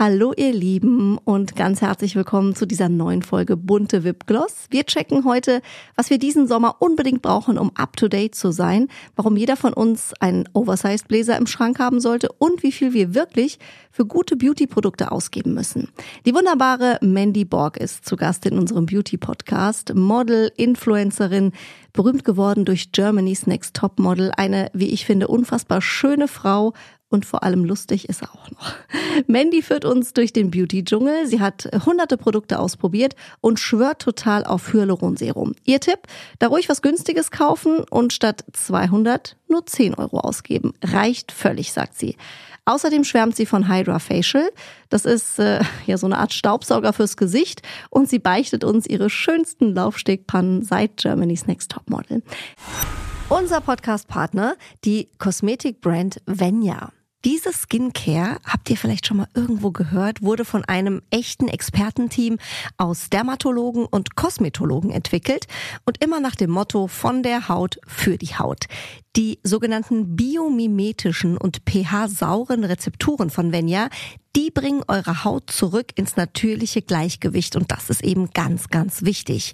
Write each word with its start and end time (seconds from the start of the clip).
Hallo 0.00 0.32
ihr 0.36 0.52
Lieben 0.52 1.18
und 1.18 1.56
ganz 1.56 1.80
herzlich 1.80 2.14
willkommen 2.14 2.54
zu 2.54 2.66
dieser 2.66 2.88
neuen 2.88 3.22
Folge 3.22 3.56
Bunte 3.56 4.04
Wipgloss. 4.04 4.66
Wir 4.70 4.86
checken 4.86 5.24
heute, 5.24 5.60
was 5.96 6.08
wir 6.08 6.20
diesen 6.20 6.46
Sommer 6.46 6.76
unbedingt 6.78 7.20
brauchen, 7.20 7.58
um 7.58 7.72
up-to-date 7.74 8.36
zu 8.36 8.52
sein, 8.52 8.86
warum 9.16 9.36
jeder 9.36 9.56
von 9.56 9.72
uns 9.72 10.14
einen 10.20 10.48
Oversized 10.52 11.08
Bläser 11.08 11.36
im 11.36 11.48
Schrank 11.48 11.80
haben 11.80 11.98
sollte 11.98 12.28
und 12.38 12.62
wie 12.62 12.70
viel 12.70 12.92
wir 12.92 13.16
wirklich 13.16 13.58
für 13.90 14.06
gute 14.06 14.36
Beauty-Produkte 14.36 15.10
ausgeben 15.10 15.52
müssen. 15.52 15.88
Die 16.24 16.32
wunderbare 16.32 17.00
Mandy 17.00 17.44
Borg 17.44 17.76
ist 17.76 18.04
zu 18.04 18.14
Gast 18.14 18.46
in 18.46 18.56
unserem 18.56 18.86
Beauty-Podcast, 18.86 19.96
Model, 19.96 20.52
Influencerin, 20.56 21.50
berühmt 21.92 22.24
geworden 22.24 22.64
durch 22.64 22.92
Germany's 22.92 23.48
Next 23.48 23.74
Top 23.74 23.98
Model, 23.98 24.30
eine, 24.36 24.70
wie 24.72 24.90
ich 24.90 25.04
finde, 25.04 25.26
unfassbar 25.26 25.82
schöne 25.82 26.28
Frau, 26.28 26.72
und 27.10 27.24
vor 27.24 27.42
allem 27.42 27.64
lustig 27.64 28.08
ist 28.08 28.22
er 28.22 28.34
auch 28.34 28.50
noch. 28.50 28.74
Mandy 29.26 29.62
führt 29.62 29.84
uns 29.84 30.12
durch 30.12 30.32
den 30.32 30.50
Beauty-Dschungel. 30.50 31.26
Sie 31.26 31.40
hat 31.40 31.68
hunderte 31.86 32.16
Produkte 32.16 32.58
ausprobiert 32.58 33.14
und 33.40 33.58
schwört 33.58 34.02
total 34.02 34.44
auf 34.44 34.72
Hyaluronserum. 34.72 35.54
Ihr 35.64 35.80
Tipp, 35.80 36.00
da 36.38 36.48
ruhig 36.48 36.68
was 36.68 36.82
Günstiges 36.82 37.30
kaufen 37.30 37.80
und 37.90 38.12
statt 38.12 38.44
200 38.52 39.36
nur 39.48 39.64
10 39.64 39.94
Euro 39.94 40.20
ausgeben. 40.20 40.74
Reicht 40.82 41.32
völlig, 41.32 41.72
sagt 41.72 41.98
sie. 41.98 42.16
Außerdem 42.68 43.04
schwärmt 43.04 43.34
sie 43.34 43.46
von 43.46 43.66
Hydra 43.66 43.98
Facial. 43.98 44.50
Das 44.90 45.06
ist 45.06 45.38
äh, 45.38 45.60
ja 45.86 45.96
so 45.96 46.06
eine 46.06 46.18
Art 46.18 46.34
Staubsauger 46.34 46.92
fürs 46.92 47.16
Gesicht 47.16 47.62
und 47.88 48.10
sie 48.10 48.18
beichtet 48.18 48.62
uns 48.62 48.86
ihre 48.86 49.08
schönsten 49.08 49.74
Laufstegpannen 49.74 50.62
seit 50.62 50.98
Germany's 50.98 51.46
Next 51.46 51.70
Top 51.70 51.88
Model. 51.88 52.22
Unser 53.30 53.62
Podcast-Partner, 53.62 54.56
die 54.84 55.08
Kosmetikbrand 55.18 56.20
Venya. 56.26 56.92
Diese 57.24 57.52
Skincare, 57.52 58.38
habt 58.44 58.70
ihr 58.70 58.76
vielleicht 58.76 59.04
schon 59.06 59.16
mal 59.16 59.28
irgendwo 59.34 59.72
gehört, 59.72 60.22
wurde 60.22 60.44
von 60.44 60.64
einem 60.64 61.02
echten 61.10 61.48
Expertenteam 61.48 62.38
aus 62.76 63.10
Dermatologen 63.10 63.86
und 63.86 64.14
Kosmetologen 64.14 64.92
entwickelt 64.92 65.48
und 65.84 66.02
immer 66.02 66.20
nach 66.20 66.36
dem 66.36 66.50
Motto 66.50 66.86
von 66.86 67.24
der 67.24 67.48
Haut 67.48 67.80
für 67.88 68.18
die 68.18 68.36
Haut. 68.36 68.66
Die 69.16 69.40
sogenannten 69.42 70.16
biomimetischen 70.16 71.36
und 71.36 71.62
pH-sauren 71.68 72.64
Rezepturen 72.64 73.30
von 73.30 73.52
Venya, 73.52 73.88
die 74.36 74.50
bringen 74.52 74.84
eure 74.86 75.24
Haut 75.24 75.50
zurück 75.50 75.92
ins 75.96 76.16
natürliche 76.16 76.80
Gleichgewicht 76.80 77.56
und 77.56 77.72
das 77.72 77.90
ist 77.90 78.04
eben 78.04 78.30
ganz, 78.30 78.68
ganz 78.68 79.02
wichtig. 79.02 79.52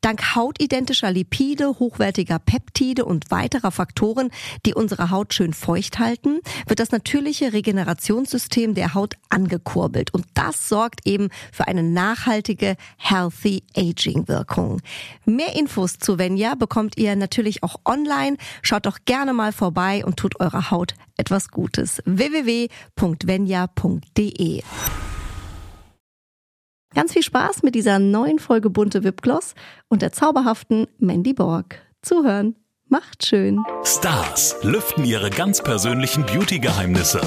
Dank 0.00 0.34
hautidentischer 0.34 1.12
Lipide, 1.12 1.78
hochwertiger 1.78 2.40
Peptide 2.40 3.04
und 3.04 3.30
weiterer 3.30 3.70
Faktoren, 3.70 4.30
die 4.64 4.74
unsere 4.74 5.10
Haut 5.10 5.32
schön 5.32 5.52
feucht 5.52 6.00
halten, 6.00 6.40
wird 6.66 6.80
das 6.80 6.90
natürliche 6.90 7.52
Regenerationssystem 7.52 8.74
der 8.74 8.94
Haut 8.94 9.14
angekurbelt 9.28 10.12
und 10.12 10.26
das 10.34 10.68
sorgt 10.68 11.06
eben 11.06 11.28
für 11.52 11.68
eine 11.68 11.84
nachhaltige 11.84 12.76
Healthy 12.96 13.62
Aging 13.76 14.26
Wirkung. 14.26 14.80
Mehr 15.24 15.54
Infos 15.54 15.98
zu 15.98 16.18
Venya 16.18 16.56
bekommt 16.56 16.98
ihr 16.98 17.14
natürlich 17.14 17.62
auch 17.62 17.76
online. 17.84 18.38
Schaut 18.62 18.86
doch 18.86 18.95
gerne 19.04 19.32
mal 19.32 19.52
vorbei 19.52 20.04
und 20.04 20.16
tut 20.16 20.40
eurer 20.40 20.70
Haut 20.70 20.94
etwas 21.16 21.50
Gutes. 21.50 22.02
www.venya.de 22.04 22.66
Ganz 26.94 27.12
viel 27.12 27.22
Spaß 27.22 27.62
mit 27.62 27.74
dieser 27.74 27.98
neuen 27.98 28.38
Folge 28.38 28.70
Bunte 28.70 29.04
Wipgloss 29.04 29.54
und 29.88 30.00
der 30.00 30.12
zauberhaften 30.12 30.86
Mandy 30.98 31.34
Borg. 31.34 31.78
Zuhören 32.00 32.56
macht 32.88 33.26
schön. 33.26 33.62
Stars 33.84 34.56
lüften 34.62 35.04
ihre 35.04 35.28
ganz 35.28 35.62
persönlichen 35.62 36.24
Beauty-Geheimnisse. 36.24 37.20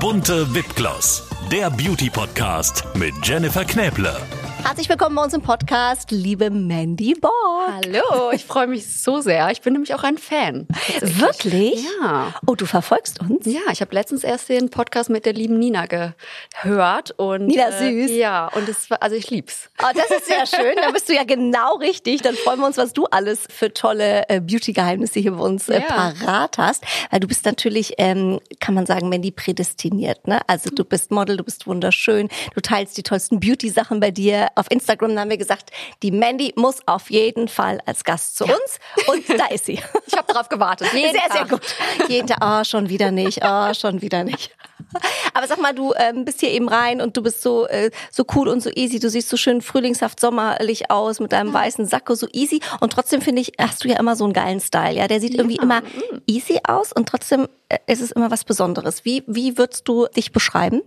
Bunte 0.00 0.52
Wipgloss, 0.54 1.28
der 1.52 1.70
Beauty-Podcast 1.70 2.84
mit 2.96 3.14
Jennifer 3.22 3.64
Knäble. 3.64 4.16
Herzlich 4.64 4.88
willkommen 4.88 5.14
bei 5.14 5.22
uns 5.22 5.34
im 5.34 5.42
Podcast, 5.42 6.10
liebe 6.10 6.50
Mandy 6.50 7.14
Borg. 7.14 7.32
Hallo, 7.70 8.30
ich 8.32 8.44
freue 8.44 8.66
mich 8.66 9.00
so 9.00 9.20
sehr. 9.20 9.50
Ich 9.50 9.60
bin 9.60 9.74
nämlich 9.74 9.94
auch 9.94 10.02
ein 10.02 10.16
Fan. 10.18 10.66
Wirklich? 11.00 11.84
Ja. 12.02 12.32
Oh, 12.46 12.54
du 12.54 12.64
verfolgst 12.66 13.20
uns? 13.20 13.44
Ja, 13.46 13.60
ich 13.70 13.80
habe 13.82 13.94
letztens 13.94 14.24
erst 14.24 14.48
den 14.48 14.70
Podcast 14.70 15.10
mit 15.10 15.26
der 15.26 15.34
lieben 15.34 15.58
Nina 15.58 15.86
gehört 15.86 17.12
und 17.18 17.46
Nina 17.46 17.70
süß. 17.72 18.10
Äh, 18.10 18.18
ja, 18.18 18.48
und 18.48 18.68
es 18.68 18.90
war 18.90 19.02
also 19.02 19.14
ich 19.14 19.30
lieb's. 19.30 19.68
Oh, 19.82 19.86
das 19.94 20.10
ist 20.10 20.26
sehr 20.26 20.46
schön. 20.46 20.74
Da 20.82 20.90
bist 20.90 21.08
du 21.08 21.14
ja 21.14 21.24
genau 21.24 21.76
richtig. 21.76 22.22
Dann 22.22 22.34
freuen 22.34 22.58
wir 22.58 22.66
uns, 22.66 22.78
was 22.78 22.92
du 22.94 23.04
alles 23.06 23.46
für 23.50 23.72
tolle 23.72 24.28
äh, 24.30 24.40
Beauty-Geheimnisse 24.40 25.20
hier 25.20 25.32
bei 25.32 25.44
uns 25.44 25.68
äh, 25.68 25.80
Ja. 25.80 25.86
parat 25.86 26.58
hast. 26.58 26.84
Weil 27.10 27.20
du 27.20 27.28
bist 27.28 27.44
natürlich, 27.44 27.94
ähm, 27.98 28.40
kann 28.60 28.74
man 28.74 28.86
sagen, 28.86 29.08
Mandy 29.10 29.30
prädestiniert. 29.30 30.26
Ne? 30.26 30.40
Also 30.48 30.70
du 30.70 30.84
bist 30.84 31.10
Model, 31.10 31.36
du 31.36 31.44
bist 31.44 31.66
wunderschön, 31.66 32.28
du 32.54 32.60
teilst 32.60 32.96
die 32.96 33.02
tollsten 33.02 33.40
Beauty-Sachen 33.40 34.00
bei 34.00 34.10
dir. 34.10 34.48
Auf 34.54 34.70
Instagram 34.70 35.18
haben 35.18 35.30
wir 35.30 35.36
gesagt, 35.36 35.70
die 36.02 36.10
Mandy 36.10 36.52
muss 36.56 36.76
auf 36.86 37.10
jeden 37.10 37.48
Fall 37.48 37.80
als 37.86 38.04
Gast 38.04 38.36
zu 38.36 38.44
uns. 38.44 38.78
Und 39.06 39.28
da 39.38 39.46
ist 39.46 39.66
sie. 39.66 39.80
Ich 40.06 40.18
habe 40.18 40.32
drauf 40.32 40.48
gewartet. 40.48 40.92
Jeden 40.92 41.12
sehr, 41.12 41.22
sehr 41.32 41.40
Tag. 41.40 41.48
gut. 41.48 41.60
Jeden 42.08 42.28
Tag, 42.28 42.38
oh, 42.40 42.64
schon 42.64 42.88
wieder 42.88 43.10
nicht, 43.10 43.40
oh, 43.42 43.72
schon 43.74 44.02
wieder 44.02 44.22
nicht. 44.22 44.54
Aber 45.34 45.46
sag 45.46 45.60
mal, 45.60 45.74
du 45.74 45.92
ähm, 45.96 46.24
bist 46.24 46.40
hier 46.40 46.50
eben 46.50 46.68
rein 46.68 47.00
und 47.00 47.16
du 47.16 47.22
bist 47.22 47.42
so 47.42 47.66
äh, 47.66 47.90
so 48.10 48.24
cool 48.34 48.48
und 48.48 48.62
so 48.62 48.70
easy. 48.74 48.98
Du 48.98 49.08
siehst 49.08 49.28
so 49.28 49.36
schön 49.36 49.60
frühlingshaft 49.60 50.20
sommerlich 50.20 50.90
aus 50.90 51.20
mit 51.20 51.32
deinem 51.32 51.52
weißen 51.52 51.86
Sakko, 51.86 52.14
so 52.14 52.28
easy. 52.32 52.60
Und 52.80 52.92
trotzdem 52.92 53.20
finde 53.20 53.42
ich, 53.42 53.52
hast 53.58 53.84
du 53.84 53.88
ja 53.88 53.98
immer 53.98 54.14
so 54.14 54.24
einen 54.24 54.32
geilen 54.32 54.60
Style. 54.60 54.94
Ja, 54.94 55.08
der 55.08 55.20
sieht 55.20 55.34
irgendwie 55.34 55.56
immer 55.56 55.82
easy 56.26 56.60
aus 56.66 56.92
und 56.92 57.08
trotzdem 57.08 57.48
äh, 57.68 57.78
ist 57.86 58.02
es 58.02 58.12
immer 58.12 58.30
was 58.30 58.44
Besonderes. 58.44 59.04
Wie 59.04 59.24
wie 59.26 59.58
würdest 59.58 59.88
du 59.88 60.06
dich 60.06 60.32
beschreiben? 60.32 60.82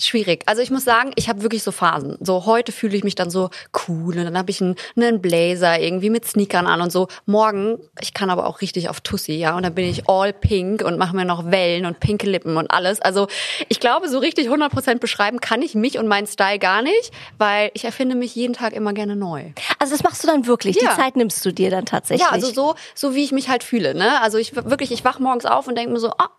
Schwierig. 0.00 0.44
Also 0.46 0.62
ich 0.62 0.70
muss 0.70 0.84
sagen, 0.84 1.10
ich 1.16 1.28
habe 1.28 1.42
wirklich 1.42 1.64
so 1.64 1.72
Phasen. 1.72 2.16
So 2.20 2.46
heute 2.46 2.70
fühle 2.70 2.96
ich 2.96 3.02
mich 3.02 3.16
dann 3.16 3.30
so 3.30 3.50
cool 3.88 4.16
und 4.16 4.24
dann 4.24 4.38
habe 4.38 4.48
ich 4.50 4.60
einen, 4.60 4.76
einen 4.96 5.20
Blazer 5.20 5.80
irgendwie 5.80 6.08
mit 6.08 6.24
Sneakern 6.24 6.68
an 6.68 6.80
und 6.80 6.92
so. 6.92 7.08
Morgen, 7.26 7.80
ich 8.00 8.14
kann 8.14 8.30
aber 8.30 8.46
auch 8.46 8.60
richtig 8.60 8.88
auf 8.88 9.00
Tussi, 9.00 9.32
ja, 9.32 9.56
und 9.56 9.64
dann 9.64 9.74
bin 9.74 9.86
ich 9.86 10.08
all 10.08 10.32
pink 10.32 10.82
und 10.82 10.98
mache 10.98 11.16
mir 11.16 11.24
noch 11.24 11.50
Wellen 11.50 11.84
und 11.84 11.98
pinke 11.98 12.30
Lippen 12.30 12.56
und 12.56 12.70
alles. 12.70 13.00
Also 13.02 13.26
ich 13.68 13.80
glaube, 13.80 14.08
so 14.08 14.18
richtig 14.18 14.48
100% 14.48 15.00
beschreiben 15.00 15.40
kann 15.40 15.62
ich 15.62 15.74
mich 15.74 15.98
und 15.98 16.06
meinen 16.06 16.28
Style 16.28 16.60
gar 16.60 16.80
nicht, 16.82 17.10
weil 17.36 17.72
ich 17.74 17.84
erfinde 17.84 18.14
mich 18.14 18.36
jeden 18.36 18.54
Tag 18.54 18.74
immer 18.74 18.92
gerne 18.92 19.16
neu. 19.16 19.46
Also 19.80 19.94
das 19.94 20.04
machst 20.04 20.22
du 20.22 20.28
dann 20.28 20.46
wirklich. 20.46 20.76
Ja. 20.80 20.90
Die 20.90 20.96
Zeit 20.96 21.16
nimmst 21.16 21.44
du 21.44 21.52
dir 21.52 21.70
dann 21.70 21.86
tatsächlich. 21.86 22.24
Ja, 22.24 22.32
also 22.32 22.52
so, 22.52 22.76
so 22.94 23.16
wie 23.16 23.24
ich 23.24 23.32
mich 23.32 23.48
halt 23.48 23.64
fühle. 23.64 23.96
Ne? 23.96 24.20
Also 24.22 24.38
ich 24.38 24.54
wirklich, 24.54 24.92
ich 24.92 25.04
wach 25.04 25.18
morgens 25.18 25.44
auf 25.44 25.66
und 25.66 25.76
denke 25.76 25.92
mir 25.92 25.98
so, 25.98 26.10
ah, 26.10 26.30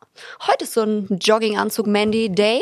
heute 0.47 0.63
ist 0.65 0.73
so 0.73 0.81
ein 0.81 1.07
Jogginganzug 1.21 1.87
Mandy 1.87 2.29
Day 2.29 2.61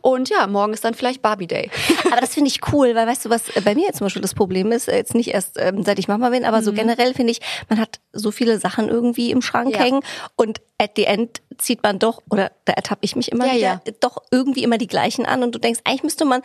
und 0.00 0.28
ja, 0.30 0.46
morgen 0.46 0.72
ist 0.72 0.84
dann 0.84 0.94
vielleicht 0.94 1.22
Barbie 1.22 1.46
Day. 1.46 1.70
Aber 2.10 2.20
das 2.20 2.34
finde 2.34 2.48
ich 2.48 2.60
cool, 2.72 2.94
weil 2.94 3.06
weißt 3.06 3.24
du, 3.24 3.30
was 3.30 3.42
bei 3.64 3.74
mir 3.74 3.86
jetzt 3.86 3.98
zum 3.98 4.06
Beispiel 4.06 4.22
das 4.22 4.34
Problem 4.34 4.72
ist, 4.72 4.88
äh, 4.88 4.96
jetzt 4.96 5.14
nicht 5.14 5.28
erst 5.34 5.58
ähm, 5.58 5.82
seit 5.84 5.98
ich 5.98 6.08
Mama 6.08 6.30
bin, 6.30 6.44
aber 6.44 6.62
so 6.62 6.72
generell 6.72 7.14
finde 7.14 7.32
ich, 7.32 7.40
man 7.68 7.78
hat 7.80 8.00
so 8.12 8.30
viele 8.30 8.58
Sachen 8.58 8.88
irgendwie 8.88 9.30
im 9.30 9.42
Schrank 9.42 9.68
Mhm. 9.68 9.72
Ja. 9.72 9.78
hängen 9.80 10.00
und 10.36 10.60
at 10.78 10.92
the 10.96 11.04
end 11.04 11.40
zieht 11.58 11.82
man 11.82 11.98
doch, 11.98 12.22
oder 12.30 12.52
da 12.64 12.72
ertappe 12.72 13.00
ich 13.02 13.16
mich 13.16 13.32
immer 13.32 13.46
Ja, 13.46 13.52
wieder, 13.54 13.82
ja. 13.86 13.92
doch 14.00 14.22
irgendwie 14.30 14.62
immer 14.62 14.78
die 14.78 14.86
gleichen 14.86 15.26
an 15.26 15.42
und 15.42 15.54
du 15.54 15.58
denkst, 15.58 15.80
eigentlich 15.84 16.02
müsste 16.02 16.24
man 16.24 16.42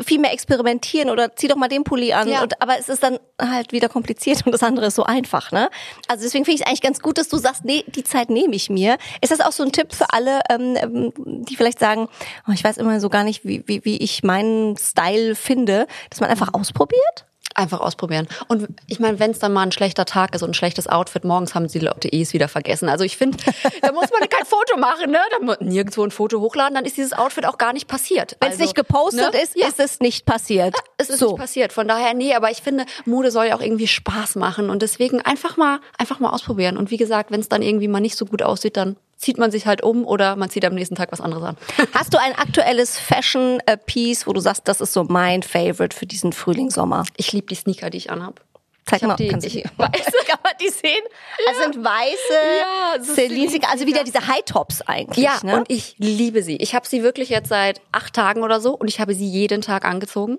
viel 0.00 0.18
mehr 0.18 0.32
experimentieren 0.32 1.10
oder 1.10 1.34
zieh 1.36 1.48
doch 1.48 1.56
mal 1.56 1.68
den 1.68 1.84
Pulli 1.84 2.12
an. 2.12 2.28
Ja. 2.28 2.42
Und, 2.42 2.60
aber 2.62 2.78
es 2.78 2.88
ist 2.88 3.02
dann 3.02 3.18
halt 3.40 3.72
wieder 3.72 3.88
kompliziert 3.88 4.42
und 4.46 4.52
das 4.52 4.62
andere 4.62 4.86
ist 4.86 4.94
so 4.94 5.04
einfach, 5.04 5.52
ne? 5.52 5.68
Also 6.08 6.24
deswegen 6.24 6.44
finde 6.44 6.56
ich 6.56 6.60
es 6.62 6.66
eigentlich 6.66 6.82
ganz 6.82 7.00
gut, 7.00 7.18
dass 7.18 7.28
du 7.28 7.36
sagst, 7.36 7.64
nee, 7.64 7.84
die 7.86 8.04
Zeit 8.04 8.30
nehme 8.30 8.54
ich 8.54 8.70
mir. 8.70 8.96
Ist 9.20 9.32
das 9.32 9.40
auch 9.40 9.52
so 9.52 9.62
ein 9.62 9.72
Tipp 9.72 9.92
für 9.92 10.12
alle, 10.12 10.40
ähm, 10.48 10.76
ähm, 10.76 11.12
die 11.16 11.56
vielleicht 11.56 11.78
sagen, 11.78 12.08
oh, 12.48 12.52
ich 12.52 12.64
weiß 12.64 12.78
immer 12.78 13.00
so 13.00 13.08
gar 13.08 13.24
nicht, 13.24 13.44
wie, 13.44 13.62
wie, 13.66 13.84
wie 13.84 13.96
ich 13.98 14.22
meinen 14.22 14.76
Style 14.76 15.34
finde, 15.34 15.86
dass 16.08 16.20
man 16.20 16.30
einfach 16.30 16.54
ausprobiert? 16.54 17.26
Einfach 17.54 17.80
ausprobieren. 17.80 18.28
Und 18.48 18.68
ich 18.86 19.00
meine, 19.00 19.18
wenn 19.18 19.32
es 19.32 19.40
dann 19.40 19.52
mal 19.52 19.62
ein 19.62 19.72
schlechter 19.72 20.04
Tag 20.04 20.34
ist 20.34 20.42
und 20.42 20.50
ein 20.50 20.54
schlechtes 20.54 20.86
Outfit, 20.86 21.24
morgens 21.24 21.54
haben 21.54 21.68
sie 21.68 21.80
die 21.80 21.84
Leute 21.84 22.08
eh 22.08 22.22
es 22.22 22.32
wieder 22.32 22.48
vergessen. 22.48 22.88
Also 22.88 23.04
ich 23.04 23.16
finde, 23.16 23.38
da 23.82 23.92
muss 23.92 24.08
man 24.10 24.28
kein 24.28 24.46
Foto 24.46 24.78
machen, 24.78 25.10
ne? 25.10 25.18
Da 25.32 25.44
muss 25.44 25.56
nirgendwo 25.60 26.04
ein 26.04 26.10
Foto 26.10 26.40
hochladen, 26.40 26.74
dann 26.74 26.84
ist 26.84 26.96
dieses 26.96 27.12
Outfit 27.12 27.46
auch 27.46 27.58
gar 27.58 27.72
nicht 27.72 27.88
passiert. 27.88 28.36
Wenn 28.40 28.50
es 28.50 28.54
Also, 28.54 28.64
nicht 28.64 28.76
gepostet 28.76 29.32
ne? 29.32 29.40
ist, 29.40 29.56
ja. 29.56 29.66
ist 29.66 29.80
es 29.80 30.00
nicht 30.00 30.26
passiert. 30.26 30.74
Es 31.00 31.08
ist 31.08 31.20
so. 31.20 31.30
nicht 31.30 31.38
passiert. 31.38 31.72
Von 31.72 31.88
daher, 31.88 32.12
nee, 32.12 32.34
aber 32.34 32.50
ich 32.50 32.60
finde, 32.60 32.84
Mode 33.06 33.30
soll 33.30 33.46
ja 33.46 33.56
auch 33.56 33.62
irgendwie 33.62 33.86
Spaß 33.86 34.36
machen 34.36 34.68
und 34.68 34.82
deswegen 34.82 35.22
einfach 35.22 35.56
mal, 35.56 35.80
einfach 35.96 36.20
mal 36.20 36.28
ausprobieren. 36.28 36.76
Und 36.76 36.90
wie 36.90 36.98
gesagt, 36.98 37.30
wenn 37.30 37.40
es 37.40 37.48
dann 37.48 37.62
irgendwie 37.62 37.88
mal 37.88 38.00
nicht 38.00 38.16
so 38.16 38.26
gut 38.26 38.42
aussieht, 38.42 38.76
dann 38.76 38.96
zieht 39.20 39.38
man 39.38 39.50
sich 39.50 39.66
halt 39.66 39.82
um 39.82 40.04
oder 40.06 40.34
man 40.36 40.48
zieht 40.50 40.64
am 40.64 40.74
nächsten 40.74 40.94
Tag 40.94 41.12
was 41.12 41.20
anderes 41.20 41.44
an. 41.44 41.56
Hast 41.94 42.14
du 42.14 42.18
ein 42.18 42.34
aktuelles 42.34 42.98
Fashion-Piece, 42.98 44.26
wo 44.26 44.32
du 44.32 44.40
sagst, 44.40 44.66
das 44.66 44.80
ist 44.80 44.92
so 44.92 45.04
mein 45.04 45.42
Favorite 45.42 45.96
für 45.96 46.06
diesen 46.06 46.32
Frühling, 46.32 46.70
Sommer? 46.70 47.04
Ich 47.16 47.32
liebe 47.32 47.46
die 47.48 47.54
Sneaker, 47.54 47.90
die 47.90 47.98
ich 47.98 48.10
anhab. 48.10 48.40
Zeig 48.86 49.02
Ich 49.02 49.08
mal, 49.08 49.16
die- 49.16 49.28
kannst 49.28 49.46
ich- 49.46 49.56
weiße. 49.76 50.10
kann 50.26 50.38
man 50.42 50.52
die 50.60 50.68
sehen? 50.70 51.02
Also 51.46 51.60
sind 51.62 51.84
weiße 51.84 52.34
Ja, 52.60 53.02
Celine, 53.14 53.60
also 53.70 53.86
wieder 53.86 54.04
diese 54.04 54.26
High 54.26 54.42
Tops 54.44 54.80
eigentlich. 54.82 55.24
Ja, 55.24 55.38
ne? 55.42 55.56
und 55.58 55.70
ich 55.70 55.94
liebe 55.98 56.42
sie. 56.42 56.56
Ich 56.56 56.74
habe 56.74 56.86
sie 56.86 57.02
wirklich 57.02 57.28
jetzt 57.28 57.48
seit 57.48 57.80
acht 57.92 58.14
Tagen 58.14 58.42
oder 58.42 58.60
so 58.60 58.74
und 58.74 58.88
ich 58.88 59.00
habe 59.00 59.14
sie 59.14 59.26
jeden 59.28 59.60
Tag 59.62 59.84
angezogen. 59.84 60.38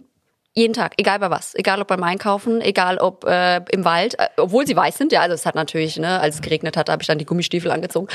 Jeden 0.54 0.74
Tag, 0.74 0.96
egal 0.98 1.20
bei 1.20 1.30
was, 1.30 1.56
egal 1.56 1.82
ob 1.82 1.88
beim 1.88 2.04
Einkaufen, 2.04 2.60
egal 2.60 2.98
ob 2.98 3.24
äh, 3.24 3.62
im 3.72 3.86
Wald, 3.86 4.20
äh, 4.20 4.28
obwohl 4.36 4.68
sie 4.68 4.76
weiß 4.76 4.98
sind, 4.98 5.14
ja, 5.14 5.22
also 5.22 5.34
es 5.34 5.46
hat 5.46 5.56
natürlich, 5.56 5.98
ne, 5.98 6.20
als 6.20 6.36
es 6.36 6.42
geregnet 6.42 6.76
hat, 6.76 6.90
habe 6.90 7.02
ich 7.02 7.08
dann 7.08 7.18
die 7.18 7.26
Gummistiefel 7.26 7.72
angezogen. 7.72 8.08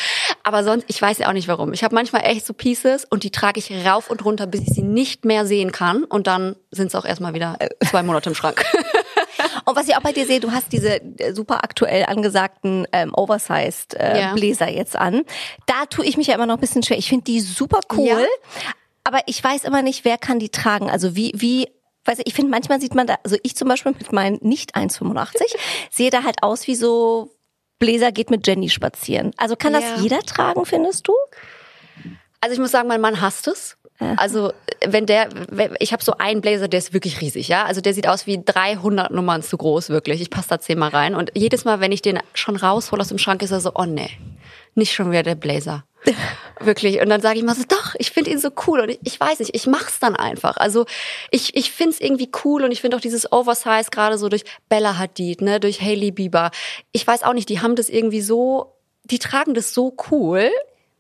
Aber 0.42 0.62
sonst, 0.62 0.84
ich 0.88 1.00
weiß 1.00 1.16
ja 1.16 1.28
auch 1.28 1.32
nicht 1.32 1.48
warum. 1.48 1.72
Ich 1.72 1.82
habe 1.82 1.94
manchmal 1.94 2.24
echt 2.26 2.44
so 2.44 2.52
Pieces 2.52 3.06
und 3.06 3.22
die 3.22 3.30
trage 3.30 3.58
ich 3.58 3.70
rauf 3.86 4.10
und 4.10 4.22
runter, 4.22 4.46
bis 4.46 4.60
ich 4.60 4.68
sie 4.74 4.82
nicht 4.82 5.24
mehr 5.24 5.46
sehen 5.46 5.72
kann 5.72 6.04
und 6.04 6.26
dann 6.26 6.56
sind 6.70 6.88
es 6.88 6.94
auch 6.94 7.06
erstmal 7.06 7.32
wieder 7.32 7.56
zwei 7.88 8.02
Monate 8.02 8.28
im 8.28 8.34
Schrank. 8.34 8.64
Und 9.64 9.76
was 9.76 9.88
ich 9.88 9.96
auch 9.96 10.00
bei 10.00 10.12
dir 10.12 10.26
sehe, 10.26 10.40
du 10.40 10.52
hast 10.52 10.72
diese 10.72 11.02
äh, 11.02 11.32
super 11.34 11.64
aktuell 11.64 12.04
angesagten 12.04 12.86
ähm, 12.92 13.12
Oversized 13.14 13.94
äh, 13.94 14.20
Ja. 14.20 14.34
Bläser 14.34 14.68
jetzt 14.70 14.96
an. 14.96 15.22
Da 15.66 15.86
tue 15.86 16.04
ich 16.06 16.16
mich 16.16 16.28
ja 16.28 16.34
immer 16.34 16.46
noch 16.46 16.54
ein 16.54 16.60
bisschen 16.60 16.82
schwer. 16.82 16.98
Ich 16.98 17.08
finde 17.08 17.24
die 17.24 17.40
super 17.40 17.80
cool, 17.96 18.06
Ja. 18.06 18.16
aber 19.04 19.20
ich 19.26 19.42
weiß 19.42 19.64
immer 19.64 19.82
nicht, 19.82 20.04
wer 20.04 20.18
kann 20.18 20.38
die 20.38 20.48
tragen. 20.50 20.88
Also 20.90 21.16
wie, 21.16 21.32
wie, 21.34 21.68
weiß 22.06 22.18
ich, 22.20 22.26
ich 22.28 22.34
finde 22.34 22.50
manchmal 22.50 22.80
sieht 22.80 22.94
man 22.94 23.06
da, 23.06 23.16
also 23.24 23.36
ich 23.42 23.56
zum 23.56 23.68
Beispiel 23.68 23.92
mit 23.92 24.12
meinen 24.12 24.38
nicht 24.42 24.76
1,85 24.76 25.28
sehe 25.90 26.10
da 26.10 26.22
halt 26.24 26.42
aus 26.42 26.66
wie 26.66 26.74
so 26.74 27.30
Bläser 27.78 28.10
geht 28.12 28.30
mit 28.30 28.46
Jenny 28.46 28.68
spazieren. 28.70 29.32
Also 29.36 29.56
kann 29.56 29.72
Ja. 29.74 29.80
das 29.80 30.00
jeder 30.02 30.20
tragen, 30.20 30.64
findest 30.64 31.08
du? 31.08 31.12
Also 32.40 32.54
ich 32.54 32.58
muss 32.60 32.70
sagen, 32.70 32.88
mein 32.88 33.00
Mann 33.00 33.20
hasst 33.20 33.48
es. 33.48 33.76
Also 34.18 34.52
wenn 34.86 35.06
der, 35.06 35.28
ich 35.80 35.94
habe 35.94 36.04
so 36.04 36.12
einen 36.18 36.42
Blazer, 36.42 36.68
der 36.68 36.76
ist 36.78 36.92
wirklich 36.92 37.22
riesig, 37.22 37.48
ja. 37.48 37.64
Also 37.64 37.80
der 37.80 37.94
sieht 37.94 38.06
aus 38.06 38.26
wie 38.26 38.38
300 38.44 39.10
Nummern 39.10 39.42
zu 39.42 39.56
groß, 39.56 39.88
wirklich. 39.88 40.20
Ich 40.20 40.28
passe 40.28 40.48
da 40.50 40.60
zehnmal 40.60 40.90
rein 40.90 41.14
und 41.14 41.32
jedes 41.34 41.64
Mal, 41.64 41.80
wenn 41.80 41.92
ich 41.92 42.02
den 42.02 42.18
schon 42.34 42.56
raushole 42.56 43.00
aus 43.00 43.08
dem 43.08 43.16
Schrank, 43.16 43.40
ist 43.42 43.52
er 43.52 43.60
so, 43.60 43.72
oh 43.74 43.86
nee, 43.86 44.10
nicht 44.74 44.92
schon 44.92 45.10
wieder 45.10 45.22
der 45.22 45.34
Blazer. 45.34 45.84
Wirklich. 46.60 47.00
Und 47.00 47.08
dann 47.08 47.20
sage 47.20 47.38
ich 47.38 47.44
mal 47.44 47.54
so, 47.54 47.64
doch, 47.68 47.94
ich 47.98 48.10
finde 48.10 48.30
ihn 48.30 48.38
so 48.38 48.50
cool 48.66 48.80
und 48.80 48.88
ich, 48.88 48.98
ich 49.02 49.20
weiß 49.20 49.40
nicht, 49.40 49.54
ich 49.54 49.66
mach's 49.66 49.98
dann 49.98 50.16
einfach. 50.16 50.56
Also 50.56 50.86
ich, 51.30 51.54
ich 51.54 51.70
finde 51.70 51.92
es 51.92 52.00
irgendwie 52.00 52.30
cool 52.44 52.64
und 52.64 52.72
ich 52.72 52.80
finde 52.80 52.96
auch 52.96 53.00
dieses 53.00 53.30
Oversize 53.30 53.90
gerade 53.90 54.18
so 54.18 54.28
durch 54.28 54.44
Bella 54.68 54.98
Hadid, 54.98 55.42
ne, 55.42 55.60
durch 55.60 55.80
Hailey 55.80 56.12
Bieber. 56.12 56.50
Ich 56.92 57.06
weiß 57.06 57.22
auch 57.24 57.34
nicht, 57.34 57.48
die 57.48 57.60
haben 57.60 57.76
das 57.76 57.88
irgendwie 57.88 58.22
so, 58.22 58.74
die 59.04 59.18
tragen 59.18 59.54
das 59.54 59.74
so 59.74 59.96
cool. 60.10 60.50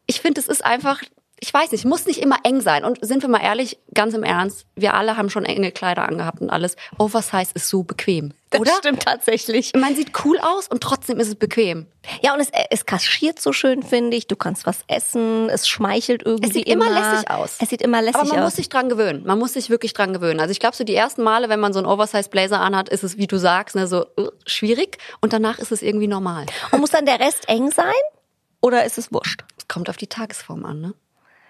Ich 0.06 0.20
finde, 0.20 0.40
es 0.40 0.46
ist 0.46 0.64
einfach, 0.64 1.00
ich 1.38 1.52
weiß 1.52 1.72
nicht, 1.72 1.84
muss 1.84 2.06
nicht 2.06 2.22
immer 2.22 2.38
eng 2.44 2.62
sein. 2.62 2.84
Und 2.84 3.04
sind 3.04 3.22
wir 3.22 3.28
mal 3.28 3.42
ehrlich, 3.42 3.78
ganz 3.92 4.14
im 4.14 4.22
Ernst, 4.22 4.64
wir 4.74 4.94
alle 4.94 5.18
haben 5.18 5.28
schon 5.28 5.44
enge 5.44 5.70
Kleider 5.70 6.08
angehabt 6.08 6.40
und 6.40 6.48
alles. 6.48 6.76
Oversize 6.98 7.50
ist 7.52 7.68
so 7.68 7.82
bequem. 7.82 8.32
Oder? 8.58 8.72
stimmt 8.78 9.02
tatsächlich. 9.02 9.72
Man 9.76 9.94
sieht 9.94 10.12
cool 10.24 10.38
aus 10.38 10.66
und 10.66 10.82
trotzdem 10.82 11.20
ist 11.20 11.28
es 11.28 11.34
bequem. 11.34 11.86
Ja, 12.22 12.32
und 12.32 12.40
es, 12.40 12.48
es 12.70 12.86
kaschiert 12.86 13.38
so 13.38 13.52
schön, 13.52 13.82
finde 13.82 14.16
ich. 14.16 14.28
Du 14.28 14.36
kannst 14.36 14.64
was 14.64 14.78
essen, 14.88 15.50
es 15.50 15.68
schmeichelt 15.68 16.22
irgendwie 16.24 16.48
Es 16.48 16.54
sieht 16.54 16.68
immer 16.68 16.88
lässig 16.88 17.30
aus. 17.30 17.56
Es 17.60 17.68
sieht 17.68 17.82
immer 17.82 18.00
lässig 18.00 18.20
Aber 18.20 18.28
man 18.28 18.38
aus. 18.38 18.44
muss 18.44 18.56
sich 18.56 18.70
dran 18.70 18.88
gewöhnen. 18.88 19.24
Man 19.26 19.38
muss 19.38 19.52
sich 19.52 19.68
wirklich 19.68 19.92
dran 19.92 20.14
gewöhnen. 20.14 20.40
Also 20.40 20.52
ich 20.52 20.60
glaube, 20.60 20.74
so 20.76 20.84
die 20.84 20.94
ersten 20.94 21.22
Male, 21.22 21.50
wenn 21.50 21.60
man 21.60 21.74
so 21.74 21.80
einen 21.80 21.88
Oversize 21.88 22.30
Blazer 22.30 22.60
anhat, 22.60 22.88
ist 22.88 23.04
es, 23.04 23.18
wie 23.18 23.26
du 23.26 23.38
sagst, 23.38 23.76
ne, 23.76 23.86
so 23.86 24.06
uh, 24.18 24.30
schwierig. 24.46 24.96
Und 25.20 25.34
danach 25.34 25.58
ist 25.58 25.70
es 25.70 25.82
irgendwie 25.82 26.06
normal. 26.06 26.46
und 26.70 26.80
muss 26.80 26.90
dann 26.90 27.04
der 27.04 27.20
Rest 27.20 27.46
eng 27.48 27.70
sein? 27.70 27.92
Oder 28.62 28.84
ist 28.84 28.96
es 28.96 29.12
wurscht? 29.12 29.44
Es 29.58 29.68
kommt 29.68 29.90
auf 29.90 29.98
die 29.98 30.06
Tagesform 30.06 30.64
an, 30.64 30.80
ne? 30.80 30.94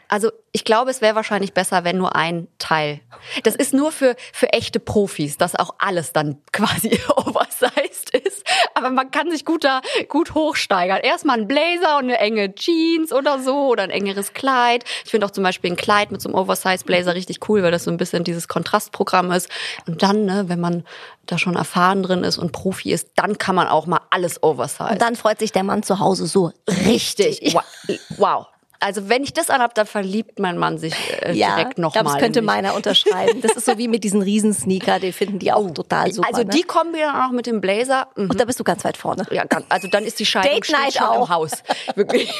Also 0.08 0.31
ich 0.53 0.64
glaube, 0.64 0.91
es 0.91 1.00
wäre 1.00 1.14
wahrscheinlich 1.14 1.53
besser, 1.53 1.85
wenn 1.85 1.99
nur 1.99 2.17
ein 2.17 2.49
Teil. 2.58 3.00
Das 3.43 3.56
ist 3.56 3.75
nur 3.75 3.93
für, 3.93 4.17
für 4.32 4.53
echte 4.53 4.81
Profis, 4.81 5.37
dass 5.37 5.55
auch 5.55 5.75
alles 5.79 6.12
dann 6.12 6.38
quasi 6.53 6.99
oversized 7.17 8.11
ist. 8.11 8.47
Aber 8.75 8.91
man 8.91 9.11
kann 9.11 9.31
sich 9.31 9.44
gut 9.44 9.64
da 9.64 9.81
gut 10.08 10.35
hochsteigern. 10.35 11.00
Erstmal 11.03 11.41
ein 11.41 11.49
Blazer 11.49 11.99
und 11.99 12.05
eine 12.05 12.19
enge 12.19 12.55
Jeans 12.55 13.12
oder 13.12 13.38
so 13.41 13.67
oder 13.69 13.82
ein 13.82 13.91
engeres 13.91 14.32
Kleid. 14.32 14.85
Ich 15.05 15.11
finde 15.11 15.26
auch 15.26 15.31
zum 15.31 15.44
Beispiel 15.44 15.73
ein 15.73 15.76
Kleid 15.76 16.11
mit 16.11 16.23
so 16.23 16.29
einem 16.29 16.38
Oversized 16.38 16.87
Blazer 16.87 17.14
richtig 17.14 17.49
cool, 17.49 17.62
weil 17.62 17.73
das 17.73 17.85
so 17.85 17.91
ein 17.91 17.97
bisschen 17.97 18.25
dieses 18.25 18.49
Kontrastprogramm 18.49 19.32
ist. 19.32 19.50
Und 19.87 20.02
dann, 20.02 20.25
ne, 20.25 20.44
wenn 20.49 20.61
man 20.61 20.85
da 21.26 21.38
schon 21.38 21.56
erfahren 21.56 22.02
drin 22.02 22.25
ist 22.25 22.38
und 22.38 22.52
Profi 22.52 22.93
ist, 22.93 23.11
dann 23.17 23.38
kann 23.38 23.56
man 23.56 23.67
auch 23.67 23.87
mal 23.87 24.00
alles 24.11 24.43
oversized. 24.43 24.93
Und 24.93 25.02
dann 25.02 25.17
freut 25.17 25.41
sich 25.41 25.52
der 25.52 25.64
Mann 25.64 25.82
zu 25.82 25.99
Hause 25.99 26.26
so 26.26 26.52
richtig. 26.87 27.52
Wow. 27.52 27.64
wow. 28.17 28.47
Also 28.81 29.08
wenn 29.08 29.23
ich 29.23 29.32
das 29.32 29.50
anhab, 29.50 29.75
dann 29.75 29.87
verliebt 29.87 30.38
mein 30.38 30.58
Mann 30.58 30.78
sich 30.78 30.94
äh, 31.23 31.32
Ja, 31.32 31.56
direkt 31.56 31.78
nochmal. 31.78 32.02
glaube, 32.02 32.14
das 32.14 32.23
könnte 32.23 32.43
meiner 32.43 32.75
unterschreiben. 32.75 33.40
Das 33.40 33.52
ist 33.56 33.67
so 33.67 33.78
wie 33.78 33.88
mit 33.88 34.05
diesen 34.05 34.23
Riesensneaker, 34.23 35.00
die 35.00 35.12
finden 35.12 35.38
die 35.38 35.52
auch 35.52 35.70
total 35.70 36.12
super. 36.12 36.28
also 36.28 36.44
die 36.44 36.58
ne? 36.61 36.64
Kombi 36.64 36.99
dann 36.99 37.17
auch 37.17 37.31
mit 37.32 37.46
dem 37.46 37.61
Blazer. 37.61 38.08
mhm. 38.17 38.31
Und 38.31 38.40
da 38.40 38.44
bist 38.44 38.61
du 38.61 38.64
ganz 38.64 38.84
weit 38.84 38.96
vorne. 38.96 39.26
Ja, 39.31 39.44
ganz, 39.44 39.67
also 39.69 39.88
dann 39.88 40.05
ist 40.05 40.19
die 40.19 40.26
Scheidung 40.26 40.52
Date 40.61 40.70
Night 40.70 40.94
schon 40.94 41.06
auch. 41.06 41.23
im 41.25 41.28
Haus. 41.28 41.52
Wirklich. 41.94 42.32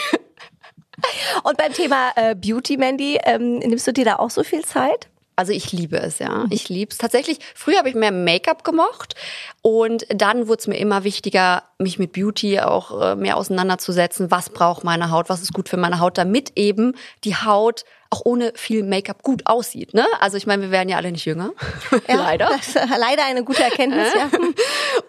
Und 1.43 1.57
beim 1.59 1.73
Thema 1.73 2.11
äh, 2.17 2.35
Beauty, 2.35 2.77
Mandy, 2.77 3.19
ähm, 3.25 3.59
nimmst 3.59 3.87
du 3.87 3.93
dir 3.93 4.05
da 4.05 4.17
auch 4.17 4.31
so 4.31 4.43
viel 4.43 4.65
Zeit? 4.65 5.09
Also 5.37 5.53
ich 5.53 5.71
liebe 5.71 5.99
es, 5.99 6.19
ja. 6.19 6.47
Ich 6.49 6.71
liebe 6.71 6.91
es. 6.91 6.97
Tatsächlich, 6.97 7.39
früher 7.55 7.77
habe 7.77 7.91
ich 7.91 7.95
mehr 7.95 8.11
Make-up 8.11 8.65
gemocht 8.65 9.15
und 9.61 10.07
dann 10.09 10.49
wurde 10.49 10.61
es 10.61 10.67
mir 10.67 10.79
immer 10.79 11.05
wichtiger, 11.05 11.63
mich 11.79 11.99
mit 11.99 12.13
Beauty 12.13 12.61
auch 12.61 13.03
äh, 13.03 13.17
mehr 13.17 13.37
auseinanderzusetzen. 13.37 14.31
Was 14.31 14.49
braucht 14.49 14.83
meine 14.83 15.11
Haut? 15.11 15.29
Was 15.29 15.43
ist 15.43 15.53
gut 15.53 15.69
für 15.69 15.77
meine 15.77 16.01
Haut? 16.01 16.17
Damit 16.17 16.53
eben 16.57 16.95
die 17.25 17.37
Haut 17.37 17.85
auch 18.11 18.23
ohne 18.25 18.53
viel 18.55 18.83
Make-up 18.83 19.23
gut 19.23 19.43
aussieht. 19.47 19.95
Ne? 19.95 20.07
Also 20.21 20.37
ich 20.37 20.47
meine, 20.47 20.63
wir 20.63 20.71
werden 20.71 20.89
ja 20.89 20.97
alle 20.97 21.11
nicht 21.11 21.25
jünger. 21.25 21.51
Leider. 22.09 22.49
Das 22.49 22.69
ist 22.69 22.75
leider 22.75 23.25
eine 23.27 23.45
gute 23.45 23.63
Erkenntnis, 23.63 24.09
ja. 24.15 24.31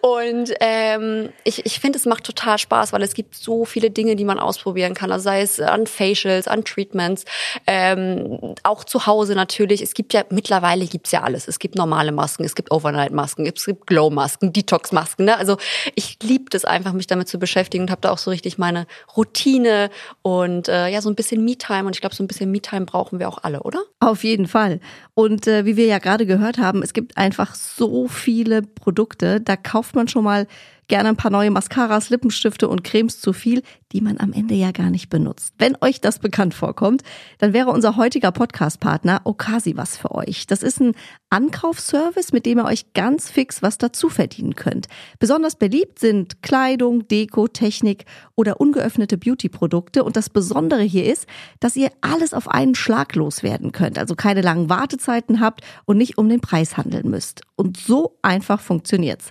Und 0.00 0.52
ähm, 0.60 1.30
ich, 1.44 1.64
ich 1.64 1.80
finde, 1.80 1.98
es 1.98 2.06
macht 2.06 2.24
total 2.24 2.58
Spaß, 2.58 2.92
weil 2.92 3.02
es 3.02 3.14
gibt 3.14 3.34
so 3.34 3.64
viele 3.64 3.90
Dinge, 3.90 4.16
die 4.16 4.24
man 4.24 4.38
ausprobieren 4.38 4.94
kann. 4.94 5.12
Also 5.12 5.24
sei 5.24 5.42
es 5.42 5.60
an 5.60 5.86
Facials, 5.86 6.48
an 6.48 6.64
Treatments, 6.64 7.24
ähm, 7.66 8.54
auch 8.62 8.84
zu 8.84 9.06
Hause 9.06 9.34
natürlich. 9.34 9.82
Es 9.82 9.94
gibt 9.94 10.12
ja, 10.12 10.24
mittlerweile 10.30 10.86
gibt's 10.86 11.12
ja 11.12 11.22
alles. 11.22 11.48
Es 11.48 11.58
gibt 11.58 11.76
normale 11.76 12.12
Masken, 12.12 12.44
es 12.44 12.54
gibt 12.54 12.70
Overnight-Masken, 12.70 13.46
es 13.46 13.64
gibt 13.64 13.86
Glow-Masken, 13.86 14.52
Detox-Masken. 14.52 15.24
Ne? 15.26 15.36
Also 15.36 15.56
ich 15.94 16.18
liebe 16.22 16.46
das 16.50 16.64
einfach, 16.64 16.92
mich 16.92 17.06
damit 17.06 17.28
zu 17.28 17.38
beschäftigen 17.38 17.84
und 17.84 17.90
habe 17.90 18.00
da 18.00 18.10
auch 18.10 18.18
so 18.18 18.30
richtig 18.30 18.58
meine 18.58 18.86
Routine 19.16 19.90
und 20.22 20.68
äh, 20.68 20.88
ja, 20.88 21.00
so 21.00 21.08
ein 21.08 21.14
bisschen 21.14 21.44
Me-Time. 21.44 21.84
Und 21.84 21.96
ich 21.96 22.00
glaube, 22.00 22.14
so 22.14 22.22
ein 22.22 22.28
bisschen 22.28 22.50
Me-Time 22.50 22.86
brauchen 22.88 23.18
wir 23.18 23.28
auch 23.28 23.38
alle, 23.42 23.62
oder? 23.62 23.80
Auf 24.00 24.24
jeden 24.24 24.48
Fall. 24.48 24.80
Und 25.14 25.46
äh, 25.46 25.66
wie 25.66 25.76
wir 25.76 25.86
ja 25.86 25.98
gerade 25.98 26.24
gehört 26.24 26.56
haben, 26.56 26.82
es 26.82 26.94
gibt 26.94 27.18
einfach 27.18 27.54
so 27.54 28.08
viele 28.08 28.62
Produkte. 28.62 29.40
Da 29.40 29.56
kauft 29.56 29.94
man 29.94 30.08
schon 30.08 30.24
mal 30.24 30.46
gerne 30.88 31.10
ein 31.10 31.16
paar 31.16 31.30
neue 31.30 31.50
Mascaras, 31.50 32.10
Lippenstifte 32.10 32.68
und 32.68 32.82
Cremes 32.82 33.20
zu 33.20 33.32
viel, 33.32 33.62
die 33.92 34.00
man 34.00 34.18
am 34.18 34.32
Ende 34.32 34.54
ja 34.54 34.70
gar 34.72 34.90
nicht 34.90 35.08
benutzt. 35.08 35.54
Wenn 35.58 35.76
euch 35.80 36.00
das 36.00 36.18
bekannt 36.18 36.54
vorkommt, 36.54 37.02
dann 37.38 37.52
wäre 37.52 37.70
unser 37.70 37.96
heutiger 37.96 38.32
Podcast-Partner 38.32 39.20
Okasi 39.24 39.76
was 39.76 39.96
für 39.96 40.14
euch. 40.14 40.46
Das 40.46 40.62
ist 40.62 40.80
ein 40.80 40.94
Ankaufsservice, 41.30 42.32
mit 42.32 42.46
dem 42.46 42.58
ihr 42.58 42.64
euch 42.64 42.92
ganz 42.94 43.30
fix 43.30 43.62
was 43.62 43.78
dazu 43.78 44.08
verdienen 44.08 44.56
könnt. 44.56 44.88
Besonders 45.18 45.56
beliebt 45.56 45.98
sind 45.98 46.42
Kleidung, 46.42 47.06
Deko, 47.06 47.48
Technik 47.48 48.04
oder 48.34 48.60
ungeöffnete 48.60 49.18
Beauty-Produkte. 49.18 50.04
Und 50.04 50.16
das 50.16 50.30
Besondere 50.30 50.82
hier 50.82 51.10
ist, 51.10 51.26
dass 51.60 51.76
ihr 51.76 51.90
alles 52.00 52.32
auf 52.34 52.48
einen 52.48 52.74
Schlag 52.74 53.14
loswerden 53.14 53.72
könnt. 53.72 53.98
Also 53.98 54.14
keine 54.14 54.40
langen 54.40 54.70
Wartezeiten 54.70 55.40
habt 55.40 55.62
und 55.84 55.98
nicht 55.98 56.18
um 56.18 56.28
den 56.28 56.40
Preis 56.40 56.76
handeln 56.76 57.10
müsst. 57.10 57.42
Und 57.56 57.76
so 57.76 58.18
einfach 58.22 58.60
funktioniert's. 58.60 59.30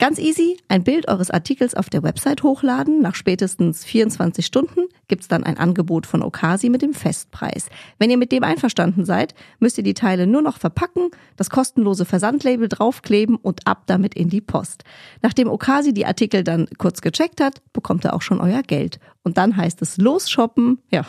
Ganz 0.00 0.18
easy, 0.18 0.56
ein 0.68 0.82
Bild 0.82 1.08
eures 1.08 1.30
Artikels 1.30 1.74
auf 1.74 1.90
der 1.90 2.02
Website 2.02 2.42
hochladen. 2.42 3.02
Nach 3.02 3.14
spätestens 3.14 3.84
24 3.84 4.46
Stunden 4.46 4.86
gibt's 5.08 5.28
dann 5.28 5.44
ein 5.44 5.58
Angebot 5.58 6.06
von 6.06 6.22
Okasi 6.22 6.70
mit 6.70 6.80
dem 6.80 6.94
Festpreis. 6.94 7.68
Wenn 7.98 8.08
ihr 8.08 8.16
mit 8.16 8.32
dem 8.32 8.42
einverstanden 8.42 9.04
seid, 9.04 9.34
müsst 9.58 9.76
ihr 9.76 9.84
die 9.84 9.92
Teile 9.92 10.26
nur 10.26 10.40
noch 10.40 10.56
verpacken, 10.56 11.10
das 11.36 11.50
kostenlose 11.50 12.06
Versandlabel 12.06 12.68
draufkleben 12.68 13.36
und 13.36 13.66
ab 13.66 13.82
damit 13.88 14.14
in 14.14 14.30
die 14.30 14.40
Post. 14.40 14.84
Nachdem 15.20 15.48
Okasi 15.50 15.92
die 15.92 16.06
Artikel 16.06 16.44
dann 16.44 16.66
kurz 16.78 17.02
gecheckt 17.02 17.42
hat, 17.42 17.60
bekommt 17.74 18.06
er 18.06 18.14
auch 18.14 18.22
schon 18.22 18.40
euer 18.40 18.62
Geld. 18.62 19.00
Und 19.22 19.36
dann 19.36 19.54
heißt 19.54 19.82
es 19.82 19.98
los 19.98 20.30
shoppen, 20.30 20.78
ja, 20.90 21.04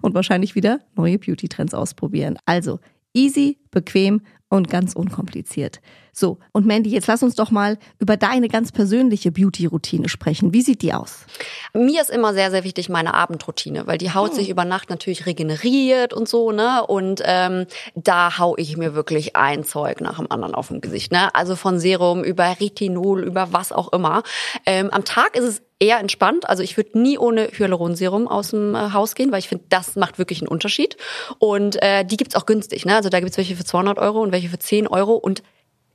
und 0.00 0.14
wahrscheinlich 0.14 0.54
wieder 0.54 0.80
neue 0.96 1.18
Beauty-Trends 1.18 1.74
ausprobieren. 1.74 2.38
Also 2.46 2.80
easy, 3.12 3.58
bequem 3.70 4.22
und 4.48 4.70
ganz 4.70 4.94
unkompliziert. 4.94 5.80
So, 6.12 6.38
und 6.52 6.66
Mandy, 6.66 6.90
jetzt 6.90 7.06
lass 7.06 7.22
uns 7.22 7.34
doch 7.34 7.50
mal 7.50 7.78
über 7.98 8.16
deine 8.16 8.48
ganz 8.48 8.72
persönliche 8.72 9.32
Beauty-Routine 9.32 10.08
sprechen. 10.08 10.52
Wie 10.52 10.62
sieht 10.62 10.82
die 10.82 10.92
aus? 10.92 11.26
Mir 11.72 12.00
ist 12.00 12.10
immer 12.10 12.34
sehr, 12.34 12.50
sehr 12.50 12.64
wichtig 12.64 12.88
meine 12.88 13.14
Abendroutine, 13.14 13.86
weil 13.86 13.98
die 13.98 14.12
Haut 14.12 14.34
sich 14.34 14.48
über 14.48 14.64
Nacht 14.64 14.90
natürlich 14.90 15.26
regeneriert 15.26 16.12
und 16.12 16.28
so, 16.28 16.52
ne? 16.52 16.84
Und 16.86 17.22
ähm, 17.24 17.66
da 17.94 18.38
hau 18.38 18.56
ich 18.56 18.76
mir 18.76 18.94
wirklich 18.94 19.36
ein 19.36 19.64
Zeug 19.64 20.00
nach 20.00 20.16
dem 20.16 20.30
anderen 20.30 20.54
auf 20.54 20.68
dem 20.68 20.80
Gesicht, 20.80 21.12
ne? 21.12 21.34
Also 21.34 21.56
von 21.56 21.78
Serum 21.78 22.24
über 22.24 22.56
Retinol, 22.60 23.24
über 23.24 23.52
was 23.52 23.72
auch 23.72 23.92
immer. 23.92 24.22
Ähm, 24.66 24.90
am 24.90 25.04
Tag 25.04 25.36
ist 25.36 25.44
es 25.44 25.62
eher 25.80 25.98
entspannt. 25.98 26.48
Also 26.48 26.62
ich 26.62 26.76
würde 26.76 27.00
nie 27.00 27.18
ohne 27.18 27.48
Hyaluronserum 27.48 28.28
aus 28.28 28.50
dem 28.50 28.74
äh, 28.74 28.92
Haus 28.92 29.14
gehen, 29.14 29.32
weil 29.32 29.40
ich 29.40 29.48
finde, 29.48 29.64
das 29.70 29.96
macht 29.96 30.18
wirklich 30.18 30.40
einen 30.42 30.48
Unterschied. 30.48 30.96
Und 31.38 31.82
äh, 31.82 32.04
die 32.04 32.16
gibt's 32.16 32.36
auch 32.36 32.46
günstig, 32.46 32.84
ne? 32.84 32.94
Also 32.94 33.08
da 33.08 33.18
gibt's 33.18 33.38
welche 33.38 33.56
für 33.56 33.64
200 33.64 33.98
Euro 33.98 34.20
und 34.20 34.30
welche 34.30 34.48
für 34.48 34.58
10 34.58 34.86
Euro 34.86 35.14
und 35.14 35.42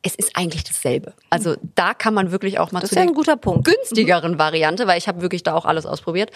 es 0.05 0.13
ist 0.15 0.37
eigentlich 0.37 0.63
dasselbe. 0.63 1.13
Also 1.31 1.55
da 1.73 1.95
kann 1.95 2.13
man 2.13 2.31
wirklich 2.31 2.59
auch 2.59 2.71
mal 2.71 2.79
Das 2.79 2.89
zu 2.89 2.95
ist 2.95 3.01
ja 3.01 3.07
ein 3.07 3.15
guter 3.15 3.37
Punkt. 3.37 3.65
günstigeren 3.65 4.37
Variante, 4.37 4.85
weil 4.85 4.99
ich 4.99 5.07
habe 5.07 5.21
wirklich 5.21 5.41
da 5.41 5.55
auch 5.55 5.65
alles 5.65 5.87
ausprobiert. 5.87 6.29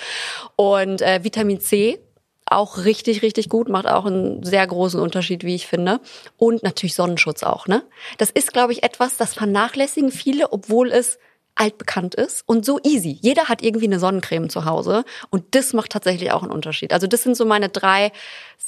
Und 0.56 1.02
äh, 1.02 1.24
Vitamin 1.24 1.62
C 1.62 2.00
auch 2.48 2.84
richtig, 2.84 3.22
richtig 3.22 3.48
gut, 3.48 3.70
macht 3.70 3.86
auch 3.86 4.06
einen 4.06 4.44
sehr 4.44 4.66
großen 4.66 5.00
Unterschied, 5.00 5.44
wie 5.44 5.54
ich 5.54 5.68
finde. 5.68 6.00
Und 6.36 6.64
natürlich 6.64 6.96
Sonnenschutz 6.96 7.44
auch, 7.44 7.68
ne? 7.68 7.84
Das 8.18 8.32
ist, 8.32 8.54
glaube 8.54 8.74
ich, 8.74 8.82
etwas, 8.82 9.18
das 9.18 9.36
vernachlässigen 9.36 10.12
viele, 10.12 10.52
obwohl 10.52 10.92
es 10.92 11.20
altbekannt 11.54 12.16
ist 12.16 12.44
und 12.48 12.66
so 12.66 12.80
easy. 12.84 13.20
Jeder 13.22 13.50
hat 13.50 13.62
irgendwie 13.62 13.86
eine 13.86 14.00
Sonnencreme 14.00 14.50
zu 14.50 14.66
Hause 14.66 15.04
und 15.30 15.44
das 15.52 15.74
macht 15.74 15.92
tatsächlich 15.92 16.32
auch 16.32 16.42
einen 16.42 16.54
Unterschied. 16.54 16.94
Also 16.94 17.06
das 17.06 17.22
sind 17.22 17.36
so 17.36 17.46
meine 17.46 17.70
drei 17.70 18.12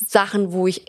Sachen, 0.05 0.51
wo 0.51 0.67
ich 0.67 0.85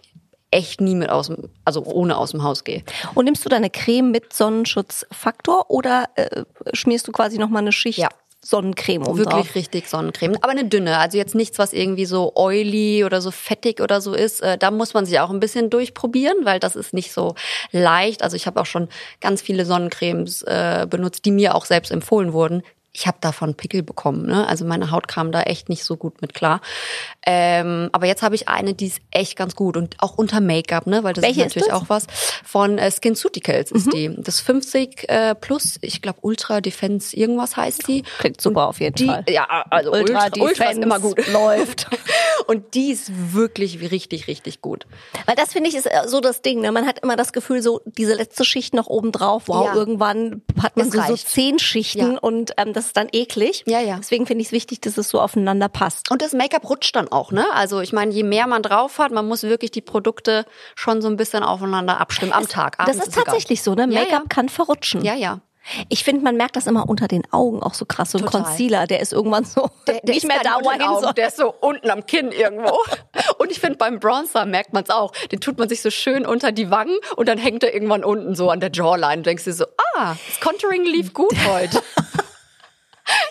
echt 0.52 0.80
nie 0.80 0.94
mit 0.94 1.10
aus 1.10 1.26
dem, 1.26 1.48
also 1.64 1.82
ohne 1.84 2.16
aus 2.16 2.30
dem 2.30 2.42
Haus 2.44 2.62
gehe. 2.64 2.84
Und 3.14 3.24
nimmst 3.24 3.44
du 3.44 3.48
deine 3.48 3.70
Creme 3.70 4.10
mit 4.12 4.32
Sonnenschutzfaktor 4.32 5.70
oder 5.70 6.08
äh, 6.14 6.44
schmierst 6.72 7.08
du 7.08 7.12
quasi 7.12 7.38
noch 7.38 7.48
mal 7.48 7.58
eine 7.60 7.72
Schicht 7.72 7.98
Ja. 7.98 8.08
Sonnencreme 8.44 9.06
um 9.06 9.18
Wirklich 9.18 9.46
drauf? 9.46 9.54
richtig 9.54 9.88
Sonnencreme. 9.88 10.34
Aber 10.42 10.50
eine 10.50 10.64
dünne. 10.64 10.98
Also 10.98 11.16
jetzt 11.16 11.36
nichts, 11.36 11.60
was 11.60 11.72
irgendwie 11.72 12.06
so 12.06 12.32
oily 12.34 13.04
oder 13.04 13.20
so 13.20 13.30
fettig 13.30 13.80
oder 13.80 14.00
so 14.00 14.14
ist. 14.14 14.40
Äh, 14.42 14.58
Da 14.58 14.72
muss 14.72 14.94
man 14.94 15.06
sich 15.06 15.20
auch 15.20 15.30
ein 15.30 15.38
bisschen 15.38 15.70
durchprobieren, 15.70 16.38
weil 16.44 16.58
das 16.58 16.74
ist 16.74 16.92
nicht 16.92 17.12
so 17.12 17.36
leicht. 17.70 18.22
Also 18.24 18.34
ich 18.36 18.48
habe 18.48 18.60
auch 18.60 18.66
schon 18.66 18.88
ganz 19.20 19.42
viele 19.42 19.64
Sonnencremes 19.64 20.42
äh, 20.42 20.88
benutzt, 20.90 21.24
die 21.24 21.30
mir 21.30 21.54
auch 21.54 21.64
selbst 21.66 21.92
empfohlen 21.92 22.32
wurden. 22.32 22.64
Ich 22.94 23.06
habe 23.06 23.16
davon 23.20 23.54
Pickel 23.54 23.82
bekommen. 23.82 24.26
Ne? 24.26 24.46
Also 24.46 24.64
meine 24.66 24.90
Haut 24.90 25.08
kam 25.08 25.32
da 25.32 25.42
echt 25.42 25.68
nicht 25.70 25.82
so 25.84 25.96
gut 25.96 26.20
mit 26.20 26.34
klar. 26.34 26.60
Ähm, 27.26 27.88
aber 27.92 28.06
jetzt 28.06 28.22
habe 28.22 28.34
ich 28.34 28.48
eine, 28.48 28.74
die 28.74 28.86
ist 28.88 29.00
echt 29.10 29.36
ganz 29.36 29.56
gut 29.56 29.76
und 29.76 29.96
auch 29.98 30.18
unter 30.18 30.40
Make-up, 30.40 30.86
ne? 30.86 31.02
weil 31.02 31.14
das 31.14 31.22
Welche 31.24 31.40
ist 31.40 31.46
ist 31.46 31.56
natürlich 31.56 31.72
das? 31.72 31.82
auch 31.82 31.88
was 31.88 32.06
von 32.44 32.76
äh, 32.78 32.90
SkinCeuticals 32.90 33.70
ist 33.70 33.92
die. 33.92 34.14
Das 34.18 34.40
50 34.40 35.08
äh, 35.08 35.34
plus, 35.34 35.78
ich 35.80 36.02
glaube 36.02 36.18
Ultra 36.22 36.60
Defense 36.60 37.16
irgendwas 37.16 37.56
heißt 37.56 37.88
die. 37.88 38.02
Klingt 38.18 38.40
super 38.40 38.66
auf 38.68 38.80
jeden 38.80 38.96
Die, 38.96 39.06
Fall. 39.06 39.24
ja, 39.28 39.46
also 39.70 39.92
Ultra 39.92 40.24
Ultra, 40.24 40.24
Ultra 40.26 40.50
ist 40.50 40.58
Defense 40.58 40.80
immer 40.82 41.00
gut. 41.00 41.26
läuft. 41.32 41.86
Und 42.44 42.74
die 42.74 42.92
ist 42.92 43.10
wirklich 43.34 43.80
richtig, 43.90 44.26
richtig 44.26 44.60
gut. 44.60 44.86
Weil 45.26 45.36
das 45.36 45.52
finde 45.52 45.68
ich 45.70 45.76
ist 45.76 45.86
äh, 45.86 46.06
so 46.06 46.20
das 46.20 46.42
Ding. 46.42 46.60
Ne? 46.60 46.72
Man 46.72 46.86
hat 46.86 46.98
immer 47.00 47.16
das 47.16 47.32
Gefühl, 47.32 47.62
so 47.62 47.80
diese 47.84 48.14
letzte 48.14 48.44
Schicht 48.44 48.74
noch 48.74 48.86
oben 48.86 49.12
drauf. 49.12 49.44
Wow, 49.46 49.66
Ja. 49.66 49.74
irgendwann 49.74 50.42
hat 50.62 50.76
man 50.76 50.86
Es 50.88 50.92
so, 50.92 51.00
so 51.02 51.16
zehn 51.16 51.58
Schichten 51.58 52.12
Ja. 52.14 52.18
und 52.18 52.52
ähm, 52.56 52.72
das 52.72 52.86
ist 52.86 52.96
dann 52.96 53.08
eklig. 53.12 53.64
Ja, 53.66 53.80
ja. 53.80 53.96
Deswegen 53.98 54.26
finde 54.26 54.42
ich 54.42 54.48
es 54.48 54.52
wichtig, 54.52 54.80
dass 54.80 54.98
es 54.98 55.08
so 55.08 55.20
aufeinander 55.20 55.68
passt. 55.68 56.10
Und 56.10 56.22
das 56.22 56.32
Make-up 56.32 56.68
rutscht 56.68 56.94
dann 56.96 57.08
auch, 57.08 57.32
ne? 57.32 57.44
Also 57.54 57.80
ich 57.80 57.92
meine, 57.92 58.12
je 58.12 58.22
mehr 58.22 58.46
man 58.46 58.62
drauf 58.62 58.98
hat, 58.98 59.12
man 59.12 59.26
muss 59.26 59.42
wirklich 59.42 59.70
die 59.70 59.80
Produkte 59.82 60.44
schon 60.74 61.02
so 61.02 61.08
ein 61.08 61.16
bisschen 61.16 61.42
aufeinander 61.42 62.00
abstimmen 62.00 62.32
am 62.32 62.48
Tag. 62.48 62.76
das 62.84 62.96
ist 62.96 63.08
egal. 63.08 63.24
tatsächlich 63.24 63.62
so, 63.62 63.74
ne? 63.74 63.82
Ja, 63.90 64.00
Make-up 64.00 64.28
kann 64.28 64.48
verrutschen. 64.48 65.04
Ja, 65.04 65.14
ja. 65.14 65.40
Ich 65.88 66.04
finde, 66.04 66.22
man 66.22 66.36
merkt 66.36 66.56
das 66.56 66.66
immer 66.66 66.88
unter 66.88 67.08
den 67.08 67.22
Augen 67.32 67.62
auch 67.62 67.74
so 67.74 67.84
krass. 67.84 68.10
So 68.10 68.18
ein 68.18 68.24
Total. 68.24 68.42
Concealer, 68.42 68.86
der 68.86 69.00
ist 69.00 69.12
irgendwann 69.12 69.44
so 69.44 69.70
nicht 70.04 70.18
ist 70.18 70.26
mehr 70.26 70.40
gar 70.40 70.44
da, 70.44 70.56
nicht 70.58 70.66
wo 70.66 70.70
er 70.70 71.00
hin. 71.00 71.14
Der 71.16 71.28
ist 71.28 71.36
so 71.36 71.54
unten 71.60 71.90
am 71.90 72.06
Kinn 72.06 72.32
irgendwo. 72.32 72.78
und 73.38 73.50
ich 73.50 73.60
finde, 73.60 73.76
beim 73.76 74.00
Bronzer 74.00 74.44
merkt 74.44 74.72
man 74.72 74.84
es 74.84 74.90
auch. 74.90 75.12
Den 75.30 75.40
tut 75.40 75.58
man 75.58 75.68
sich 75.68 75.80
so 75.82 75.90
schön 75.90 76.26
unter 76.26 76.52
die 76.52 76.70
Wangen 76.70 76.96
und 77.16 77.28
dann 77.28 77.38
hängt 77.38 77.62
er 77.62 77.72
irgendwann 77.74 78.04
unten 78.04 78.34
so 78.34 78.50
an 78.50 78.60
der 78.60 78.70
Jawline. 78.72 79.18
Du 79.18 79.22
denkst 79.22 79.44
dir 79.44 79.52
so, 79.52 79.64
ah, 79.96 80.16
das 80.28 80.40
Contouring 80.40 80.84
lief 80.84 81.12
gut 81.14 81.34
heute. 81.48 81.82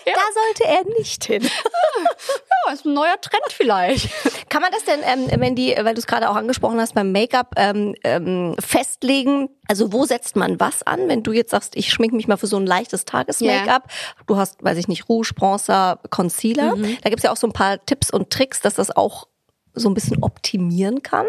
Da 0.04 0.20
sollte 0.34 0.64
er 0.64 0.98
nicht 0.98 1.24
hin. 1.24 1.42
ja, 1.42 2.72
ist 2.72 2.84
ein 2.84 2.94
neuer 2.94 3.20
Trend 3.20 3.44
vielleicht. 3.50 4.10
Kann 4.48 4.60
man 4.60 4.70
das 4.72 4.84
denn, 4.84 5.00
ähm, 5.04 5.54
die, 5.54 5.74
weil 5.80 5.94
du 5.94 6.00
es 6.00 6.06
gerade 6.06 6.28
auch 6.28 6.36
angesprochen 6.36 6.80
hast, 6.80 6.94
beim 6.94 7.12
Make-up 7.12 7.54
ähm, 7.56 7.94
ähm, 8.04 8.54
festlegen? 8.60 9.48
Also 9.68 9.92
wo 9.92 10.04
setzt 10.04 10.36
man 10.36 10.60
was 10.60 10.82
an, 10.82 11.08
wenn 11.08 11.22
du 11.22 11.32
jetzt 11.32 11.50
sagst, 11.50 11.76
ich 11.76 11.90
schmink 11.90 12.12
mich 12.12 12.28
mal 12.28 12.36
für 12.36 12.46
so 12.46 12.56
ein 12.56 12.66
leichtes 12.66 13.04
Tages-Make-up? 13.04 13.88
Du 14.26 14.36
hast, 14.36 14.62
weiß 14.62 14.76
ich 14.78 14.88
nicht, 14.88 15.08
Rouge, 15.08 15.32
Bronzer, 15.34 16.00
Concealer. 16.10 16.76
Da 17.02 17.10
gibt's 17.10 17.22
ja 17.24 17.32
auch 17.32 17.36
so 17.36 17.46
ein 17.46 17.52
paar 17.52 17.84
Tipps 17.84 18.10
und 18.10 18.30
Tricks, 18.30 18.60
dass 18.60 18.74
das 18.74 18.94
auch 18.94 19.28
so 19.74 19.88
ein 19.88 19.94
bisschen 19.94 20.22
optimieren 20.22 21.02
kann, 21.02 21.26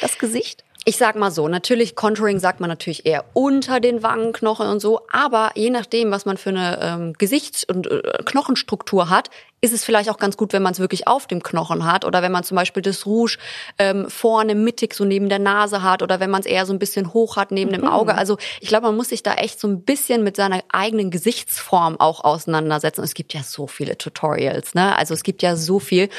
das 0.00 0.18
Gesicht. 0.18 0.64
Ich 0.88 0.98
sag 0.98 1.16
mal 1.16 1.32
so, 1.32 1.48
natürlich, 1.48 1.96
Contouring 1.96 2.38
sagt 2.38 2.60
man 2.60 2.70
natürlich 2.70 3.06
eher 3.06 3.24
unter 3.32 3.80
den 3.80 4.04
Wangenknochen 4.04 4.68
und 4.68 4.78
so, 4.78 5.00
aber 5.10 5.50
je 5.56 5.70
nachdem, 5.70 6.12
was 6.12 6.26
man 6.26 6.36
für 6.36 6.50
eine 6.50 6.78
ähm, 6.80 7.12
Gesichts- 7.14 7.64
und 7.64 7.90
äh, 7.90 8.02
Knochenstruktur 8.24 9.10
hat, 9.10 9.28
ist 9.60 9.72
es 9.72 9.84
vielleicht 9.84 10.10
auch 10.10 10.18
ganz 10.18 10.36
gut, 10.36 10.52
wenn 10.52 10.62
man 10.62 10.72
es 10.72 10.80
wirklich 10.80 11.08
auf 11.08 11.26
dem 11.26 11.42
Knochen 11.42 11.84
hat 11.86 12.04
oder 12.04 12.22
wenn 12.22 12.30
man 12.30 12.44
zum 12.44 12.56
Beispiel 12.56 12.82
das 12.82 13.06
Rouge 13.06 13.38
ähm, 13.78 14.08
vorne 14.10 14.54
mittig 14.54 14.94
so 14.94 15.04
neben 15.04 15.28
der 15.28 15.38
Nase 15.38 15.82
hat 15.82 16.02
oder 16.02 16.20
wenn 16.20 16.30
man 16.30 16.40
es 16.40 16.46
eher 16.46 16.66
so 16.66 16.72
ein 16.72 16.78
bisschen 16.78 17.14
hoch 17.14 17.36
hat 17.36 17.50
neben 17.50 17.72
dem 17.72 17.86
Auge. 17.86 18.14
Also 18.14 18.36
ich 18.60 18.68
glaube, 18.68 18.86
man 18.86 18.96
muss 18.96 19.08
sich 19.08 19.22
da 19.22 19.34
echt 19.34 19.58
so 19.58 19.66
ein 19.66 19.82
bisschen 19.82 20.22
mit 20.22 20.36
seiner 20.36 20.62
eigenen 20.68 21.10
Gesichtsform 21.10 21.98
auch 21.98 22.22
auseinandersetzen. 22.22 23.02
Es 23.02 23.14
gibt 23.14 23.32
ja 23.32 23.42
so 23.42 23.66
viele 23.66 23.96
Tutorials, 23.96 24.74
ne? 24.74 24.96
Also 24.96 25.14
es 25.14 25.22
gibt 25.22 25.42
ja 25.42 25.56
so 25.56 25.78
viel. 25.78 26.10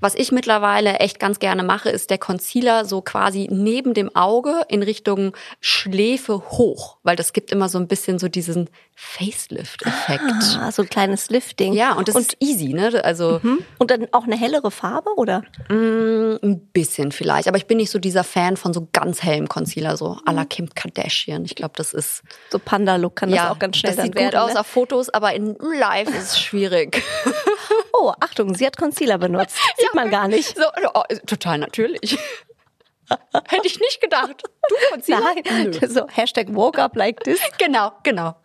Was 0.00 0.14
ich 0.14 0.32
mittlerweile 0.32 0.94
echt 1.00 1.20
ganz 1.20 1.38
gerne 1.38 1.62
mache, 1.62 1.90
ist 1.90 2.08
der 2.08 2.18
Concealer 2.18 2.86
so 2.86 3.02
quasi 3.02 3.48
neben 3.50 3.92
dem 3.92 4.14
Auge 4.16 4.62
in 4.68 4.82
Richtung 4.82 5.36
Schläfe 5.60 6.50
hoch, 6.50 6.96
weil 7.02 7.16
das 7.16 7.34
gibt 7.34 7.52
immer 7.52 7.68
so 7.68 7.78
ein 7.78 7.88
bisschen 7.88 8.18
so 8.18 8.28
diesen 8.28 8.70
Facelift-Effekt. 9.02 10.58
Ah, 10.60 10.70
so 10.70 10.82
ein 10.82 10.88
kleines 10.90 11.30
Lifting. 11.30 11.72
Ja, 11.72 11.94
und 11.94 12.06
das 12.08 12.16
ist 12.16 12.36
easy, 12.40 12.74
ne? 12.74 13.02
Also 13.02 13.42
Hm? 13.42 13.64
Und 13.78 13.90
dann 13.90 14.08
auch 14.12 14.24
eine 14.24 14.36
hellere 14.36 14.70
Farbe, 14.70 15.10
oder? 15.16 15.42
ein 15.70 16.60
bisschen 16.72 17.10
vielleicht, 17.10 17.48
aber 17.48 17.56
ich 17.56 17.66
bin 17.66 17.78
nicht 17.78 17.90
so 17.90 17.98
dieser 17.98 18.24
Fan 18.24 18.56
von 18.56 18.72
so 18.74 18.88
ganz 18.92 19.22
hellem 19.22 19.48
Concealer, 19.48 19.96
so 19.96 20.18
à 20.26 20.32
la 20.32 20.44
Kim 20.44 20.68
Kardashian. 20.74 21.44
Ich 21.44 21.54
glaube, 21.54 21.72
das 21.76 21.94
ist 21.94 22.22
So 22.50 22.58
Panda-Look 22.58 23.16
kann 23.16 23.30
ja 23.30 23.44
das 23.44 23.52
auch 23.52 23.58
ganz 23.58 23.78
schnell 23.78 23.94
das 23.96 24.04
sieht 24.04 24.14
werden. 24.14 24.30
gut 24.30 24.36
aus 24.38 24.54
ne? 24.54 24.60
auf 24.60 24.66
Fotos, 24.66 25.08
aber 25.08 25.32
in 25.34 25.56
Live 25.78 26.08
ist 26.10 26.32
es 26.32 26.40
schwierig. 26.40 27.02
Oh, 27.92 28.12
Achtung, 28.18 28.54
sie 28.54 28.64
hat 28.66 28.78
Concealer 28.78 29.18
benutzt. 29.18 29.56
Sieht 29.76 29.94
man 29.94 30.10
gar 30.10 30.26
nicht. 30.26 30.56
So, 30.56 30.62
oh, 30.94 31.02
total 31.26 31.58
natürlich. 31.58 32.18
Hätte 33.48 33.66
ich 33.66 33.78
nicht 33.78 34.00
gedacht. 34.00 34.42
Du 34.68 34.74
Concealer? 34.90 35.34
Nein, 35.44 35.70
Nö. 35.70 35.88
so 35.88 36.06
Hashtag 36.08 36.54
woke 36.54 36.80
up 36.80 36.96
like 36.96 37.22
this. 37.24 37.40
Genau, 37.58 37.92
genau. 38.02 38.36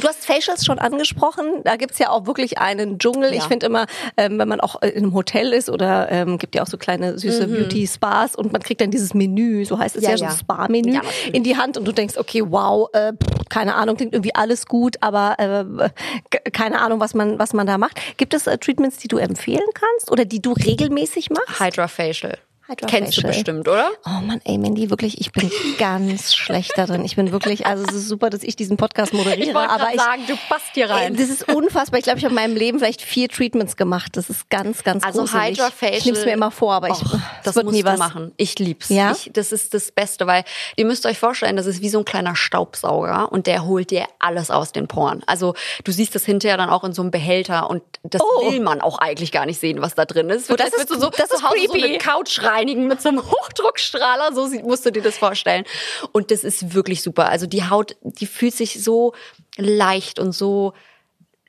Du 0.00 0.06
hast 0.06 0.24
Facials 0.24 0.64
schon 0.64 0.78
angesprochen. 0.78 1.62
Da 1.64 1.76
gibt's 1.76 1.98
ja 1.98 2.10
auch 2.10 2.26
wirklich 2.26 2.58
einen 2.58 2.98
Dschungel. 2.98 3.30
Ja. 3.30 3.38
Ich 3.38 3.44
finde 3.44 3.66
immer, 3.66 3.86
ähm, 4.16 4.38
wenn 4.38 4.48
man 4.48 4.60
auch 4.60 4.80
in 4.82 4.96
einem 4.96 5.14
Hotel 5.14 5.52
ist 5.52 5.68
oder 5.68 6.10
ähm, 6.10 6.38
gibt 6.38 6.54
ja 6.54 6.62
auch 6.62 6.66
so 6.66 6.78
kleine 6.78 7.18
süße 7.18 7.48
Beauty-Spas 7.48 8.36
und 8.36 8.52
man 8.52 8.62
kriegt 8.62 8.80
dann 8.80 8.90
dieses 8.90 9.14
Menü, 9.14 9.64
so 9.64 9.78
heißt 9.78 9.96
es 9.96 10.04
ja, 10.04 10.10
Ja, 10.10 10.16
so 10.16 10.24
ein 10.26 10.30
Spa-Menü, 10.30 10.94
Ja, 10.94 11.00
in 11.32 11.42
die 11.42 11.56
Hand 11.56 11.76
und 11.76 11.84
du 11.84 11.92
denkst, 11.92 12.16
okay, 12.16 12.42
wow, 12.46 12.88
äh, 12.92 13.12
keine 13.48 13.74
Ahnung, 13.74 13.96
klingt 13.96 14.12
irgendwie 14.14 14.34
alles 14.34 14.66
gut, 14.66 14.96
aber 15.00 15.36
äh, 15.38 16.50
keine 16.50 16.80
Ahnung, 16.80 17.00
was 17.00 17.14
man, 17.14 17.38
was 17.38 17.52
man 17.52 17.66
da 17.66 17.78
macht. 17.78 17.98
Gibt 18.16 18.34
es 18.34 18.46
äh, 18.46 18.56
Treatments, 18.58 18.98
die 18.98 19.08
du 19.08 19.18
empfehlen 19.18 19.66
kannst 19.74 20.10
oder 20.10 20.24
die 20.24 20.40
du 20.40 20.52
regelmäßig 20.52 21.30
machst? 21.30 21.60
Hydra 21.60 21.88
Facial. 21.88 22.38
Kennst 22.86 23.16
du 23.18 23.22
bestimmt, 23.22 23.68
oder? 23.68 23.90
Oh 24.06 24.20
Mann, 24.24 24.40
ey 24.44 24.58
Mandy, 24.58 24.90
wirklich, 24.90 25.20
ich 25.20 25.32
bin 25.32 25.50
ganz 25.78 26.34
schlecht 26.34 26.72
da 26.76 26.86
drin. 26.86 27.04
Ich 27.04 27.16
bin 27.16 27.32
wirklich, 27.32 27.66
also 27.66 27.84
es 27.88 27.94
ist 27.94 28.08
super, 28.08 28.30
dass 28.30 28.42
ich 28.42 28.56
diesen 28.56 28.76
Podcast 28.76 29.12
moderiere, 29.12 29.50
Ich 29.50 29.56
aber 29.56 29.88
ich, 29.94 30.00
sagen, 30.00 30.22
du 30.26 30.34
passt 30.48 30.66
hier 30.74 30.88
rein. 30.90 31.14
Ey, 31.14 31.20
Das 31.20 31.28
ist 31.30 31.52
unfassbar. 31.52 31.98
Ich 31.98 32.04
glaube, 32.04 32.18
ich 32.18 32.24
habe 32.24 32.32
in 32.32 32.40
meinem 32.40 32.56
Leben 32.56 32.78
vielleicht 32.78 33.02
vier 33.02 33.28
Treatments 33.28 33.76
gemacht. 33.76 34.16
Das 34.16 34.30
ist 34.30 34.48
ganz, 34.50 34.84
ganz 34.84 35.04
Also 35.04 35.20
gruselig. 35.20 35.58
Hydra 35.58 35.70
Facial. 35.70 35.98
Ich 35.98 36.04
nehme 36.04 36.18
es 36.18 36.24
mir 36.24 36.32
immer 36.32 36.50
vor, 36.50 36.74
aber 36.74 36.88
ich, 36.88 36.94
Och, 36.94 37.12
das 37.12 37.20
das 37.44 37.56
wird 37.56 37.70
nie 37.70 37.84
was. 37.84 37.98
machen. 37.98 38.32
Ich 38.36 38.58
lieb's. 38.58 38.88
Ja? 38.88 39.12
Ich, 39.12 39.30
das 39.32 39.52
ist 39.52 39.74
das 39.74 39.90
Beste, 39.92 40.26
weil 40.26 40.44
ihr 40.76 40.84
müsst 40.84 41.06
euch 41.06 41.18
vorstellen, 41.18 41.56
das 41.56 41.66
ist 41.66 41.80
wie 41.82 41.88
so 41.88 41.98
ein 41.98 42.04
kleiner 42.04 42.36
Staubsauger 42.36 43.32
und 43.32 43.46
der 43.46 43.64
holt 43.66 43.90
dir 43.90 44.04
alles 44.18 44.50
aus 44.50 44.72
den 44.72 44.86
Poren. 44.88 45.22
Also 45.26 45.54
du 45.84 45.92
siehst 45.92 46.14
das 46.14 46.24
hinterher 46.24 46.56
dann 46.56 46.70
auch 46.70 46.84
in 46.84 46.92
so 46.92 47.02
einem 47.02 47.10
Behälter 47.10 47.68
und 47.70 47.82
das 48.02 48.20
Oh. 48.22 48.50
will 48.50 48.60
man 48.60 48.80
auch 48.80 48.98
eigentlich 48.98 49.32
gar 49.32 49.46
nicht 49.46 49.58
sehen, 49.60 49.80
was 49.82 49.94
da 49.94 50.04
drin 50.04 50.30
ist. 50.30 50.50
Oh, 50.50 50.56
das 50.56 50.68
ist- 50.72 50.88
so 50.88 51.10
das 51.10 51.30
ist 51.30 51.42
Hause 51.42 51.56
so 51.66 51.72
creepy. 51.72 51.84
eine 51.88 51.98
Couch 51.98 52.40
reinigen 52.60 52.86
mit 52.86 53.00
so 53.00 53.08
einem 53.08 53.22
Hochdruckstrahler. 53.30 54.32
So 54.34 54.48
musst 54.62 54.86
du 54.86 54.92
dir 54.92 55.02
das 55.02 55.18
vorstellen. 55.18 55.64
Und 56.12 56.30
das 56.30 56.44
ist 56.44 56.74
wirklich 56.74 57.02
super. 57.02 57.28
Also 57.28 57.46
die 57.46 57.64
Haut, 57.68 57.96
die 58.02 58.26
fühlt 58.26 58.54
sich 58.54 58.82
so 58.82 59.14
leicht 59.56 60.18
und 60.18 60.32
so 60.32 60.74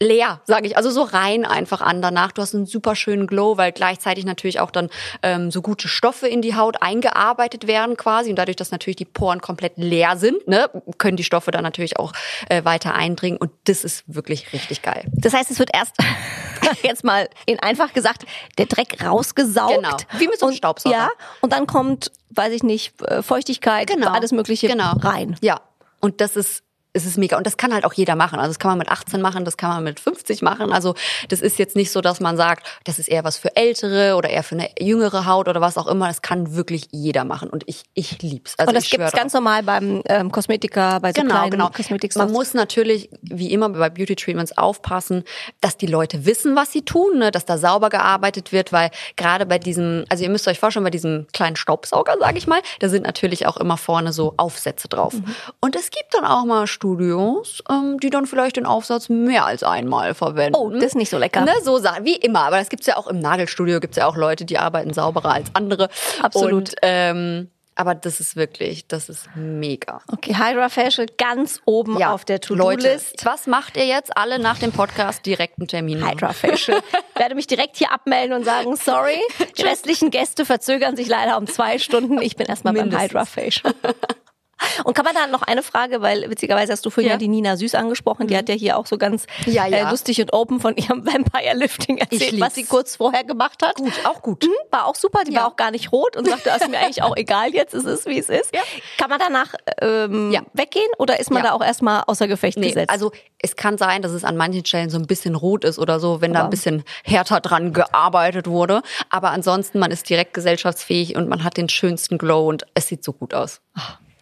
leer, 0.02 0.42
sage 0.46 0.66
ich, 0.66 0.76
also 0.78 0.90
so 0.90 1.04
rein 1.04 1.46
einfach 1.46 1.80
an 1.82 2.02
danach. 2.02 2.32
Du 2.32 2.42
hast 2.42 2.56
einen 2.56 2.66
super 2.66 2.96
schönen 2.96 3.28
Glow, 3.28 3.58
weil 3.58 3.72
gleichzeitig 3.72 4.26
natürlich 4.26 4.60
auch 4.60 4.72
dann 4.72 4.90
ähm, 5.22 5.52
so 5.52 5.62
gute 5.62 5.88
Stoffe 5.88 6.28
in 6.28 6.42
die 6.42 6.56
Haut 6.56 6.82
eingearbeitet 6.82 7.68
werden 7.68 7.96
quasi 7.98 8.32
und 8.32 8.36
dadurch, 8.36 8.58
dass 8.58 8.72
natürlich 8.72 8.96
die 8.96 9.06
Poren 9.06 9.42
komplett 9.42 9.74
leer 9.78 10.18
sind, 10.18 10.48
ne, 10.48 10.70
können 10.98 11.18
die 11.18 11.24
Stoffe 11.24 11.52
dann 11.52 11.64
natürlich 11.64 11.98
auch 12.00 12.14
äh, 12.50 12.66
weiter 12.66 12.96
eindringen 12.96 13.38
und 13.38 13.52
das 13.66 13.84
ist 13.84 14.04
wirklich 14.08 14.52
richtig 14.54 14.82
geil. 14.82 15.06
Das 15.14 15.34
heißt, 15.34 15.52
es 15.52 15.60
wird 15.60 15.70
erst 15.72 15.96
jetzt 16.84 17.04
mal 17.04 17.30
in 17.46 17.60
einfach 17.60 17.94
gesagt 17.94 18.26
der 18.58 18.66
Dreck 18.66 19.04
rausgesaugt. 19.06 19.76
Genau. 19.76 19.98
Wie 20.18 20.28
mit 20.28 20.40
so 20.40 20.48
einem 20.48 20.56
Staubsauger. 20.56 20.96
Ja, 20.96 21.10
und 21.42 21.54
dann 21.54 21.68
kommt, 21.68 22.12
weiß 22.32 22.54
ich 22.54 22.64
nicht, 22.64 23.00
äh, 23.04 23.22
Feuchtigkeit, 23.22 23.92
alles 24.04 24.32
Mögliche 24.32 24.68
genau. 24.68 24.94
rein. 24.98 25.38
Ja, 25.42 25.62
und 26.00 26.22
das 26.22 26.36
ist 26.36 26.64
es 26.94 27.06
ist 27.06 27.18
mega. 27.18 27.38
Und 27.38 27.48
das 27.48 27.58
kann 27.58 27.74
halt 27.74 27.86
auch 27.86 27.94
jeder 27.94 28.16
machen. 28.16 28.40
Also 28.40 28.50
das 28.50 28.60
kann 28.60 28.72
man 28.72 28.78
mit 28.78 28.90
18 28.90 29.22
machen, 29.22 29.46
das 29.46 29.58
kann 29.58 29.70
man 29.70 29.84
mit 29.84 30.00
50 30.00 30.42
machen. 30.42 30.72
Also 30.74 30.96
das 31.30 31.42
ist 31.42 31.58
jetzt 31.58 31.76
nicht 31.76 31.92
so, 31.92 32.02
dass 32.02 32.20
man 32.20 32.38
sagt, 32.38 32.68
das 32.84 33.00
ist 33.00 33.08
eher 33.08 33.24
was 33.24 33.38
für 33.38 33.56
Ältere 33.56 34.16
oder 34.16 34.30
eher 34.30 34.44
für 34.44 34.56
eine 34.56 34.70
jüngere 34.80 35.26
Haut 35.26 35.48
oder 35.48 35.62
was 35.62 35.78
auch 35.78 35.88
immer. 35.88 36.08
Das 36.08 36.22
kann 36.22 36.56
wirklich 36.56 36.88
jeder 36.92 37.24
machen. 37.24 37.50
Und 37.50 37.64
ich, 37.68 37.84
ich 37.94 38.22
lieb's. 38.22 38.56
Also 38.58 38.70
und 38.70 38.76
das 38.76 38.90
gibt's 38.90 39.12
schwör 39.12 39.20
ganz 39.20 39.34
normal 39.34 39.64
beim 39.64 40.02
ähm, 40.06 40.32
Kosmetiker, 40.32 41.00
bei 41.00 41.14
so 41.14 41.22
Genau, 41.22 41.36
kleinen 41.36 41.52
genau. 41.52 41.70
Kosmetik 41.70 42.16
Man 42.16 42.32
muss 42.32 42.54
natürlich, 42.54 43.10
wie 43.22 43.52
immer 43.52 43.70
bei 43.70 43.90
Beauty 43.90 44.16
Treatments, 44.16 44.58
aufpassen, 44.58 45.24
dass 45.62 45.78
die 45.78 45.88
Leute 45.88 46.26
wissen, 46.26 46.56
was 46.56 46.72
sie 46.72 46.84
tun, 46.84 47.20
ne? 47.20 47.32
dass 47.32 47.46
da 47.46 47.58
sauber 47.58 47.90
gearbeitet 47.90 48.52
wird, 48.52 48.72
weil 48.74 48.92
gerade 49.16 49.46
bei 49.46 49.60
diesem, 49.60 50.06
also 50.10 50.24
ihr 50.24 50.30
müsst 50.30 50.48
euch 50.48 50.60
vorstellen, 50.60 50.84
bei 50.84 50.90
diesem 50.90 51.28
kleinen 51.32 51.56
Staubsauger, 51.56 52.18
sage 52.20 52.38
ich 52.38 52.48
mal, 52.48 52.62
da 52.80 52.90
sind 52.90 53.06
natürlich 53.06 53.48
auch 53.48 53.58
immer 53.58 53.78
vorne 53.78 54.14
so 54.14 54.34
Aufsätze 54.38 54.88
drauf. 54.88 55.14
Mhm. 55.14 55.26
Und 55.60 55.76
es 55.76 55.90
gibt 55.90 56.14
dann 56.14 56.26
auch 56.26 56.46
mal 56.46 56.68
Studios, 56.82 57.62
ähm, 57.70 58.00
die 58.00 58.10
dann 58.10 58.26
vielleicht 58.26 58.56
den 58.56 58.66
Aufsatz 58.66 59.08
mehr 59.08 59.46
als 59.46 59.62
einmal 59.62 60.16
verwenden. 60.16 60.56
Oh, 60.58 60.72
das 60.72 60.86
ist 60.86 60.96
nicht 60.96 61.12
so 61.12 61.20
lecker. 61.20 61.42
Ne, 61.42 61.52
so 61.62 61.78
wie 62.02 62.16
immer. 62.16 62.40
Aber 62.40 62.58
das 62.58 62.70
gibt's 62.70 62.88
ja 62.88 62.98
auch 62.98 63.06
im 63.06 63.20
Nagelstudio, 63.20 63.80
gibt's 63.80 63.98
ja 63.98 64.08
auch 64.08 64.18
Leute, 64.18 64.46
die 64.46 64.58
arbeiten 64.58 64.92
sauberer 64.92 65.32
als 65.32 65.54
andere. 65.54 65.90
Absolut. 66.24 66.54
Und, 66.54 66.76
ähm, 66.82 67.52
aber 67.76 67.94
das 67.94 68.20
ist 68.20 68.36
wirklich, 68.36 68.88
das 68.88 69.10
ist 69.10 69.30
mega. 69.36 70.02
Okay, 70.12 70.34
Hydra 70.36 70.70
Facial 70.70 71.06
ganz 71.20 71.62
oben 71.66 72.02
auf 72.04 72.26
der 72.26 72.40
Leute, 72.50 72.82
To-Do-List. 72.82 73.26
was 73.26 73.46
macht 73.46 73.78
ihr 73.78 73.86
jetzt 73.86 74.18
alle 74.18 74.40
nach 74.40 74.58
dem 74.58 74.72
Podcast 74.72 75.24
direkt 75.28 75.60
einen 75.60 75.68
Termin? 75.68 76.04
Hydra 76.04 76.34
Facial. 76.34 76.82
werde 77.16 77.36
mich 77.36 77.46
direkt 77.46 77.78
hier 77.78 77.92
abmelden 77.92 78.36
und 78.36 78.44
sagen, 78.44 78.76
sorry, 78.76 79.22
die 79.58 79.62
restlichen 79.62 80.10
Gäste 80.10 80.46
verzögern 80.46 80.96
sich 80.96 81.08
leider 81.08 81.38
um 81.38 81.46
zwei 81.46 81.78
Stunden. 81.78 82.20
Ich 82.24 82.36
bin 82.36 82.48
erstmal 82.48 82.74
beim. 82.74 82.92
Hydra 82.92 83.26
Facial. 83.26 83.76
Und 84.84 84.94
kann 84.94 85.06
man 85.06 85.14
da 85.16 85.28
noch 85.28 85.42
eine 85.44 85.64
Frage, 85.64 86.02
weil 86.02 86.30
witzigerweise 86.30 86.72
hast 86.74 86.86
du 86.86 86.90
vorhin 86.90 87.10
ja, 87.10 87.14
Ja. 87.16 87.18
die 87.20 87.28
Nina 87.28 87.58
Süß 87.58 87.76
angesprochen, 87.76 88.28
die 88.28 88.38
hat 88.38 88.50
ja 88.50 88.56
hier 88.56 88.78
auch 88.78 88.86
so 88.86 88.98
ganz 88.98 89.26
Ja, 89.46 89.66
ja. 89.68 89.88
Äh, 89.88 89.92
lustig 89.92 90.20
und 90.22 90.34
open 90.34 90.60
von 90.60 90.76
ihrem 90.78 91.06
Vampire 91.06 91.56
Lifting 91.56 91.98
erzählt, 91.98 92.40
was 92.40 92.56
sie 92.56 92.64
kurz 92.66 92.96
vorher 92.96 93.24
gemacht 93.24 93.62
hat. 93.64 93.76
Gut, 93.76 93.94
auch 94.06 94.22
gut. 94.22 94.44
Mhm, 94.44 94.50
War 94.72 94.86
auch 94.86 94.96
super, 94.96 95.22
die 95.28 95.36
war 95.36 95.48
auch 95.48 95.56
gar 95.56 95.72
nicht 95.72 95.92
rot 95.92 96.16
und 96.18 96.28
sagte, 96.28 96.50
ist 96.50 96.70
mir 96.70 96.78
eigentlich 96.80 97.04
auch 97.04 97.16
egal 97.18 97.50
jetzt, 97.54 97.74
es 97.74 97.86
ist 97.86 98.06
wie 98.06 98.20
es 98.20 98.30
ist. 98.30 98.52
Kann 98.98 99.10
man 99.10 99.20
danach 99.20 99.54
ähm, 99.82 100.36
weggehen 100.54 100.88
oder 100.98 101.20
ist 101.20 101.32
man 101.32 101.44
da 101.44 101.52
auch 101.54 101.64
erstmal 101.64 102.04
außer 102.08 102.28
Gefecht 102.28 102.58
Nee, 102.58 102.68
gesetzt? 102.68 102.90
also 102.90 103.12
es 103.40 103.56
kann 103.56 103.78
sein, 103.78 104.02
dass 104.02 104.12
es 104.12 104.24
an 104.24 104.38
manchen 104.38 104.66
Stellen 104.66 104.90
so 104.90 104.98
ein 104.98 105.08
bisschen 105.08 105.36
rot 105.36 105.64
ist 105.66 105.80
oder 105.80 106.00
so, 106.00 106.22
wenn 106.22 106.34
da 106.34 106.40
Aber- 106.40 106.48
ein 106.48 106.52
bisschen 106.52 106.84
härter 107.04 107.40
dran 107.40 107.74
gearbeitet 107.74 108.48
wurde. 108.48 108.82
Aber 109.10 109.32
ansonsten, 109.32 109.80
man 109.80 109.92
ist 109.92 110.10
direkt 110.10 110.34
gesellschaftsfähig 110.34 111.16
und 111.16 111.28
man 111.30 111.44
hat 111.44 111.58
den 111.58 111.70
schönsten 111.70 112.18
Glow 112.18 112.48
und 112.48 112.66
es 112.76 112.88
sieht 112.88 113.04
so 113.04 113.14
gut 113.14 113.34
aus. 113.34 113.62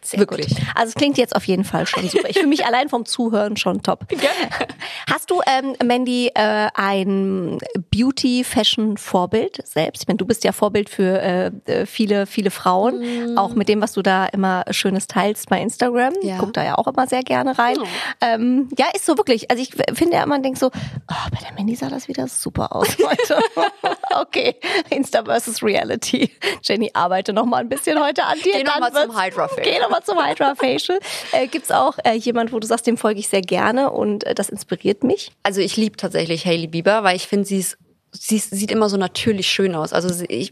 Sehr 0.09 0.19
Wirklich. 0.19 0.47
Gut. 0.49 0.57
Also 0.75 0.89
es 0.89 0.95
klingt 0.95 1.17
jetzt 1.17 1.35
auf 1.35 1.45
jeden 1.45 1.63
Fall 1.63 1.85
schon 1.85 2.07
super. 2.09 2.29
Ich 2.29 2.37
fühle 2.37 2.47
mich 2.47 2.65
allein 2.65 2.89
vom 2.89 3.05
Zuhören 3.05 3.57
schon 3.57 3.83
top. 3.83 4.05
Hast 5.09 5.29
du, 5.29 5.41
ähm, 5.45 5.75
Mandy, 5.83 6.31
äh, 6.33 6.67
ein 6.73 7.59
Beauty-Fashion-Vorbild 7.91 9.59
selbst? 9.67 10.03
Ich 10.03 10.07
meine, 10.07 10.17
du 10.17 10.25
bist 10.25 10.43
ja 10.43 10.51
Vorbild 10.51 10.89
für 10.89 11.21
äh, 11.21 11.51
äh, 11.65 11.85
viele, 11.85 12.25
viele 12.25 12.51
Frauen, 12.51 13.37
auch 13.37 13.53
mit 13.55 13.69
dem, 13.69 13.81
was 13.81 13.93
du 13.93 14.01
da 14.01 14.25
immer 14.25 14.63
Schönes 14.71 15.07
teilst 15.07 15.49
bei 15.49 15.61
Instagram. 15.61 16.13
Ich 16.21 16.27
Ja. 16.29 16.37
guck 16.39 16.53
da 16.53 16.63
ja 16.63 16.77
auch 16.77 16.87
immer 16.87 17.07
sehr 17.07 17.23
gerne 17.23 17.57
rein. 17.57 17.77
Oh. 17.79 17.85
Ähm, 18.21 18.69
ja, 18.77 18.87
ist 18.93 19.05
so 19.05 19.17
wirklich. 19.17 19.49
Also 19.51 19.61
ich 19.63 19.71
finde 19.95 20.15
ja 20.17 20.23
immer 20.23 20.35
und 20.35 20.43
denk 20.43 20.57
so, 20.57 20.67
oh, 20.67 21.29
bei 21.31 21.37
der 21.45 21.53
Mandy 21.53 21.75
sah 21.75 21.89
das 21.89 22.07
wieder 22.07 22.27
super 22.27 22.75
aus 22.75 22.87
heute. 22.97 23.39
okay, 24.19 24.55
Insta 24.89 25.23
versus 25.23 25.61
Reality. 25.63 26.31
Jenny, 26.63 26.89
arbeite 26.93 27.33
noch 27.33 27.45
mal 27.45 27.57
ein 27.57 27.69
bisschen 27.69 27.99
heute 28.03 28.23
an 28.23 28.37
dir. 28.43 28.53
Geh 28.53 28.63
noch 28.63 28.79
mal 28.79 28.91
zum 28.91 29.19
Hydra. 29.19 29.49
Geh 29.61 29.79
noch 29.79 29.89
mal 29.89 29.98
zum 30.03 30.17
Hydra 30.17 30.55
Facial. 30.55 30.99
Äh, 31.31 31.47
gibt's 31.47 31.71
auch 31.71 31.97
äh, 32.03 32.13
jemand, 32.13 32.51
wo 32.51 32.59
du 32.59 32.67
sagst, 32.67 32.87
dem 32.87 32.97
folge 32.97 33.19
ich 33.19 33.27
sehr 33.27 33.41
gerne 33.41 33.91
und 33.91 34.23
äh, 34.25 34.35
das 34.35 34.49
inspiriert 34.49 35.03
mich? 35.03 35.31
Also 35.43 35.61
ich 35.61 35.77
liebe 35.77 35.97
tatsächlich 35.97 36.45
Hailey 36.45 36.67
Bieber, 36.67 37.03
weil 37.03 37.15
ich 37.15 37.27
finde, 37.27 37.45
sie 37.45 37.59
ist 37.59 37.77
Sie 38.11 38.39
sieht 38.39 38.71
immer 38.71 38.89
so 38.89 38.97
natürlich 38.97 39.47
schön 39.47 39.75
aus. 39.75 39.93
Also 39.93 40.09
sie, 40.09 40.25
ich, 40.25 40.51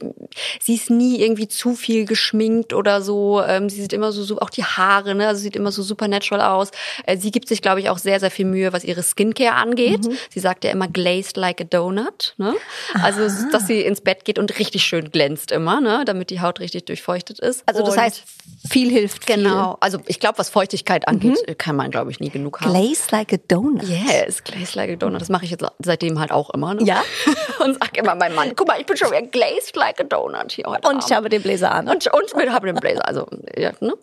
sie 0.61 0.75
ist 0.75 0.89
nie 0.91 1.19
irgendwie 1.19 1.47
zu 1.47 1.75
viel 1.75 2.05
geschminkt 2.05 2.71
oder 2.73 3.01
so. 3.01 3.41
Ähm, 3.41 3.67
sie 3.69 3.81
sieht 3.81 3.93
immer 3.93 4.11
so, 4.11 4.23
so 4.23 4.39
auch 4.39 4.51
die 4.51 4.63
Haare, 4.63 5.15
ne? 5.15 5.27
Also 5.27 5.39
sie 5.39 5.45
sieht 5.45 5.55
immer 5.55 5.71
so 5.71 5.81
supernatural 5.81 6.41
aus. 6.41 6.69
Äh, 7.05 7.17
sie 7.17 7.31
gibt 7.31 7.47
sich, 7.47 7.63
glaube 7.63 7.79
ich, 7.79 7.89
auch 7.89 7.97
sehr, 7.97 8.19
sehr 8.19 8.29
viel 8.29 8.45
Mühe, 8.45 8.73
was 8.73 8.83
ihre 8.83 9.01
Skincare 9.01 9.55
angeht. 9.55 10.05
Mhm. 10.05 10.17
Sie 10.29 10.39
sagt 10.39 10.63
ja 10.65 10.71
immer 10.71 10.87
glazed 10.87 11.35
like 11.35 11.59
a 11.59 11.63
donut. 11.63 12.35
Ne? 12.37 12.53
Also 13.01 13.27
dass 13.51 13.65
sie 13.65 13.81
ins 13.81 14.01
Bett 14.01 14.23
geht 14.25 14.37
und 14.37 14.59
richtig 14.59 14.83
schön 14.83 15.09
glänzt 15.09 15.51
immer, 15.51 15.81
ne? 15.81 16.03
Damit 16.05 16.29
die 16.29 16.41
Haut 16.41 16.59
richtig 16.59 16.85
durchfeuchtet 16.85 17.39
ist. 17.39 17.63
Also 17.65 17.81
das 17.83 17.95
Und 17.95 18.01
heißt, 18.01 18.23
viel 18.69 18.91
hilft 18.91 19.25
viel. 19.25 19.37
genau. 19.37 19.77
Also 19.79 19.99
ich 20.05 20.19
glaube, 20.19 20.37
was 20.37 20.49
Feuchtigkeit 20.49 21.07
angeht, 21.07 21.57
kann 21.57 21.75
man, 21.75 21.89
glaube 21.89 22.11
ich, 22.11 22.19
nie 22.19 22.29
genug 22.29 22.61
haben. 22.61 22.71
Glaze 22.71 23.07
like 23.11 23.33
a 23.33 23.37
donut. 23.47 23.83
Yes, 23.83 24.43
glazed 24.43 24.75
like 24.75 24.91
a 24.91 24.95
donut. 24.95 25.21
Das 25.21 25.29
mache 25.29 25.45
ich 25.45 25.51
jetzt 25.51 25.65
seitdem 25.79 26.19
halt 26.19 26.31
auch 26.31 26.51
immer. 26.51 26.75
Ne? 26.75 26.83
Ja? 26.83 27.03
Und 27.63 27.77
sag 27.79 27.97
immer 27.97 28.15
meinem 28.15 28.35
Mann, 28.35 28.55
guck 28.55 28.67
mal, 28.67 28.79
ich 28.79 28.85
bin 28.85 28.97
schon 28.97 29.11
wieder 29.11 29.21
glazed 29.23 29.75
like 29.75 29.99
a 29.99 30.03
donut 30.03 30.51
hier 30.51 30.65
heute 30.65 30.87
Und 30.87 30.97
ich 30.97 31.05
Abend. 31.05 31.15
habe 31.15 31.29
den 31.29 31.41
Bläser 31.41 31.71
an. 31.71 31.87
und, 31.87 32.07
und 32.07 32.43
ich 32.43 32.49
habe 32.49 32.67
den 32.67 32.75
Blazer, 32.75 33.07
also 33.07 33.27
ja, 33.55 33.71
ne? 33.79 33.93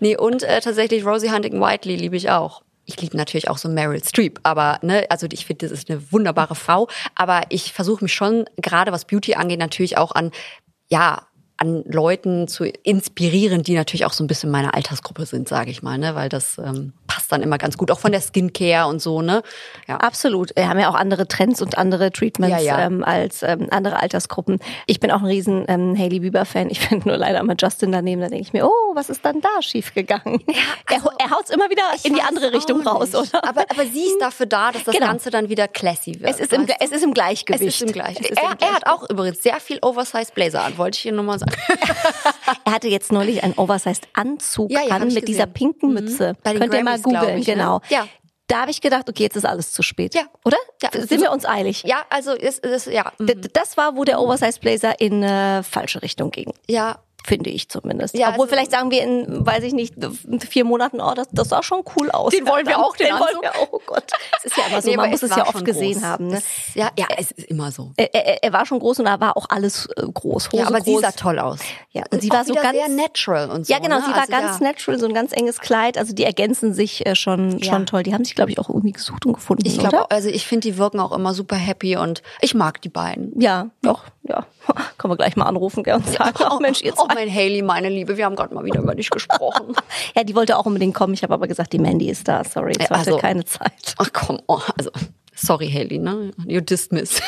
Nee, 0.00 0.16
und 0.16 0.42
äh, 0.42 0.60
tatsächlich 0.60 1.04
Rosie 1.04 1.30
Huntington 1.30 1.60
Whiteley 1.60 1.96
liebe 1.96 2.16
ich 2.16 2.30
auch. 2.30 2.62
Ich 2.86 3.00
liebe 3.00 3.16
natürlich 3.16 3.48
auch 3.48 3.58
so 3.58 3.68
Meryl 3.68 4.02
Streep, 4.02 4.40
aber 4.42 4.78
ne, 4.82 5.06
also 5.10 5.26
ich 5.30 5.46
finde, 5.46 5.68
das 5.68 5.78
ist 5.78 5.90
eine 5.90 6.10
wunderbare 6.10 6.56
Frau, 6.56 6.88
aber 7.14 7.42
ich 7.50 7.72
versuche 7.72 8.02
mich 8.04 8.12
schon 8.12 8.46
gerade 8.56 8.90
was 8.90 9.04
Beauty 9.04 9.34
angeht 9.34 9.60
natürlich 9.60 9.96
auch 9.96 10.12
an 10.12 10.32
ja, 10.90 11.22
an 11.62 11.84
Leuten 11.86 12.48
zu 12.48 12.64
inspirieren, 12.64 13.62
die 13.62 13.74
natürlich 13.74 14.06
auch 14.06 14.12
so 14.14 14.24
ein 14.24 14.26
bisschen 14.26 14.50
meine 14.50 14.72
Altersgruppe 14.72 15.26
sind, 15.26 15.46
sage 15.46 15.70
ich 15.70 15.82
mal, 15.82 15.98
ne, 15.98 16.14
weil 16.14 16.30
das 16.30 16.56
ähm, 16.58 16.94
passt 17.06 17.30
dann 17.32 17.42
immer 17.42 17.58
ganz 17.58 17.76
gut, 17.76 17.90
auch 17.90 18.00
von 18.00 18.12
der 18.12 18.22
Skincare 18.22 18.88
und 18.88 19.02
so, 19.02 19.20
ne? 19.20 19.42
Ja. 19.86 19.96
Absolut. 19.98 20.56
Wir 20.56 20.68
haben 20.68 20.78
ja 20.78 20.88
auch 20.88 20.94
andere 20.94 21.28
Trends 21.28 21.60
und 21.60 21.76
andere 21.76 22.10
Treatments 22.12 22.64
Ja, 22.64 22.78
ja. 22.78 22.86
Ähm, 22.86 23.04
als 23.04 23.42
ähm, 23.42 23.66
andere 23.70 24.00
Altersgruppen. 24.00 24.58
Ich 24.86 25.00
bin 25.00 25.10
auch 25.10 25.18
ein 25.20 25.26
riesen 25.26 25.64
ähm, 25.68 25.94
Hailey 25.98 26.20
Bieber-Fan. 26.20 26.70
Ich 26.70 26.88
bin 26.88 27.02
nur 27.04 27.18
leider 27.18 27.40
immer 27.40 27.54
Justin 27.58 27.92
daneben. 27.92 28.22
Da 28.22 28.28
denke 28.28 28.42
ich 28.42 28.52
mir, 28.54 28.64
oh, 28.66 28.94
was 28.94 29.10
ist 29.10 29.22
dann 29.24 29.40
da 29.42 29.60
schiefgegangen? 29.60 30.40
also- 30.86 31.10
er, 31.18 31.26
er 31.26 31.30
haut's 31.30 31.50
immer 31.50 31.68
wieder 31.68 31.82
in 32.04 32.14
die 32.14 32.22
andere 32.22 32.52
Richtung 32.54 32.80
raus, 32.86 33.14
oder? 33.14 33.44
Aber, 33.46 33.66
aber 33.68 33.84
sie 33.84 34.04
ist 34.04 34.18
dafür 34.20 34.46
da, 34.46 34.72
dass 34.72 34.84
das 34.84 34.94
Genau. 34.94 35.08
Ganze 35.08 35.30
dann 35.30 35.48
wieder 35.50 35.68
classy 35.68 36.18
wird. 36.20 36.30
es 36.30 36.40
ist 36.40 36.52
im, 36.52 36.66
es 36.80 36.90
ist 36.90 37.04
im 37.04 37.12
Gleichgewicht. 37.12 37.62
Es 37.62 37.80
ist 37.82 37.94
im 37.94 38.00
Er, 38.00 38.56
er 38.60 38.74
hat 38.74 38.86
auch 38.86 39.08
übrigens 39.10 39.42
sehr 39.42 39.60
viel 39.60 39.78
Oversized 39.82 40.34
Blazer 40.34 40.62
an, 40.64 40.78
wollte 40.78 40.96
ich 40.96 41.02
hier 41.02 41.12
nur 41.12 41.24
mal 41.24 41.38
Er 42.64 42.72
hatte 42.72 42.88
jetzt 42.88 43.12
neulich 43.12 43.42
einen 43.42 43.54
Oversized 43.54 44.08
Anzug 44.12 44.70
Ja, 44.70 44.82
ja, 44.82 44.94
an 44.96 45.08
mit 45.08 45.26
dieser 45.28 45.46
gesehen. 45.46 45.52
pinken 45.52 45.92
Mütze. 45.94 46.34
Bei 46.42 46.52
den 46.52 46.60
Könnt 46.60 46.74
ihr 46.74 46.84
mal 46.84 47.00
googeln, 47.00 47.38
ich, 47.38 47.46
ne? 47.46 47.54
genau. 47.54 47.80
Ja. 47.88 48.06
Da 48.46 48.62
habe 48.62 48.70
ich 48.72 48.80
gedacht, 48.80 49.08
okay, 49.08 49.22
jetzt 49.24 49.36
ist 49.36 49.44
alles 49.46 49.72
zu 49.72 49.82
spät. 49.82 50.12
Ja. 50.14 50.22
Oder? 50.44 50.56
Ja. 50.82 50.90
Sind 50.92 51.20
wir 51.20 51.30
uns 51.30 51.44
eilig? 51.46 51.84
Ja, 51.84 52.04
also 52.10 52.32
ist, 52.32 52.64
ist 52.66 52.86
ja, 52.86 53.12
mhm. 53.18 53.40
Das 53.52 53.76
war, 53.76 53.96
wo 53.96 54.02
der 54.04 54.20
Oversized 54.20 54.60
Blazer 54.60 55.00
in 55.00 55.22
äh, 55.22 55.62
falsche 55.62 56.02
Richtung 56.02 56.30
ging. 56.32 56.52
ja, 56.68 56.98
Finde 57.26 57.50
ich 57.50 57.68
zumindest. 57.68 58.16
Ja, 58.16 58.28
Obwohl 58.30 58.44
also- 58.46 58.54
vielleicht 58.54 58.70
sagen 58.70 58.90
wir 58.90 59.02
in, 59.02 59.46
weiß 59.46 59.62
ich 59.64 59.72
nicht, 59.72 59.94
vier 60.48 60.64
Monaten, 60.64 61.00
oh, 61.00 61.12
das, 61.14 61.28
das 61.32 61.48
sah 61.48 61.62
schon 61.62 61.82
cool 61.96 62.10
aus. 62.10 62.32
Den 62.32 62.46
wollen 62.46 62.66
wir 62.66 62.78
auch, 62.78 62.96
den 62.96 63.08
den 63.08 63.14
wollen 63.18 63.36
wir 63.42 63.54
auch. 63.56 63.68
Oh 63.72 63.80
Gott. 63.86 64.04
Es 64.38 64.46
ist 64.46 64.56
ja 64.56 64.64
immer 64.66 64.80
so, 64.82 64.90
Nee, 64.90 64.96
man 64.96 65.10
muss 65.10 65.22
es 65.22 65.30
ja 65.34 65.46
oft 65.46 65.64
gesehen 65.64 65.94
groß. 65.94 66.02
haben. 66.04 66.26
Ne? 66.28 66.34
Das, 66.34 66.74
ja, 66.74 66.90
ja, 66.98 67.06
es 67.16 67.30
ist 67.32 67.46
immer 67.48 67.70
so. 67.72 67.92
Er, 67.96 68.14
er, 68.14 68.42
er 68.42 68.52
war 68.52 68.64
schon 68.66 68.78
groß 68.78 68.98
und 69.00 69.04
da 69.04 69.20
war 69.20 69.36
auch 69.36 69.46
alles 69.48 69.86
äh, 69.96 70.02
groß. 70.02 70.48
Hose 70.52 70.56
Ja, 70.56 70.66
aber 70.66 70.80
sie 70.80 70.92
groß. 70.92 71.02
sah 71.02 71.12
toll 71.12 71.38
aus. 71.38 71.58
Ja, 71.92 72.04
und 72.10 72.22
sie 72.22 72.30
war 72.30 72.44
so 72.44 72.54
ganz 72.54 72.76
sehr 72.76 72.88
natural 72.88 73.50
und 73.50 73.66
so. 73.66 73.72
Ja, 73.72 73.78
genau, 73.80 73.96
ne? 73.96 74.02
sie 74.06 74.10
war 74.12 74.20
also, 74.20 74.32
ganz 74.32 74.60
ja. 74.60 74.66
natural, 74.66 74.98
so 74.98 75.06
ein 75.06 75.14
ganz 75.14 75.32
enges 75.32 75.58
Kleid. 75.60 75.98
Also 75.98 76.14
die 76.14 76.24
ergänzen 76.24 76.72
sich 76.74 77.04
äh, 77.06 77.14
schon, 77.16 77.58
Ja. 77.58 77.72
schon 77.72 77.86
toll. 77.86 78.02
Die 78.02 78.14
haben 78.14 78.24
sich, 78.24 78.34
glaube 78.34 78.50
ich, 78.50 78.58
auch 78.58 78.68
irgendwie 78.68 78.92
gesucht 78.92 79.26
und 79.26 79.34
gefunden, 79.34 79.66
Ich 79.66 79.78
glaube, 79.78 80.10
also 80.10 80.28
ich 80.28 80.46
finde, 80.46 80.68
die 80.68 80.78
wirken 80.78 81.00
auch 81.00 81.12
immer 81.12 81.34
super 81.34 81.56
happy 81.56 81.96
und 81.96 82.22
ich 82.40 82.54
mag 82.54 82.80
die 82.82 82.88
beiden. 82.88 83.38
Ja, 83.40 83.70
doch, 83.82 84.04
ja. 84.04 84.10
Können 84.98 85.12
wir 85.12 85.16
gleich 85.16 85.36
mal 85.36 85.46
anrufen 85.46 85.82
gell, 85.82 85.94
und 85.94 86.06
sagen, 86.06 86.44
oh, 86.50 86.58
Mensch, 86.60 86.82
ihr 86.82 86.92
Oh, 86.98 87.06
mein 87.14 87.32
Haley, 87.32 87.62
meine 87.62 87.88
Liebe, 87.88 88.16
wir 88.16 88.24
haben 88.24 88.36
gerade 88.36 88.54
mal 88.54 88.64
wieder 88.64 88.80
über 88.80 88.94
dich 88.94 89.10
gesprochen. 89.10 89.74
Ja, 90.16 90.24
die 90.24 90.34
wollte 90.34 90.56
auch 90.58 90.66
unbedingt 90.66 90.94
kommen. 90.94 91.14
Ich 91.14 91.22
habe 91.22 91.34
aber 91.34 91.46
gesagt, 91.46 91.72
die 91.72 91.78
Mandy 91.78 92.10
ist 92.10 92.26
da. 92.26 92.42
Sorry, 92.44 92.72
jetzt 92.72 92.90
Ja, 92.90 92.98
hatte 92.98 93.10
also- 93.10 93.18
keine 93.18 93.44
Zeit. 93.44 93.94
Ach 93.98 94.08
komm, 94.12 94.40
oh, 94.48 94.60
also 94.76 94.90
sorry 95.34 95.70
Haley, 95.70 95.98
ne? 95.98 96.32
You 96.46 96.60
dismiss. 96.60 97.20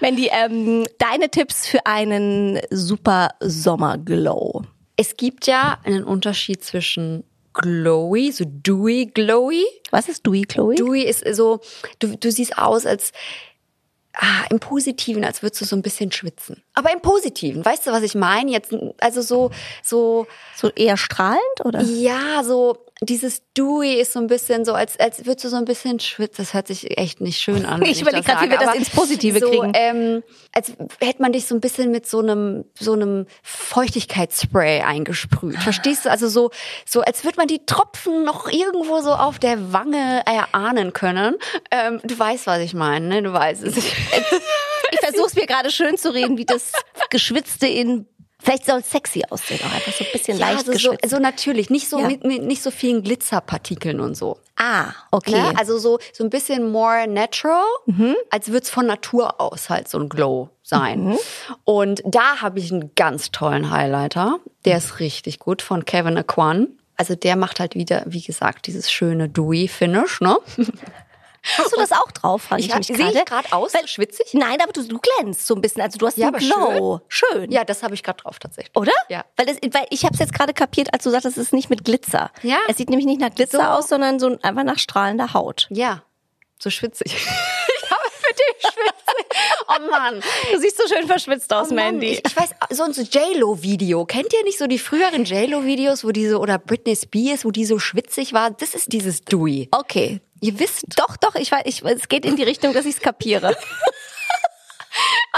Mandy, 0.00 0.30
ähm, 0.32 0.86
deine 0.98 1.28
Tipps 1.30 1.66
für 1.66 1.84
einen 1.84 2.60
super 2.70 3.30
Sommerglow. 3.40 4.62
Es 4.96 5.16
gibt 5.16 5.46
ja 5.46 5.78
einen 5.84 6.04
Unterschied 6.04 6.64
zwischen 6.64 7.24
glowy, 7.54 8.32
so 8.32 8.44
dewy, 8.46 9.06
glowy. 9.12 9.64
Was 9.90 10.08
ist 10.08 10.26
Dewy, 10.26 10.42
Chloe? 10.42 10.74
Dewy 10.74 11.02
ist 11.02 11.24
so, 11.34 11.60
du, 11.98 12.16
du 12.16 12.30
siehst 12.30 12.56
aus 12.56 12.86
als 12.86 13.12
ah, 14.14 14.44
im 14.50 14.60
Positiven, 14.60 15.24
als 15.24 15.42
würdest 15.42 15.60
du 15.60 15.64
so 15.64 15.76
ein 15.76 15.82
bisschen 15.82 16.12
schwitzen. 16.12 16.62
Aber 16.74 16.92
im 16.92 17.00
Positiven, 17.00 17.64
weißt 17.64 17.86
du, 17.86 17.92
was 17.92 18.02
ich 18.02 18.14
meine? 18.14 18.50
Jetzt, 18.50 18.74
also 19.00 19.22
so, 19.22 19.50
so, 19.82 20.26
So 20.56 20.70
eher 20.70 20.96
strahlend, 20.96 21.40
oder? 21.64 21.80
ja, 21.82 22.42
so, 22.44 22.78
dieses 23.02 23.42
Dewy 23.56 23.94
ist 24.00 24.12
so 24.12 24.20
ein 24.20 24.28
bisschen 24.28 24.64
so, 24.64 24.74
als, 24.74 24.98
als 24.98 25.26
würdest 25.26 25.44
du 25.44 25.48
so 25.48 25.56
ein 25.56 25.64
bisschen 25.64 25.98
schwitzen. 26.00 26.36
Das 26.38 26.54
hört 26.54 26.68
sich 26.68 26.96
echt 26.98 27.20
nicht 27.20 27.40
schön 27.40 27.66
an. 27.66 27.82
Ich 27.92 28.00
überlege 28.00 28.24
gerade, 28.24 28.46
wie 28.46 28.50
wir 28.50 28.58
das 28.58 28.74
ins 28.74 28.90
Positive 28.90 29.38
so, 29.38 29.50
kriegen. 29.50 29.72
Ähm, 29.74 30.22
als 30.52 30.72
hätte 31.00 31.20
man 31.20 31.32
dich 31.32 31.46
so 31.46 31.54
ein 31.54 31.60
bisschen 31.60 31.90
mit 31.90 32.06
so 32.06 32.20
einem, 32.20 32.64
so 32.78 32.92
einem 32.92 33.26
Feuchtigkeitsspray 33.42 34.80
eingesprüht. 34.80 35.58
Verstehst 35.58 36.06
du? 36.06 36.10
Also 36.10 36.28
so, 36.28 36.50
so 36.86 37.02
als 37.02 37.24
würde 37.24 37.36
man 37.36 37.48
die 37.48 37.66
Tropfen 37.66 38.24
noch 38.24 38.50
irgendwo 38.50 39.00
so 39.00 39.12
auf 39.12 39.38
der 39.38 39.72
Wange 39.72 40.22
erahnen 40.24 40.92
können. 40.92 41.36
Ähm, 41.70 42.00
du 42.04 42.18
weißt, 42.18 42.46
was 42.46 42.60
ich 42.60 42.72
meine, 42.72 43.06
ne? 43.06 43.22
Du 43.22 43.32
weißt 43.32 43.64
es. 43.64 43.76
Ich 44.92 45.00
versuche 45.00 45.26
es 45.26 45.34
mir 45.34 45.46
gerade 45.46 45.70
schön 45.70 45.96
zu 45.96 46.12
reden, 46.12 46.36
wie 46.36 46.44
das 46.44 46.72
Geschwitzte 47.10 47.66
in. 47.66 48.06
Vielleicht 48.42 48.66
soll 48.66 48.80
es 48.80 48.90
sexy 48.90 49.22
aussehen, 49.30 49.60
auch 49.60 49.72
einfach 49.72 49.92
so 49.92 50.04
ein 50.04 50.10
bisschen 50.12 50.38
Ja, 50.38 50.46
leicht 50.50 50.68
also 50.68 50.72
so, 50.90 50.96
so 51.06 51.18
natürlich, 51.18 51.70
nicht 51.70 51.88
so 51.88 52.00
Ja. 52.00 52.08
mit, 52.08 52.24
mit 52.24 52.42
nicht 52.42 52.62
so 52.62 52.70
vielen 52.70 53.02
Glitzerpartikeln 53.02 54.00
und 54.00 54.16
so. 54.16 54.38
ah, 54.56 54.86
okay. 55.10 55.32
Ne? 55.40 55.52
Also 55.56 55.78
so, 55.78 55.98
so 56.12 56.24
ein 56.24 56.30
bisschen 56.30 56.70
more 56.72 57.06
natural, 57.06 57.62
als 58.30 58.48
würde 58.48 58.64
es 58.64 58.70
von 58.70 58.86
Natur 58.86 59.40
aus 59.40 59.70
halt 59.70 59.88
so 59.88 59.98
ein 59.98 60.08
Glow 60.08 60.48
sein. 60.62 61.16
Und 61.64 62.02
da 62.04 62.40
habe 62.40 62.58
ich 62.58 62.72
einen 62.72 62.92
ganz 62.94 63.30
tollen 63.30 63.70
Highlighter. 63.70 64.38
Der 64.64 64.78
ist 64.78 64.98
richtig 65.00 65.38
gut 65.38 65.62
von 65.62 65.84
Kevin 65.84 66.16
Aquan. 66.16 66.68
Also 66.96 67.14
der 67.16 67.36
macht 67.36 67.58
halt 67.58 67.74
wieder, 67.74 68.02
wie 68.06 68.22
gesagt, 68.22 68.66
dieses 68.66 68.90
schöne 68.92 69.28
Dewy 69.28 69.66
Finish, 69.66 70.20
ne? 70.20 70.36
Hast 71.58 71.72
du 71.72 71.76
das 71.76 71.90
auch 71.92 72.10
drauf, 72.12 72.42
frage 72.42 72.62
ich, 72.62 72.70
hab- 72.70 72.78
mich 72.78 72.86
sehe 72.86 72.96
gerade. 72.96 73.18
ich 73.18 73.24
gerade 73.24 73.52
aus, 73.52 73.74
Weil- 73.74 73.88
schwitzig? 73.88 74.28
Nein, 74.32 74.58
aber 74.62 74.72
du, 74.72 74.86
du 74.86 74.98
glänzt 75.00 75.46
so 75.46 75.54
ein 75.54 75.60
bisschen. 75.60 75.82
Also 75.82 75.98
du 75.98 76.06
hast 76.06 76.16
Ja, 76.16 76.28
einen 76.28 76.38
Glow. 76.38 77.00
Schön. 77.08 77.50
Ja, 77.50 77.64
das 77.64 77.82
habe 77.82 77.94
ich 77.94 78.02
gerade 78.02 78.22
drauf 78.22 78.38
tatsächlich. 78.38 78.76
Oder? 78.76 78.92
Ja. 79.08 79.24
Weil, 79.36 79.46
das, 79.46 79.56
weil 79.72 79.86
ich 79.90 80.04
habe 80.04 80.14
es 80.14 80.20
jetzt 80.20 80.32
gerade 80.34 80.54
kapiert, 80.54 80.94
als 80.94 81.02
du 81.04 81.10
sagst, 81.10 81.26
es 81.26 81.36
ist 81.38 81.52
nicht 81.52 81.68
mit 81.70 81.84
Glitzer. 81.84 82.30
Ja. 82.42 82.58
Es 82.68 82.76
sieht 82.76 82.90
nämlich 82.90 83.06
nicht 83.06 83.20
nach 83.20 83.34
Glitzer 83.34 83.58
So. 83.58 83.64
aus, 83.64 83.88
sondern 83.88 84.20
so 84.20 84.38
einfach 84.42 84.64
nach 84.64 84.78
strahlender 84.78 85.34
Haut. 85.34 85.66
Ja, 85.70 86.02
so 86.58 86.70
schwitzig. 86.70 87.26
dich 88.34 88.70
schwitzig. 88.72 89.26
Oh 89.68 89.90
Mann. 89.90 90.22
Du 90.52 90.58
siehst 90.60 90.76
so 90.76 90.86
schön 90.94 91.06
verschwitzt 91.06 91.52
aus, 91.52 91.68
Oh 91.70 91.74
Mann, 91.74 91.98
Mandy. 91.98 92.12
Ich, 92.12 92.22
ich 92.26 92.36
weiß, 92.36 92.50
so 92.70 92.82
ein 92.82 92.92
so 92.92 93.02
J-Lo-Video. 93.02 94.04
Kennt 94.04 94.32
ihr 94.32 94.42
nicht 94.44 94.58
so 94.58 94.66
die 94.66 94.78
früheren 94.78 95.24
J-Lo-Videos, 95.24 96.04
wo 96.04 96.10
diese, 96.10 96.38
oder 96.38 96.58
Britney 96.58 96.96
Spears, 96.96 97.44
wo 97.44 97.50
die 97.50 97.64
so 97.64 97.78
schwitzig 97.78 98.32
war? 98.32 98.50
Das 98.50 98.74
ist 98.74 98.92
dieses 98.92 99.22
Dewy. 99.22 99.68
okay. 99.72 100.20
Ihr 100.44 100.58
wisst, 100.58 100.84
Doch, 100.96 101.16
doch, 101.16 101.36
ich 101.36 101.52
weiß, 101.52 101.62
ich, 101.66 101.84
es 101.84 102.08
geht 102.08 102.24
in 102.24 102.34
die 102.34 102.42
Richtung, 102.42 102.72
dass 102.72 102.84
ich 102.84 102.96
es 102.96 103.00
kapiere. 103.00 103.56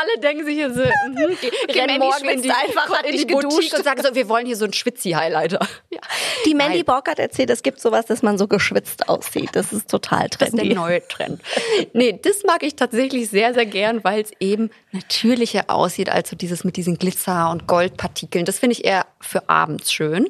alle 0.04 0.20
denken 0.20 0.44
sich 0.44 0.56
jetzt, 0.56 0.76
so, 0.76 0.82
mhm, 0.82 1.16
die 1.68 1.78
rennen 1.78 1.98
Mandy 1.98 1.98
morgen 1.98 2.28
in 2.28 2.42
die, 2.42 2.48
schwitzt 2.48 2.68
einfach, 2.68 2.90
hat 2.90 3.06
in 3.06 3.12
die 3.12 3.18
nicht 3.18 3.28
Boutique 3.28 3.50
geduscht. 3.50 3.74
und 3.74 3.84
sagen 3.84 4.02
so, 4.02 4.14
wir 4.14 4.28
wollen 4.28 4.46
hier 4.46 4.56
so 4.56 4.64
einen 4.64 4.72
Schwitzi-Highlighter. 4.72 5.60
Ja. 5.90 6.00
Die 6.46 6.54
Mandy 6.54 6.84
Nein. 6.86 6.94
Hat 7.06 7.18
erzählt, 7.18 7.50
es 7.50 7.62
gibt 7.62 7.80
sowas, 7.80 8.06
dass 8.06 8.22
man 8.22 8.38
so 8.38 8.46
geschwitzt 8.46 9.08
aussieht. 9.08 9.50
Das 9.52 9.72
ist 9.72 9.88
total 9.90 10.28
Das 10.28 10.48
ist 10.48 10.52
der 10.52 10.60
trendy. 10.60 10.74
neue 10.74 11.06
Trend. 11.08 11.40
Nee, 11.92 12.18
das 12.20 12.42
mag 12.44 12.62
ich 12.62 12.76
tatsächlich 12.76 13.28
sehr, 13.30 13.54
sehr 13.54 13.66
gern, 13.66 14.02
weil 14.04 14.22
es 14.22 14.30
eben 14.40 14.70
natürlicher 14.92 15.64
aussieht 15.68 16.08
als 16.08 16.30
so 16.30 16.36
dieses 16.36 16.64
mit 16.64 16.76
diesen 16.76 16.98
Glitzer- 16.98 17.50
und 17.50 17.66
Goldpartikeln. 17.66 18.44
Das 18.44 18.58
finde 18.58 18.72
ich 18.74 18.84
eher 18.84 19.06
für 19.20 19.48
abends 19.48 19.92
schön. 19.92 20.28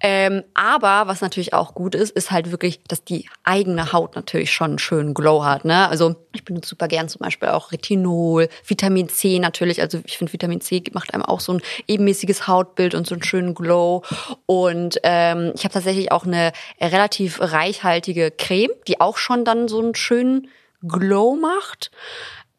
Ähm, 0.00 0.42
aber 0.54 1.08
was 1.08 1.20
natürlich 1.20 1.52
auch 1.52 1.74
gut 1.74 1.94
ist, 1.94 2.10
ist 2.12 2.30
halt 2.30 2.50
wirklich, 2.50 2.82
dass 2.84 3.04
die 3.04 3.28
eigene 3.44 3.92
Haut 3.92 4.16
natürlich 4.16 4.52
schon 4.52 4.70
einen 4.72 4.78
schönen 4.78 5.14
Glow 5.14 5.44
hat. 5.44 5.64
Ne? 5.64 5.88
Also 5.88 6.16
ich 6.32 6.44
benutze 6.44 6.70
super 6.70 6.88
gern 6.88 7.08
zum 7.08 7.20
Beispiel 7.20 7.48
auch 7.48 7.72
Retinol, 7.72 8.48
Vitamin 8.66 9.08
C 9.14 9.38
natürlich. 9.38 9.80
Also 9.80 10.00
ich 10.04 10.18
finde 10.18 10.32
Vitamin 10.32 10.60
C 10.60 10.82
macht 10.92 11.14
einem 11.14 11.22
auch 11.22 11.40
so 11.40 11.54
ein 11.54 11.62
ebenmäßiges 11.86 12.46
Hautbild 12.46 12.94
und 12.94 13.06
so 13.06 13.14
einen 13.14 13.22
schönen 13.22 13.54
Glow. 13.54 14.02
Und 14.46 14.98
ähm, 15.02 15.52
ich 15.54 15.64
habe 15.64 15.74
tatsächlich 15.74 16.12
auch 16.12 16.26
eine 16.26 16.52
relativ 16.80 17.40
reichhaltige 17.40 18.30
Creme, 18.30 18.72
die 18.86 19.00
auch 19.00 19.16
schon 19.16 19.44
dann 19.44 19.68
so 19.68 19.80
einen 19.80 19.94
schönen 19.94 20.48
Glow 20.86 21.36
macht. 21.36 21.90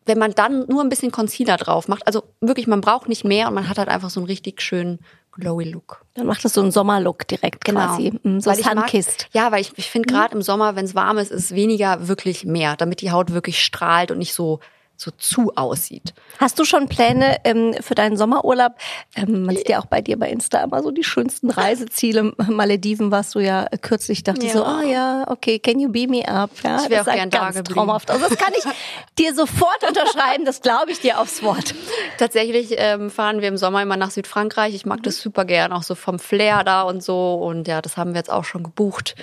Wenn 0.06 0.20
man 0.20 0.32
dann 0.32 0.66
nur 0.68 0.84
ein 0.84 0.90
bisschen 0.90 1.12
Concealer 1.12 1.58
drauf 1.58 1.88
macht, 1.88 2.06
also 2.06 2.24
wirklich, 2.40 2.68
man 2.68 2.82
braucht 2.82 3.10
nicht 3.10 3.24
mehr 3.24 3.48
und 3.48 3.56
man 3.56 3.68
hat 3.68 3.80
halt 3.80 3.90
einfach 3.90 4.12
so 4.12 4.20
einen 4.20 4.28
richtig 4.28 4.62
schönen 4.62 5.00
glowy 5.32 5.66
Look. 5.66 6.02
Dann 6.14 6.28
macht 6.28 6.46
es 6.46 6.54
so 6.54 6.62
einen 6.62 6.72
Sommerlook 6.72 7.28
direkt 7.28 7.66
quasi. 7.66 8.14
Mm, 8.24 8.40
So 8.40 8.50
Weil 8.50 8.64
Sunkissed. 8.64 9.28
Ja, 9.34 9.52
weil 9.52 9.62
ich, 9.62 9.74
ich 9.76 9.90
finde 9.90 10.08
gerade 10.08 10.34
im 10.34 10.42
Sommer, 10.42 10.76
wenn 10.76 10.86
es 10.86 10.96
warm 10.96 11.18
ist, 11.18 11.32
ist 11.32 11.54
weniger 11.54 12.08
wirklich 12.08 12.46
mehr, 12.46 12.76
damit 12.78 13.02
die 13.02 13.12
Haut 13.12 13.34
wirklich 13.34 13.64
strahlt 13.64 14.12
und 14.12 14.18
nicht 14.18 14.34
so 14.34 14.60
so 14.98 15.12
zu 15.12 15.54
aussieht. 15.56 16.14
Hast 16.40 16.58
du 16.60 16.66
schon 16.66 16.88
Pläne 16.88 17.38
ähm, 17.44 17.76
für 17.82 17.96
deinen 17.96 18.18
Sommerurlaub? 18.18 18.74
Ähm, 19.16 19.44
man 19.44 19.56
sieht 19.56 19.70
ja 19.70 19.80
auch 19.80 19.86
bei 19.88 20.02
dir 20.02 20.18
bei 20.18 20.30
Insta 20.30 20.64
immer 20.64 20.82
so 20.84 20.92
die 20.92 21.04
schönsten 21.04 21.50
Reiseziele. 21.50 22.34
Malediven 22.48 23.12
warst 23.12 23.36
du 23.36 23.40
ja 23.40 23.66
äh, 23.72 23.78
kürzlich, 23.78 24.24
dachte 24.24 24.46
ich 24.46 24.54
so, 24.54 24.60
Ja. 24.64 24.80
oh 24.82 24.88
ja, 24.88 25.24
okay, 25.28 25.60
can 25.60 25.80
you 25.80 25.90
beam 25.90 26.12
me 26.12 26.28
up? 26.28 26.50
Ja, 26.64 26.78
Ich 26.84 26.90
wär 26.90 27.00
das 27.00 27.08
auch 27.08 27.12
sah 27.12 27.16
gern 27.16 27.30
da 27.30 27.40
ganz 27.40 27.56
geblieben. 27.58 27.76
traumhaft 27.76 28.10
aus. 28.12 28.20
Das 28.22 28.38
kann 28.38 28.54
ich 28.58 28.64
dir 29.20 29.34
sofort 29.36 29.84
unterschreiben, 29.88 30.46
das 30.46 30.62
glaube 30.62 30.92
ich 30.92 31.00
dir 31.02 31.20
aufs 31.20 31.44
Wort. 31.44 31.76
Tatsächlich 32.18 32.76
ähm, 32.78 33.10
fahren 33.10 33.42
wir 33.42 33.48
im 33.50 33.58
Sommer 33.58 33.82
immer 33.82 33.98
nach 33.98 34.12
Südfrankreich. 34.12 34.74
Ich 34.76 34.86
mag 34.86 35.04
das 35.04 35.20
super 35.22 35.46
gern, 35.46 35.72
auch 35.74 35.84
so 35.84 35.96
vom 35.96 36.20
Flair 36.20 36.64
da 36.64 36.84
und 36.84 37.04
so. 37.04 37.34
Und 37.36 37.68
ja, 37.68 37.82
das 37.82 37.98
haben 37.98 38.12
wir 38.14 38.20
jetzt 38.20 38.32
auch 38.32 38.44
schon 38.46 38.64
gebucht. 38.64 39.16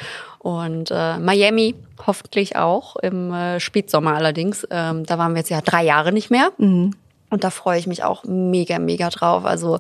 Und 0.43 0.91
äh, 0.91 1.19
Miami 1.19 1.77
hoffentlich 2.05 2.57
auch 2.57 2.97
im 2.97 3.33
äh, 3.33 3.61
Spätsommer 3.61 4.15
allerdings. 4.17 4.67
Ähm, 4.71 5.07
da 5.07 5.17
waren 5.17 5.35
wir 5.35 5.39
jetzt 5.39 5.51
ja 5.51 5.61
drei 5.61 5.85
Jahre 5.85 6.11
nicht 6.11 6.31
mehr. 6.31 6.51
Und 6.59 6.97
da 7.31 7.51
freue 7.51 7.79
ich 7.79 7.87
mich 7.87 8.03
auch 8.03 8.25
mega, 8.25 8.81
mega 8.81 9.09
drauf. 9.09 9.45
Also 9.45 9.79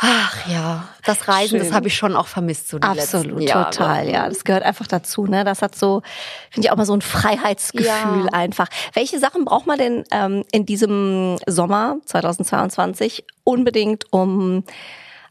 Ach 0.00 0.48
ja, 0.48 0.88
das 1.04 1.26
Reisen, 1.26 1.58
das 1.58 1.68
Schön. 1.68 1.74
habe 1.74 1.88
ich 1.88 1.96
schon 1.96 2.14
auch 2.14 2.28
vermisst 2.28 2.68
so 2.68 2.78
die 2.78 2.86
Absolut, 2.86 3.48
total, 3.48 4.08
ja. 4.08 4.28
Das 4.28 4.44
gehört 4.44 4.62
einfach 4.62 4.86
dazu, 4.86 5.26
ne? 5.26 5.42
Das 5.42 5.60
hat 5.60 5.74
so, 5.74 6.02
finde 6.50 6.66
ich 6.66 6.70
auch 6.72 6.76
mal 6.76 6.84
so 6.86 6.92
ein 6.94 7.00
Freiheitsgefühl 7.02 7.84
Ja. 8.26 8.32
einfach. 8.32 8.68
Welche 8.92 9.18
Sachen 9.18 9.44
braucht 9.44 9.66
man 9.66 9.76
denn 9.76 10.04
ähm, 10.12 10.44
in 10.52 10.66
diesem 10.66 11.38
Sommer 11.46 11.96
2022 12.04 13.24
unbedingt, 13.42 14.04
um 14.12 14.62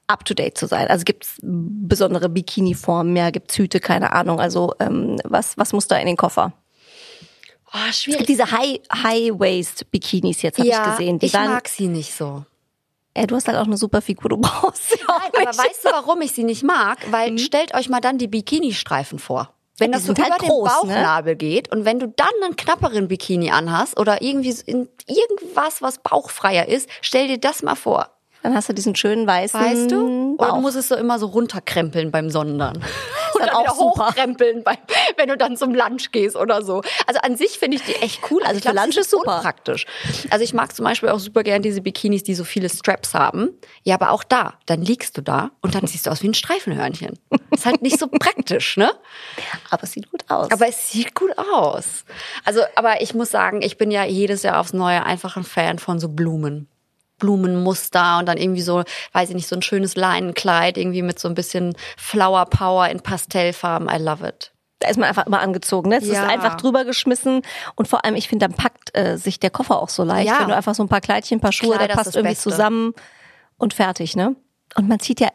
up 0.08 0.26
to 0.26 0.34
date 0.34 0.58
zu 0.58 0.67
sein? 0.67 0.88
Also 0.88 1.04
gibt's 1.04 1.38
besondere 1.41 2.30
Bikini-Formen 2.30 3.13
mehr, 3.13 3.32
gibt's 3.32 3.58
Hüte, 3.58 3.80
keine 3.80 4.13
Ahnung. 4.13 4.39
Also 4.39 4.74
ähm, 4.80 5.17
was, 5.24 5.58
was 5.58 5.74
muss 5.74 5.88
da 5.88 5.98
in 5.98 6.08
den 6.08 6.17
Koffer? 6.17 6.54
Oh, 7.74 7.78
Es 7.89 8.02
schwierig. 8.04 8.20
gibt 8.20 8.30
diese 8.30 8.50
High, 8.52 8.80
High-Waist-Bikinis 8.93 10.41
jetzt, 10.41 10.58
habe 10.60 10.70
ich 10.70 10.84
gesehen. 10.84 11.20
Die 11.20 11.26
ich 11.28 11.34
waren, 11.34 11.52
mag 11.52 11.67
sie 11.67 11.88
nicht 11.88 12.13
so. 12.13 12.46
ja, 13.15 13.26
du 13.26 13.36
hast 13.36 13.48
halt 13.48 13.58
auch 13.58 13.65
eine 13.65 13.78
super 13.78 14.02
Figur, 14.02 14.30
du 14.30 14.38
brauchst 14.38 14.89
sie 14.91 15.00
auch 15.08 15.20
Nein, 15.20 15.32
nicht. 15.38 15.48
aber 15.48 15.58
weißt 15.58 15.86
du, 15.86 15.89
warum 15.91 16.22
ich 16.22 16.32
sie 16.32 16.43
nicht 16.46 16.63
mag? 16.63 17.00
Weil 17.12 17.38
stellt 17.38 17.74
euch 17.76 17.89
mal 17.89 18.00
dann 18.00 18.17
die 18.17 18.28
Bikini-Streifen 18.28 19.20
vor. 19.20 19.54
Wenn 19.80 19.91
das 19.91 20.06
so 20.06 20.15
halt 20.15 20.28
über 20.28 20.38
groß, 20.38 20.72
den 20.82 20.89
ne? 20.89 20.96
Bauchnabel 20.96 21.36
geht 21.36 21.72
und 21.72 21.86
wenn 21.86 22.00
du 22.00 22.08
dann 22.08 22.28
einen 22.43 22.56
knapperen 22.56 23.08
Bikini 23.10 23.52
anhast 23.52 24.00
oder 24.00 24.24
irgendwie 24.24 24.56
irgendwas, 25.06 25.84
was 25.84 26.00
bauchfreier 26.00 26.67
ist, 26.67 26.89
stell 27.02 27.28
dir 27.28 27.38
das 27.38 27.62
mal 27.62 27.76
vor. 27.76 28.10
Dann 28.43 28.56
hast 28.56 28.69
du 28.69 28.73
diesen 28.73 28.95
schönen 28.95 29.28
weißen 29.28 29.60
Weißt 29.60 29.91
du? 29.91 30.36
Oder 30.36 30.47
Bauch. 30.47 30.56
du 30.56 30.62
musst 30.62 30.78
es 30.78 30.88
so 30.88 30.95
immer 30.95 31.19
so 31.19 31.28
runterkrempeln 31.28 32.12
beim 32.12 32.30
Sondern. 32.30 32.84
dann 33.39 33.50
Oder 33.50 33.58
auch 33.58 33.78
hochkrempeln, 33.78 34.63
beim, 34.63 34.78
wenn 35.15 35.30
du 35.30 35.38
dann 35.38 35.58
zum 35.58 35.73
Lunch 35.73 36.12
gehst 36.12 36.36
oder 36.36 36.62
so. 36.62 36.82
Also 37.06 37.19
an 37.21 37.36
sich 37.36 37.60
finde 37.60 37.78
ich 37.78 37.84
die 37.84 37.95
echt 37.95 38.21
cool. 38.32 38.43
Also 38.43 38.58
ich 38.58 38.63
für 38.63 38.73
Lunch 38.73 38.97
ist 38.97 39.10
super. 39.10 39.38
Unpraktisch. 39.38 39.86
Also 40.30 40.43
ich 40.43 40.54
mag 40.54 40.76
zum 40.76 40.86
Beispiel 40.86 41.10
auch 41.10 41.19
super 41.19 41.43
gern 41.43 41.62
diese 41.62 41.82
Bikinis, 41.82 42.23
die 42.23 42.36
so 42.36 42.43
viele 42.43 42.69
Straps 42.69 43.13
haben. 43.13 43.50
Ja, 43.84 43.95
aber 43.95 44.12
auch 44.12 44.23
da, 44.23 44.54
dann 44.65 44.82
liegst 44.82 45.17
du 45.17 45.21
da 45.21 45.52
und 45.62 45.76
dann 45.76 45.86
siehst 45.88 46.08
du 46.08 46.12
aus 46.12 46.23
wie 46.23 46.30
ein 46.30 46.34
Streifenhörnchen. 46.34 47.19
Ist 47.52 47.65
halt 47.65 47.82
nicht 47.82 48.00
so 48.00 48.08
praktisch, 48.12 48.78
ne? 48.78 48.91
Aber 49.69 49.84
es 49.84 49.91
sieht 49.91 50.10
gut 50.12 50.23
aus. 50.30 50.52
Aber 50.52 50.67
es 50.67 50.89
sieht 50.89 51.15
gut 51.15 51.32
aus. 51.38 52.06
Also, 52.43 52.62
aber 52.76 53.02
ich 53.02 53.13
muss 53.13 53.32
sagen, 53.32 53.62
ich 53.62 53.78
bin 53.78 53.91
ja 53.91 54.06
jedes 54.06 54.43
Jahr 54.43 54.60
aufs 54.60 54.73
Neue 54.73 55.06
einfach 55.06 55.38
ein 55.38 55.43
Fan 55.43 55.80
von 55.80 56.00
so 56.00 56.10
Blumen. 56.10 56.67
Blumenmuster 57.20 58.20
und 58.20 58.26
dann 58.28 58.38
irgendwie 58.38 58.62
so, 58.62 58.84
weiß 59.14 59.30
ich 59.30 59.36
nicht, 59.36 59.48
so 59.48 59.56
ein 59.56 59.62
schönes 59.62 59.96
Leinenkleid, 59.96 60.78
irgendwie 60.78 61.02
mit 61.02 61.20
so 61.20 61.28
ein 61.28 61.36
bisschen 61.36 61.76
Flower 61.98 62.46
Power 62.46 62.88
in 62.90 63.00
Pastellfarben. 63.02 63.90
I 63.90 63.98
love 64.02 64.28
it. 64.28 64.52
da 64.80 64.90
ist 64.90 64.98
man 64.98 65.10
einfach 65.10 65.26
immer 65.26 65.40
angezogen. 65.40 65.90
Ne? 65.90 65.98
Es 65.98 66.06
Ja. 66.08 66.22
ist 66.24 66.30
einfach 66.30 66.56
drüber 66.56 66.86
geschmissen 66.86 67.42
und 67.76 67.88
vor 67.88 68.06
allem, 68.06 68.16
ich 68.16 68.28
finde, 68.28 68.48
dann 68.48 68.56
packt 68.56 68.96
äh, 68.96 69.18
sich 69.18 69.40
der 69.40 69.50
Koffer 69.50 69.82
auch 69.82 69.90
so 69.90 70.04
leicht. 70.04 70.28
Ja. 70.28 70.40
Wenn 70.42 70.50
du 70.50 70.56
einfach 70.56 70.76
so 70.76 70.84
ein 70.84 70.88
paar 70.90 71.02
Kleidchen, 71.02 71.40
ein 71.40 71.42
paar 71.42 71.52
Schuhe, 71.52 71.72
Kleider 71.72 71.88
der 71.88 71.96
passt 71.96 72.16
irgendwie 72.16 72.36
Beste. 72.36 72.52
zusammen 72.52 72.94
und 73.58 73.74
fertig, 73.74 74.16
ne? 74.16 74.36
Und 74.76 74.88
man 74.88 75.00
zieht 75.00 75.20
ja, 75.20 75.30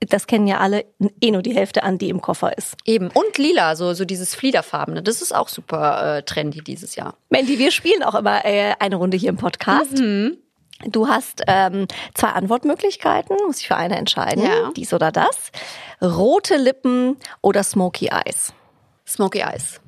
das 0.00 0.26
kennen 0.26 0.48
ja 0.48 0.58
alle, 0.58 0.84
eh 1.20 1.30
nur 1.30 1.42
die 1.42 1.54
Hälfte 1.54 1.84
an, 1.84 1.98
die 1.98 2.08
im 2.08 2.20
Koffer 2.20 2.58
ist. 2.58 2.74
Eben. 2.84 3.08
Und 3.14 3.38
lila, 3.38 3.76
so, 3.76 3.94
so 3.94 4.04
dieses 4.04 4.34
Fliederfarbene. 4.34 5.00
Das 5.02 5.22
ist 5.22 5.32
auch 5.32 5.48
super 5.48 6.16
äh, 6.18 6.22
trendy 6.24 6.60
dieses 6.62 6.96
Jahr. 6.96 7.14
Mandy, 7.30 7.58
wir 7.60 7.70
spielen 7.70 8.02
auch 8.02 8.16
immer 8.16 8.44
äh, 8.44 8.74
eine 8.80 8.96
Runde 8.96 9.16
hier 9.16 9.28
im 9.28 9.36
Podcast. 9.36 9.96
Mhm. 9.98 10.38
Du 10.86 11.08
hast 11.08 11.42
ähm, 11.48 11.86
zwei 12.14 12.28
Antwortmöglichkeiten, 12.28 13.36
muss 13.46 13.60
ich 13.60 13.66
für 13.68 13.76
eine 13.76 13.96
entscheiden, 13.96 14.44
Ja. 14.44 14.70
dies 14.76 14.92
oder 14.94 15.10
das. 15.10 15.50
Rote 16.00 16.56
Lippen 16.56 17.16
oder 17.42 17.62
Smoky 17.64 18.06
Eyes. 18.12 18.52
Smoky 19.06 19.40
Eyes. 19.40 19.80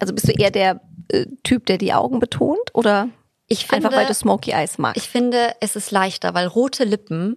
Also 0.00 0.12
bist 0.12 0.26
du 0.28 0.32
eher 0.32 0.50
der 0.50 0.80
äh, 1.08 1.26
Typ, 1.44 1.66
der 1.66 1.78
die 1.78 1.92
Augen 1.92 2.18
betont 2.20 2.58
oder 2.74 3.08
Ich 3.46 3.66
finde, 3.66 3.86
einfach 3.86 3.98
weil 3.98 4.06
du 4.06 4.14
Smoky 4.14 4.50
Eyes 4.52 4.78
magst? 4.78 4.96
ich 5.02 5.08
finde, 5.08 5.54
es 5.60 5.76
ist 5.76 5.90
leichter, 5.92 6.34
weil 6.34 6.46
rote 6.48 6.84
Lippen 6.84 7.36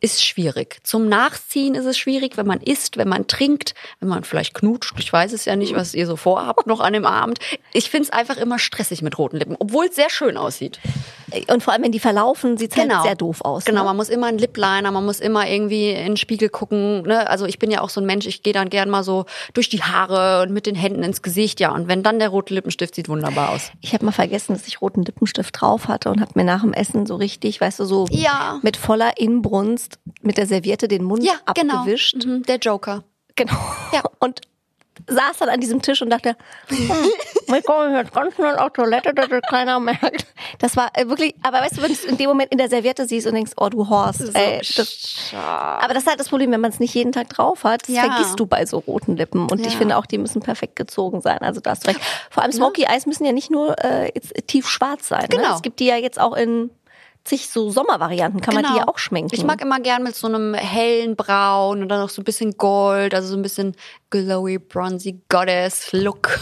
ist 0.00 0.24
schwierig. 0.24 0.78
Zum 0.82 1.08
Nachziehen 1.08 1.74
ist 1.74 1.86
es 1.86 1.96
schwierig, 1.96 2.36
wenn 2.36 2.46
man 2.46 2.60
isst, 2.60 2.96
wenn 2.96 3.08
man 3.08 3.26
trinkt, 3.26 3.74
wenn 4.00 4.08
man 4.08 4.24
vielleicht 4.24 4.52
knutscht. 4.54 4.94
Ich 4.98 5.12
weiß 5.12 5.32
es 5.32 5.44
ja 5.46 5.56
nicht, 5.56 5.74
was 5.74 5.94
ihr 5.94 6.06
so 6.06 6.16
vorhabt 6.16 6.66
noch 6.66 6.80
an 6.80 6.92
dem 6.92 7.06
Abend. 7.06 7.38
Ich 7.72 7.88
finde 7.90 8.04
es 8.04 8.10
einfach 8.10 8.36
immer 8.36 8.58
stressig 8.58 9.00
mit 9.02 9.18
roten 9.18 9.38
Lippen, 9.38 9.56
obwohl 9.58 9.86
es 9.86 9.94
sehr 9.96 10.10
schön 10.10 10.36
aussieht. 10.36 10.78
Und 11.48 11.62
vor 11.62 11.72
allem, 11.72 11.82
wenn 11.82 11.92
die 11.92 12.00
verlaufen, 12.00 12.58
sieht 12.58 12.72
es 12.72 12.78
halt 12.78 12.92
sehr 13.02 13.16
doof 13.16 13.40
aus. 13.40 13.64
Genau, 13.64 13.80
ne? 13.80 13.86
man 13.86 13.96
muss 13.96 14.08
immer 14.08 14.26
einen 14.26 14.38
Lipliner, 14.38 14.90
man 14.90 15.04
muss 15.04 15.20
immer 15.20 15.48
irgendwie 15.48 15.90
in 15.90 16.04
den 16.04 16.16
Spiegel 16.16 16.48
gucken. 16.48 17.02
Ne? 17.02 17.28
Also 17.28 17.46
ich 17.46 17.58
bin 17.58 17.70
ja 17.70 17.80
auch 17.80 17.88
so 17.88 18.00
ein 18.00 18.06
Mensch, 18.06 18.26
ich 18.26 18.42
gehe 18.42 18.52
dann 18.52 18.68
gern 18.68 18.90
mal 18.90 19.02
so 19.02 19.24
durch 19.54 19.68
die 19.68 19.82
Haare 19.82 20.42
und 20.42 20.52
mit 20.52 20.66
den 20.66 20.74
Händen 20.74 21.02
ins 21.02 21.22
Gesicht, 21.22 21.60
ja. 21.60 21.72
Und 21.72 21.88
wenn 21.88 22.02
dann 22.02 22.18
der 22.18 22.28
rote 22.28 22.54
Lippenstift 22.54 22.94
sieht 22.94 23.08
wunderbar 23.08 23.50
aus. 23.50 23.72
Ich 23.80 23.94
habe 23.94 24.04
mal 24.04 24.12
vergessen, 24.12 24.52
dass 24.52 24.66
ich 24.68 24.80
roten 24.80 25.02
Lippenstift 25.02 25.60
drauf 25.60 25.88
hatte 25.88 26.10
und 26.10 26.20
habe 26.20 26.32
mir 26.34 26.44
nach 26.44 26.60
dem 26.60 26.72
Essen 26.72 27.06
so 27.06 27.16
richtig, 27.16 27.60
weißt 27.60 27.80
du, 27.80 27.84
so 27.84 28.06
Ja. 28.10 28.60
mit 28.62 28.76
voller 28.76 29.18
Inbrunst 29.18 29.83
mit 30.22 30.36
der 30.36 30.46
Serviette 30.46 30.88
den 30.88 31.04
Mund 31.04 31.24
Ja, 31.24 31.34
genau. 31.54 31.74
abgewischt. 31.78 32.24
Mhm, 32.24 32.42
der 32.44 32.56
Joker. 32.58 33.04
Genau. 33.36 33.52
Ja. 33.92 34.02
Und 34.20 34.40
saß 35.08 35.38
dann 35.40 35.48
an 35.48 35.60
diesem 35.60 35.82
Tisch 35.82 36.00
und 36.02 36.08
dachte, 36.10 36.36
hm, 36.68 36.88
wir 37.48 37.62
kommen 37.62 37.94
jetzt 37.96 38.14
ganz 38.14 38.32
schnell 38.36 38.56
auf 38.56 38.72
Toilette, 38.72 39.12
dass 39.12 39.28
das 39.28 39.40
keiner 39.50 39.80
merkt. 39.80 40.24
Das 40.60 40.76
war 40.76 40.88
äh, 40.94 41.08
wirklich, 41.08 41.34
aber 41.42 41.58
weißt 41.58 41.76
du, 41.76 41.82
wenn 41.82 41.88
du 41.88 41.94
es 41.94 42.04
in 42.04 42.16
dem 42.16 42.28
Moment 42.28 42.52
in 42.52 42.58
der 42.58 42.70
Serviette 42.70 43.04
siehst 43.06 43.26
und 43.26 43.34
denkst, 43.34 43.52
oh 43.56 43.68
du 43.68 43.88
Horst, 43.90 44.20
ey, 44.34 44.60
das, 44.76 45.32
aber 45.34 45.92
das 45.94 46.04
ist 46.04 46.08
halt 46.08 46.20
das 46.20 46.28
Problem, 46.28 46.52
wenn 46.52 46.60
man 46.60 46.70
es 46.70 46.78
nicht 46.78 46.94
jeden 46.94 47.10
Tag 47.10 47.28
drauf 47.28 47.64
hat, 47.64 47.82
das 47.82 47.88
Ja. 47.96 48.02
vergisst 48.04 48.38
du 48.38 48.46
bei 48.46 48.64
so 48.66 48.78
roten 48.78 49.16
Lippen. 49.16 49.50
Und 49.50 49.66
ich 49.66 49.72
Ja. 49.72 49.78
finde 49.78 49.96
auch, 49.96 50.06
die 50.06 50.16
müssen 50.16 50.40
perfekt 50.40 50.76
gezogen 50.76 51.20
sein. 51.20 51.38
Also 51.38 51.60
da 51.60 51.70
hast 51.70 51.84
du 51.84 51.88
recht. 51.88 52.00
Vor 52.30 52.44
allem 52.44 52.52
Smoky 52.52 52.84
Eyes 52.84 53.04
müssen 53.06 53.24
ja 53.24 53.32
nicht 53.32 53.50
nur 53.50 53.74
äh, 53.84 54.12
jetzt 54.14 54.32
tief 54.46 54.68
schwarz 54.68 55.08
sein. 55.08 55.22
Ne? 55.22 55.28
Genau. 55.38 55.56
Es 55.56 55.62
gibt 55.62 55.80
die 55.80 55.86
ja 55.86 55.96
jetzt 55.96 56.20
auch 56.20 56.34
in 56.36 56.70
zig 57.24 57.48
so 57.48 57.70
Sommervarianten, 57.70 58.40
kann 58.42 58.54
man 58.54 58.64
die 58.64 58.76
ja 58.78 58.86
auch 58.86 58.98
schminken. 58.98 59.30
Genau. 59.30 59.40
Ich 59.40 59.46
mag 59.46 59.60
immer 59.62 59.80
gern 59.80 60.02
mit 60.02 60.14
so 60.14 60.26
einem 60.26 60.52
hellen 60.54 61.16
Braun 61.16 61.80
und 61.82 61.88
dann 61.88 62.00
noch 62.00 62.10
so 62.10 62.20
ein 62.20 62.24
bisschen 62.24 62.56
Gold, 62.58 63.14
also 63.14 63.28
so 63.28 63.36
ein 63.36 63.42
bisschen 63.42 63.74
glowy, 64.10 64.58
bronzy 64.58 65.22
Goddess 65.28 65.92
Look. 65.92 66.38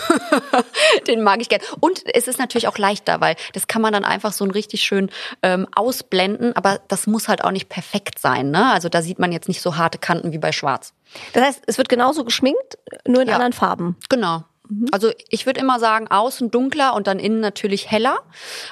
Den 1.06 1.22
mag 1.22 1.40
ich 1.40 1.48
gern. 1.48 1.60
Und 1.80 2.02
es 2.14 2.26
ist 2.28 2.38
natürlich 2.38 2.68
auch 2.68 2.78
leichter, 2.78 3.20
weil 3.20 3.36
das 3.52 3.66
kann 3.68 3.80
man 3.82 3.92
dann 3.92 4.04
einfach 4.04 4.32
so 4.32 4.44
ein 4.44 4.50
richtig 4.50 4.82
schön 4.82 5.10
ähm, 5.42 5.66
ausblenden, 5.74 6.54
aber 6.56 6.80
das 6.88 7.06
muss 7.06 7.28
halt 7.28 7.44
auch 7.44 7.52
nicht 7.52 7.68
perfekt 7.68 8.18
sein. 8.18 8.50
Ne? 8.50 8.72
Also 8.72 8.88
da 8.88 9.02
sieht 9.02 9.18
man 9.18 9.32
jetzt 9.32 9.48
nicht 9.48 9.62
so 9.62 9.76
harte 9.76 9.98
Kanten 9.98 10.32
wie 10.32 10.38
bei 10.38 10.52
Schwarz. 10.52 10.94
Das 11.32 11.44
heißt, 11.44 11.62
es 11.66 11.78
wird 11.78 11.88
genauso 11.88 12.24
geschminkt, 12.24 12.78
nur 13.06 13.22
in 13.22 13.28
Ja. 13.28 13.34
anderen 13.34 13.52
Farben. 13.52 13.96
Genau. 14.08 14.44
Also 14.92 15.10
ich 15.28 15.46
würde 15.46 15.60
immer 15.60 15.78
sagen, 15.78 16.08
außen 16.08 16.50
dunkler 16.50 16.94
und 16.94 17.06
dann 17.06 17.18
innen 17.18 17.40
natürlich 17.40 17.90
heller. 17.90 18.18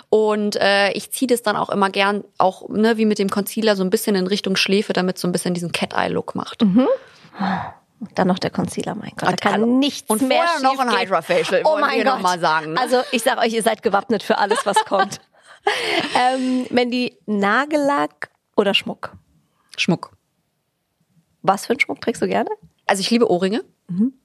Und 0.08 0.56
äh, 0.56 0.92
ich 0.92 1.10
ziehe 1.12 1.26
das 1.28 1.42
dann 1.42 1.56
auch 1.56 1.70
immer 1.70 1.90
gern, 1.90 2.24
auch 2.38 2.68
ne, 2.68 2.96
wie 2.96 3.04
mit 3.06 3.18
dem 3.18 3.30
Concealer, 3.30 3.76
so 3.76 3.82
ein 3.84 3.90
bisschen 3.90 4.16
in 4.16 4.26
Richtung 4.26 4.56
Schläfe, 4.56 4.92
damit 4.92 5.16
es 5.16 5.22
so 5.22 5.28
ein 5.28 5.32
bisschen 5.32 5.54
diesen 5.54 5.72
Cat-Eye-Look 5.72 6.34
macht. 6.34 6.62
Dann 8.14 8.28
noch 8.28 8.38
der 8.38 8.50
Concealer, 8.50 8.94
mein 8.94 9.10
Gott. 9.10 9.22
Da 9.24 9.28
Und 9.30 9.40
kann 9.40 9.52
hallo. 9.52 9.66
nichts 9.66 10.08
Und 10.08 10.22
mehr 10.22 10.44
vorher 10.46 10.62
noch 10.62 10.78
ein. 10.78 11.00
Hydra 11.00 11.20
Facial, 11.22 11.62
Oh 11.64 11.72
wollen 11.72 11.80
mein 11.82 11.98
wir 11.98 12.04
Gott. 12.04 12.22
mal 12.22 12.38
sagen, 12.40 12.72
ne? 12.72 12.80
Also 12.80 13.02
ich 13.12 13.22
sage 13.22 13.40
euch, 13.40 13.52
ihr 13.52 13.62
seid 13.62 13.82
gewappnet 13.82 14.22
für 14.22 14.38
alles, 14.38 14.64
was 14.64 14.76
kommt. 14.86 15.20
ähm, 16.16 16.66
Mandy, 16.70 17.18
Nagellack 17.26 18.30
oder 18.56 18.72
Schmuck? 18.72 19.12
Schmuck. 19.76 20.12
Was 21.42 21.66
für 21.66 21.72
einen 21.74 21.80
Schmuck 21.80 22.00
trägst 22.00 22.22
du 22.22 22.26
gerne? 22.26 22.48
Also 22.86 23.00
ich 23.00 23.10
liebe 23.10 23.30
Ohrringe. 23.30 23.62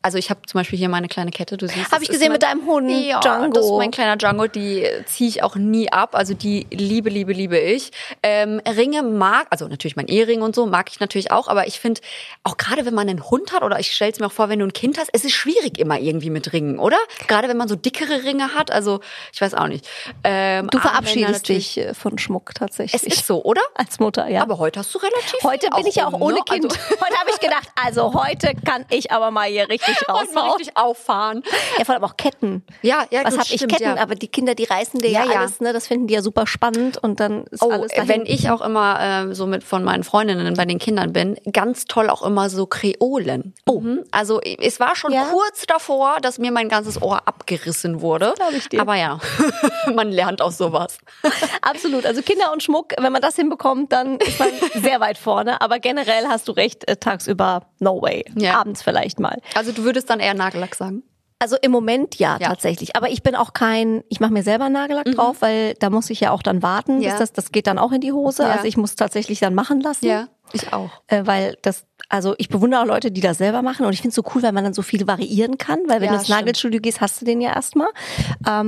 Also 0.01 0.17
ich 0.19 0.29
habe 0.29 0.41
zum 0.45 0.59
Beispiel 0.59 0.77
hier 0.77 0.89
meine 0.89 1.07
kleine 1.07 1.31
Kette, 1.31 1.57
du 1.57 1.67
siehst. 1.67 1.85
Hab 1.85 1.91
das 1.93 2.01
ich 2.03 2.09
gesehen 2.09 2.27
mein- 2.27 2.33
mit 2.33 2.43
deinem 2.43 2.65
Hund, 2.67 2.89
ja, 2.91 3.19
Django. 3.19 3.51
Das 3.53 3.65
ist 3.65 3.71
mein 3.71 3.89
kleiner 3.91 4.15
Django, 4.15 4.45
die 4.47 4.87
ziehe 5.07 5.27
ich 5.29 5.41
auch 5.41 5.55
nie 5.55 5.91
ab. 5.91 6.13
Also 6.13 6.33
die 6.35 6.67
liebe, 6.71 7.09
liebe, 7.09 7.33
liebe 7.33 7.57
ich. 7.57 7.91
Ähm, 8.21 8.61
Ringe 8.67 9.01
mag, 9.01 9.47
also 9.49 9.67
natürlich 9.67 9.95
mein 9.95 10.07
Ehering 10.07 10.41
und 10.43 10.53
so, 10.55 10.67
mag 10.67 10.89
ich 10.91 10.99
natürlich 10.99 11.31
auch, 11.31 11.47
aber 11.47 11.65
ich 11.67 11.79
finde, 11.79 12.01
auch 12.43 12.57
gerade 12.57 12.85
wenn 12.85 12.93
man 12.93 13.09
einen 13.09 13.23
Hund 13.29 13.51
hat, 13.53 13.63
oder 13.63 13.79
ich 13.79 13.91
stelle 13.91 14.11
es 14.11 14.19
mir 14.19 14.27
auch 14.27 14.31
vor, 14.31 14.49
wenn 14.49 14.59
du 14.59 14.65
ein 14.65 14.73
Kind 14.73 14.99
hast, 14.99 15.09
es 15.13 15.25
ist 15.25 15.33
schwierig 15.33 15.79
immer 15.79 15.99
irgendwie 15.99 16.29
mit 16.29 16.53
Ringen, 16.53 16.77
oder? 16.77 16.97
Gerade 17.27 17.47
wenn 17.49 17.57
man 17.57 17.67
so 17.67 17.75
dickere 17.75 18.23
Ringe 18.23 18.53
hat, 18.53 18.69
also 18.71 18.99
ich 19.33 19.41
weiß 19.41 19.55
auch 19.55 19.67
nicht. 19.67 19.87
Ähm, 20.23 20.67
Du 20.69 20.77
verabschiedest 20.79 21.49
dich 21.49 21.77
äh, 21.79 21.93
von 21.95 22.17
Schmuck 22.19 22.53
tatsächlich. 22.53 23.01
Es 23.01 23.07
ist 23.17 23.25
so, 23.25 23.43
oder? 23.43 23.61
Als 23.73 23.99
Mutter, 23.99 24.27
ja. 24.27 24.41
Aber 24.43 24.59
heute 24.59 24.79
hast 24.79 24.93
du 24.93 24.99
relativ 24.99 25.41
heute 25.43 25.69
bin 25.75 25.87
ich 25.87 25.95
ja 25.95 26.07
auch 26.07 26.13
ohne 26.19 26.35
ne? 26.35 26.41
Kind. 26.45 26.65
Also, 26.65 26.75
Heute 27.05 27.17
habe 27.19 27.29
ich 27.31 27.39
gedacht, 27.39 27.67
also 27.83 28.13
heute 28.13 28.53
kann 28.65 28.85
ich 28.89 29.11
aber 29.11 29.31
mal 29.31 29.49
hier 29.55 29.69
richtig 29.69 29.95
heute 30.07 30.33
mal 30.33 30.41
raushauen. 30.41 30.57
richtig 30.57 30.77
auffahren. 30.77 31.43
Ja, 31.77 31.85
vor 31.85 31.95
allem 31.95 32.03
auch 32.03 32.17
Ketten. 32.17 32.63
Ja, 32.81 33.05
ja, 33.11 33.21
Was 33.25 33.37
habe 33.37 33.47
ich 33.49 33.59
Ketten? 33.67 33.83
ja. 33.83 33.97
Aber 33.97 34.15
die 34.15 34.27
Kinder, 34.27 34.55
die 34.55 34.65
reißen 34.65 34.99
dir 34.99 35.09
ja, 35.09 35.25
Ja, 35.25 35.39
alles, 35.39 35.59
ne? 35.59 35.73
Das 35.73 35.87
finden 35.87 36.07
die 36.07 36.13
ja 36.13 36.21
super 36.21 36.47
spannend 36.47 36.97
und 36.97 37.19
dann 37.19 37.45
ist 37.45 37.61
Oh, 37.61 37.69
alles 37.71 37.91
dahin. 37.91 38.09
wenn 38.09 38.25
ich 38.25 38.49
auch 38.49 38.61
immer 38.61 39.27
äh, 39.29 39.33
so 39.35 39.45
mit 39.47 39.63
von 39.63 39.83
meinen 39.83 40.03
Freundinnen 40.03 40.53
bei 40.55 40.65
den 40.65 40.79
Kindern 40.79 41.13
bin, 41.13 41.37
ganz 41.51 41.85
toll 41.85 42.09
auch 42.09 42.21
immer 42.23 42.49
so 42.49 42.65
Kreolen. 42.65 43.53
Oh. 43.65 43.81
Also 44.11 44.41
es 44.41 44.79
war 44.79 44.95
schon 44.95 45.11
Ja? 45.13 45.25
kurz 45.31 45.65
davor, 45.67 46.17
dass 46.21 46.37
mir 46.39 46.51
mein 46.51 46.69
ganzes 46.69 47.01
Ohr 47.01 47.27
abgerissen 47.27 48.01
wurde. 48.01 48.33
Glaub 48.35 48.51
ich 48.53 48.67
dir. 48.69 48.81
Aber 48.81 48.95
ja, 48.95 49.19
man 49.93 50.11
lernt 50.11 50.41
aus 50.41 50.57
sowas. 50.57 50.97
Absolut. 51.61 52.05
Also 52.05 52.21
Kinder 52.21 52.51
und 52.51 52.63
Schmuck, 52.63 52.93
wenn 52.99 53.11
man 53.11 53.21
das 53.21 53.35
hinbekommt, 53.35 53.91
dann 53.91 54.17
ist 54.19 54.39
man 54.39 54.49
sehr 54.75 54.99
weit 54.99 55.17
vorne. 55.17 55.61
Aber 55.61 55.79
generell 55.79 56.27
hast 56.27 56.47
du 56.47 56.51
recht, 56.51 56.87
äh, 56.87 56.97
tagsüber 56.97 57.61
no 57.79 58.01
way. 58.01 58.25
Ja. 58.35 58.59
Abends 58.59 58.81
vielleicht 58.81 59.19
mal. 59.19 59.39
Also 59.53 59.71
du 59.71 59.83
würdest 59.83 60.09
dann 60.09 60.19
eher 60.19 60.33
Nagellack 60.33 60.75
sagen? 60.75 61.03
Also 61.37 61.57
im 61.61 61.71
Moment 61.71 62.15
ja, 62.17 62.37
Ja. 62.39 62.47
tatsächlich. 62.47 62.95
Aber 62.95 63.09
ich 63.09 63.21
bin 63.21 63.35
auch 63.35 63.53
kein, 63.53 64.03
ich 64.09 64.19
mache 64.19 64.31
mir 64.31 64.43
selber 64.43 64.69
Nagellack 64.69 65.05
drauf, 65.05 65.37
weil 65.41 65.73
da 65.75 65.89
muss 65.89 66.09
ich 66.09 66.21
ja 66.21 66.31
auch 66.31 66.41
dann 66.41 66.63
warten. 66.63 67.01
Ja. 67.01 67.11
Bis 67.11 67.19
das, 67.19 67.33
das 67.33 67.51
geht 67.51 67.67
dann 67.67 67.77
auch 67.77 67.91
in 67.91 68.01
die 68.01 68.13
Hose. 68.13 68.43
Ja. 68.43 68.51
Also 68.51 68.65
ich 68.65 68.77
muss 68.77 68.95
tatsächlich 68.95 69.39
dann 69.39 69.53
machen 69.53 69.81
lassen. 69.81 70.05
Ich 70.53 70.71
auch. 70.73 70.89
Äh, 71.07 71.23
weil 71.25 71.57
das, 71.61 71.85
also 72.09 72.35
ich 72.37 72.49
bewundere 72.49 72.81
auch 72.81 72.85
Leute, 72.85 73.11
die 73.11 73.21
das 73.21 73.37
selber 73.39 73.61
machen 73.61 73.85
und 73.85 73.93
ich 73.93 73.99
finde 74.01 74.09
es 74.09 74.15
so 74.15 74.23
cool, 74.33 74.43
weil 74.43 74.51
man 74.51 74.63
dann 74.63 74.73
so 74.73 74.81
viel 74.81 75.07
variieren 75.07 75.57
kann, 75.57 75.79
weil 75.87 75.99
wenn 76.01 76.07
Ja, 76.07 76.13
du 76.13 76.19
ins. 76.19 76.29
Nagelstudio 76.29 76.79
gehst, 76.81 77.01
hast 77.01 77.19
du 77.21 77.25
den 77.25 77.41
ja 77.41 77.53
erstmal. 77.53 77.87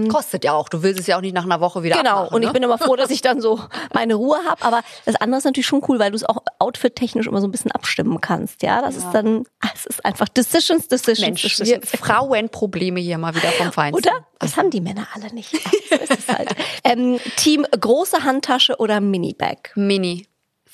Kostet 0.10 0.44
ja 0.44 0.54
auch. 0.54 0.70
Du 0.70 0.84
willst 0.84 1.00
es 1.00 1.08
ja 1.08 1.18
auch 1.18 1.22
nicht 1.22 1.34
nach 1.36 1.46
einer 1.46 1.60
Woche 1.62 1.84
wieder 1.84 1.98
Genau, 1.98 2.18
abmachen, 2.18 2.36
und 2.36 2.42
ich 2.42 2.48
ne? 2.48 2.54
bin 2.54 2.64
immer 2.64 2.78
froh, 2.78 2.96
dass 2.98 3.10
ich 3.10 3.22
dann 3.22 3.42
so 3.42 3.60
meine 3.94 4.16
Ruhe 4.16 4.38
habe. 4.48 4.64
Aber 4.64 4.82
das 5.06 5.16
andere 5.16 5.38
ist 5.40 5.46
natürlich 5.46 5.68
schon 5.68 5.84
cool, 5.88 6.00
weil 6.00 6.12
du 6.12 6.16
es 6.16 6.24
auch 6.24 6.38
outfit-technisch 6.60 7.28
immer 7.28 7.42
so 7.42 7.48
ein 7.48 7.52
bisschen 7.52 7.72
abstimmen 7.72 8.20
kannst. 8.22 8.64
Ja, 8.64 8.82
das 8.82 8.96
ist 8.96 9.12
dann, 9.12 9.44
es 9.74 9.86
ist 9.86 10.04
einfach 10.06 10.28
Decisions, 10.30 10.88
Decisions, 10.88 11.20
Mensch, 11.28 11.44
wir 11.44 11.50
Decisions. 11.50 11.92
Frauenprobleme 12.00 13.00
hier 13.00 13.18
mal 13.18 13.36
wieder 13.36 13.50
vom 13.50 13.72
Feinsten. 13.72 14.08
Oder? 14.10 14.26
Das 14.40 14.58
haben 14.58 14.70
die 14.72 14.82
Männer 14.82 15.08
alle 15.14 15.34
nicht. 15.34 15.54
Ja, 15.90 15.98
so 15.98 16.04
ist 16.04 16.20
es 16.28 16.36
halt. 16.36 16.50
ähm, 16.84 17.18
Team 17.38 17.66
große 17.80 18.24
Handtasche 18.24 18.76
oder 18.78 19.00
Minibag? 19.00 19.72
Mini. 19.76 20.28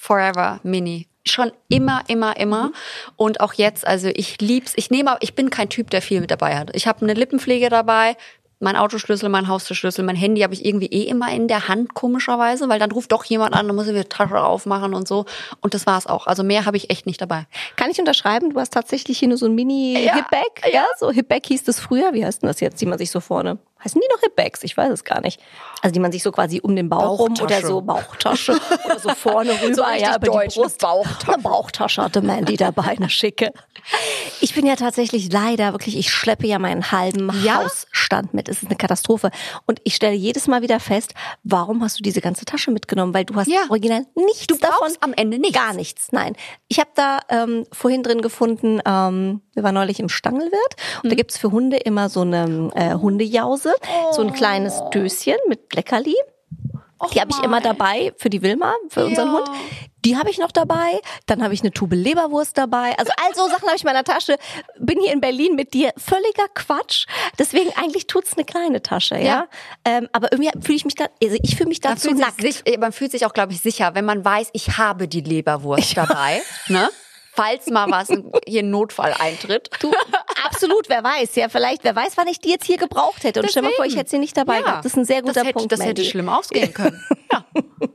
Forever 0.04 0.60
Mini. 0.63 1.08
Schon 1.26 1.54
immer, 1.70 2.02
immer, 2.10 2.36
immer. 2.36 2.74
Und 3.16 3.39
auch 3.39 3.54
jetzt, 3.54 3.88
also 3.88 4.10
ich 4.13 4.42
lieb's. 4.42 4.74
Ich 4.76 4.92
nehme, 4.92 5.16
ich 5.22 5.34
bin 5.34 5.50
kein 5.50 5.70
Typ, 5.70 5.89
der 5.92 6.02
viel 6.02 6.20
mit 6.20 6.30
dabei 6.30 6.58
hat. 6.58 6.76
Ich 6.76 6.88
habe 6.88 7.02
eine 7.04 7.13
Lippenpflege 7.13 7.70
dabei, 7.70 8.18
mein 8.60 8.76
Autoschlüssel, 8.76 9.30
mein 9.30 9.48
Haustürschlüssel, 9.48 10.04
mein 10.04 10.18
Handy 10.18 10.42
habe 10.42 10.54
ich 10.54 10.66
irgendwie 10.66 10.88
eh 10.88 11.04
immer 11.04 11.32
in 11.32 11.48
der 11.48 11.70
Hand, 11.70 11.94
komischerweise, 11.94 12.68
weil 12.68 12.80
dann 12.80 12.92
ruft 12.92 13.13
doch 13.13 13.24
jemand 13.24 13.54
an, 13.54 13.68
dann 13.68 13.76
muss 13.78 13.88
ich 13.88 13.94
wieder 13.94 14.10
Tasche 14.10 14.44
aufmachen 14.44 14.94
und 14.94 15.08
so. 15.08 15.26
Und 15.62 15.74
das 15.74 15.86
war's 15.86 16.06
auch. 16.06 16.28
Also 16.28 16.44
mehr 16.44 16.66
habe 16.66 16.76
ich 16.76 16.89
echt 16.89 17.06
nicht 17.06 17.22
dabei. 17.22 17.46
Kann 17.78 17.89
ich 17.89 18.00
unterschreiben? 18.00 18.50
Du 18.50 18.60
hast 18.60 18.74
tatsächlich 18.74 19.20
hier 19.20 19.30
nur 19.30 19.38
so 19.38 19.46
ein 19.46 19.56
Mini-Hipbag. 19.56 20.74
Ja, 20.74 20.86
so 20.98 21.12
Hipbag 21.12 21.46
hieß 21.46 21.63
das 21.63 21.80
früher. 21.80 22.13
Wie 22.13 22.26
heißt 22.26 22.42
denn 22.42 22.48
das 22.48 22.60
jetzt, 22.60 22.82
die 22.82 22.86
man 22.86 22.98
sich 22.98 23.10
so 23.10 23.22
vorne? 23.22 23.58
Heißen 23.84 24.00
die 24.02 24.08
noch 24.13 24.22
Hipbags? 24.22 24.63
Ich 24.63 24.76
weiß 24.78 24.91
es 24.91 25.04
gar 25.04 25.22
nicht. 25.22 25.39
Also 25.82 25.93
die 25.93 26.00
man 26.00 26.12
sich 26.12 26.24
so 26.24 26.32
quasi 26.32 26.62
um 26.62 26.76
den 26.76 26.88
Bauch 26.89 27.19
rum 27.19 27.34
oder 27.41 27.62
so 27.62 27.82
Bauchtasche 27.82 28.54
oder 28.86 29.00
so 29.00 29.10
vorne 29.10 29.52
rüber. 29.62 29.88
richtig 29.88 30.02
ja, 30.08 30.15
über 30.15 30.28
deutsch, 30.28 30.54
die 30.56 30.60
Brust. 30.62 30.84
eine 30.84 30.91
Bauchtasche. 30.93 31.34
Eine 31.34 31.43
Bauchtasche 31.43 32.02
hatte 32.04 32.22
Mandy 32.22 32.56
dabei, 32.58 32.84
eine 32.98 33.10
schicke. 33.10 33.52
Ich 34.39 34.54
bin 34.56 34.65
ja 34.65 34.76
tatsächlich 34.78 35.32
leider 35.32 35.74
wirklich, 35.74 35.98
ich 35.98 36.10
schleppe 36.12 36.48
ja 36.48 36.60
meinen 36.60 36.91
halben 36.91 37.30
Ja? 37.43 37.63
Hausstand 37.63 38.34
mit. 38.34 38.48
Es 38.48 38.63
ist 38.63 38.67
eine 38.69 38.78
Katastrophe. 38.78 39.30
Und 39.65 39.82
ich 39.84 39.96
stelle 39.96 40.15
jedes 40.15 40.48
Mal 40.48 40.62
wieder 40.62 40.80
fest, 40.80 41.13
warum 41.43 41.84
hast 41.84 42.00
du 42.00 42.04
diese 42.04 42.22
ganze 42.22 42.46
Tasche 42.46 42.72
mitgenommen? 42.72 43.13
Weil 43.13 43.26
du 43.26 43.36
hast 43.36 43.48
Ja. 43.48 43.62
original 43.69 44.06
nichts 44.15 44.48
Du 44.48 44.56
davon. 44.58 44.91
am 45.02 45.13
Ende 45.13 45.38
nichts. 45.39 45.58
Gar 45.58 45.74
nichts, 45.74 46.08
nein. 46.12 46.36
Ich 46.69 46.80
habe 46.80 46.91
da 46.96 47.19
ähm, 47.30 47.65
vorhin 47.74 48.04
drin 48.04 48.22
gefunden, 48.22 48.80
ähm, 48.86 49.41
wir 49.54 49.63
waren 49.63 49.76
neulich 49.76 50.00
im 50.00 50.10
Stangelwirt 50.10 50.54
und 50.98 51.06
Mhm. 51.06 51.10
da 51.10 51.15
gibt's 51.15 51.38
für 51.38 51.52
Hunde 51.52 51.78
immer 51.78 52.10
so 52.10 52.22
eine 52.22 52.72
äh, 52.76 52.93
Hundejause, 52.96 53.73
so 54.12 54.22
ein 54.22 54.34
kleines 54.34 54.82
Döschen 54.94 55.38
mit 55.48 55.74
Leckerli. 55.76 56.16
Die 57.14 57.20
habe 57.20 57.32
ich 57.32 57.44
immer 57.44 57.60
dabei 57.60 58.14
für 58.18 58.30
die 58.30 58.42
Wilma, 58.42 58.74
für 58.90 59.06
unseren 59.06 59.28
Ja. 59.28 59.34
Hund. 59.34 59.50
Die 60.06 60.18
habe 60.18 60.30
ich 60.30 60.38
noch 60.38 60.52
dabei. 60.52 61.02
Dann 61.26 61.44
habe 61.44 61.54
ich 61.54 61.62
eine 61.62 61.72
Tube 61.72 61.94
Leberwurst 61.96 62.58
dabei. 62.58 62.98
Also 62.98 63.12
all 63.26 63.34
so 63.36 63.46
Sachen 63.48 63.66
habe 63.68 63.76
ich 63.76 63.84
in 63.84 63.88
meiner 63.88 64.04
Tasche. 64.06 64.38
Bin 64.80 65.00
hier 65.02 65.12
in 65.14 65.20
Berlin 65.22 65.56
mit 65.56 65.74
dir. 65.74 65.92
Völliger 65.98 66.48
Quatsch. 66.54 67.06
Deswegen 67.40 67.72
eigentlich 67.78 68.08
tut's 68.08 68.34
eine 68.38 68.46
kleine 68.46 68.82
Tasche, 68.82 69.16
ja. 69.16 69.22
Ja. 69.24 69.48
Ähm, 69.86 70.08
aber 70.14 70.32
irgendwie 70.32 70.52
fühle 70.62 70.76
ich 70.78 70.86
mich 70.86 70.96
da, 70.96 71.06
also 71.22 71.38
ich 71.42 71.56
fühle 71.58 71.70
mich 71.70 71.82
Man 71.84 71.94
dazu 71.96 72.08
fühlt, 72.10 72.20
nackt. 72.20 72.42
sich, 72.42 72.64
sich, 72.66 72.78
man 72.78 72.92
fühlt 72.94 73.12
sich 73.12 73.26
auch, 73.26 73.34
glaube 73.34 73.52
ich, 73.54 73.60
sicher, 73.62 73.96
wenn 73.96 74.06
man 74.06 74.24
weiß, 74.24 74.50
ich 74.54 74.78
habe 74.78 75.08
die 75.10 75.22
Leberwurst 75.22 75.96
dabei. 75.98 76.42
Ne? 76.68 76.90
Falls 77.36 77.67
mal 77.67 77.89
was 77.89 78.10
hier 78.48 78.62
ein 78.62 78.69
Notfall 78.69 79.13
eintritt. 79.19 79.69
Du, 79.80 79.91
absolut, 80.46 80.88
wer 80.89 81.04
weiß, 81.04 81.36
ja, 81.36 81.50
vielleicht, 81.50 81.84
wer 81.84 81.96
weiß, 81.96 82.15
wann 82.17 82.28
ich 82.28 82.39
die 82.39 82.50
jetzt 82.50 82.65
hier 82.65 82.78
gebraucht 82.78 83.24
hätte. 83.24 83.41
Und 83.41 83.50
stell 83.50 83.63
mal 83.63 83.72
vor, 83.72 83.86
ich 83.86 83.93
Deswegen. 83.93 84.00
hätte 84.00 84.10
sie 84.12 84.19
nicht 84.19 84.38
dabei 84.38 84.58
Ja. 84.58 84.62
gehabt. 84.62 84.86
Das 84.86 84.91
ist 84.93 84.98
ein 84.98 85.06
sehr 85.06 85.22
guter 85.22 85.34
das 85.34 85.43
hätte, 85.46 85.54
Punkt. 85.54 85.72
Das 85.72 85.80
hätte 85.80 85.88
Mandy. 86.02 86.06
schlimm 86.06 86.30
ausgehen 86.30 86.74
können. 86.74 87.04
Ja, 87.32 87.43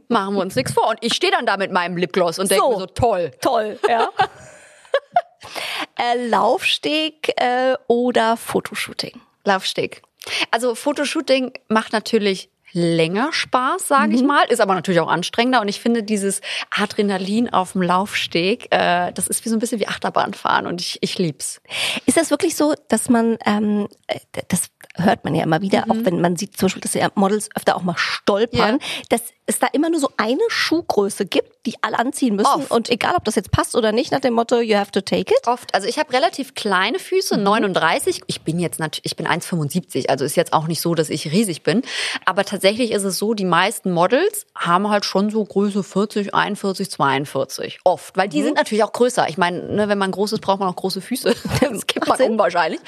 machen 0.09 0.35
wir 0.35 0.41
uns 0.41 0.57
nichts 0.57 0.73
vor. 0.73 0.89
Und 0.89 0.99
ich 1.01 1.15
stehe 1.15 1.31
dann 1.31 1.47
da 1.47 1.57
mit 1.57 1.71
meinem 1.71 1.97
Lipgloss 1.97 2.41
und 2.41 2.51
denke 2.51 2.65
So. 2.65 2.71
mir 2.73 2.79
so, 2.81 2.87
toll. 2.87 3.31
Toll, 3.41 3.79
ja. 3.89 4.09
äh, 5.97 6.27
Laufsteg 6.29 7.33
äh, 7.41 7.75
oder 7.87 8.37
Fotoshooting? 8.37 9.21
Laufsteg. 9.45 10.03
Also 10.51 10.75
Fotoshooting 10.75 11.53
macht 11.69 11.93
natürlich 11.93 12.51
länger 12.79 13.33
Spaß, 13.33 13.89
sage 13.89 14.15
ich 14.15 14.23
mal, 14.23 14.45
ist 14.49 14.61
aber 14.61 14.75
natürlich 14.75 15.01
auch 15.01 15.09
anstrengender 15.09 15.61
und 15.61 15.69
ich 15.69 15.81
finde 15.81 16.03
dieses 16.03 16.41
Adrenalin 16.71 17.51
auf 17.53 17.73
dem 17.73 17.83
Laufsteg, 17.83 18.69
äh, 18.71 19.13
das 19.13 19.29
ist 19.29 19.45
wie 19.45 19.49
so 19.49 19.57
ein 19.57 19.59
bisschen 19.59 19.81
wie 19.81 19.87
Achterbahnfahren 19.89 20.67
und 20.67 20.81
ich, 20.81 20.99
ich 21.01 21.19
lieb's. 21.19 21.61
Ist 22.07 22.17
das 22.17 22.31
wirklich 22.31 22.57
so, 22.57 22.75
dass 22.89 23.09
man, 23.09 23.37
ähm, 23.45 23.89
äh, 24.07 24.19
das 24.49 24.69
hört 24.95 25.25
man 25.25 25.35
ja 25.35 25.45
immer 25.45 25.61
wieder, 25.61 25.85
auch 25.89 25.97
wenn 26.05 26.21
man 26.21 26.37
sieht 26.37 26.57
zum 26.57 26.67
Beispiel, 26.67 26.81
dass 26.83 26.95
ja 26.95 27.09
Models 27.15 27.49
öfter 27.55 27.77
auch 27.77 27.83
mal 27.83 27.97
stolpern, 27.97 28.79
Ja. 28.81 28.87
dass 29.11 29.23
es 29.49 29.59
da 29.59 29.67
immer 29.73 29.89
nur 29.89 29.99
so 29.99 30.11
eine 30.19 30.43
Schuhgröße 30.49 31.25
gibt, 31.25 31.67
die 31.67 31.75
alle 31.83 31.99
anziehen 31.99 32.37
müssen 32.37 32.47
Oft. 32.47 32.71
und 32.71 32.91
egal, 32.91 33.15
ob 33.17 33.25
das 33.25 33.35
jetzt 33.35 33.51
passt 33.51 33.75
oder 33.75 33.93
nicht, 33.93 34.13
nach 34.13 34.21
dem 34.21 34.35
Motto, 34.35 34.61
you 34.61 34.77
have 34.77 34.91
to 34.91 35.01
take 35.01 35.33
it. 35.33 35.47
Oft. 35.47 35.75
Also 35.75 35.89
ich 35.89 35.99
habe 35.99 36.13
relativ 36.13 36.55
kleine 36.55 36.99
Füße, 36.99 37.39
39. 37.39 38.21
Ich 38.27 38.43
bin 38.43 38.59
jetzt 38.59 38.79
natürlich, 38.79 39.07
ich 39.07 39.17
bin 39.17 39.27
1,75, 39.27 40.11
also 40.11 40.25
ist 40.27 40.37
jetzt 40.37 40.53
auch 40.53 40.67
nicht 40.67 40.83
so, 40.83 40.95
dass 40.95 41.09
ich 41.09 41.33
riesig 41.33 41.63
bin. 41.63 41.83
Aber 42.27 42.45
tatsächlich 42.45 42.93
ist 42.93 43.05
es 43.05 43.19
so, 43.19 43.33
die 43.33 43.47
meisten 43.47 43.91
Models 43.91 44.47
haben 44.55 44.91
halt 44.91 45.07
schon 45.07 45.31
so 45.31 45.43
Größe 45.45 45.83
40, 45.83 46.35
41, 46.35 46.91
42. 46.91 47.81
Oft. 47.85 48.17
Weil 48.19 48.29
die 48.29 48.43
sind 48.43 48.57
natürlich 48.57 48.85
auch 48.85 48.93
größer. 48.93 49.29
Ich 49.31 49.39
meine, 49.39 49.63
ne, 49.63 49.89
wenn 49.89 49.99
man 49.99 50.11
groß 50.11 50.33
ist, 50.33 50.41
braucht 50.41 50.61
man 50.61 50.69
auch 50.69 50.77
große 50.77 51.01
Füße. 51.01 51.35
Das 51.61 51.87
kippt 51.87 52.07
man 52.07 52.11
Macht 52.11 52.19
Sinn. 52.19 52.33
um 52.33 52.39
wahrscheinlich. 52.39 52.81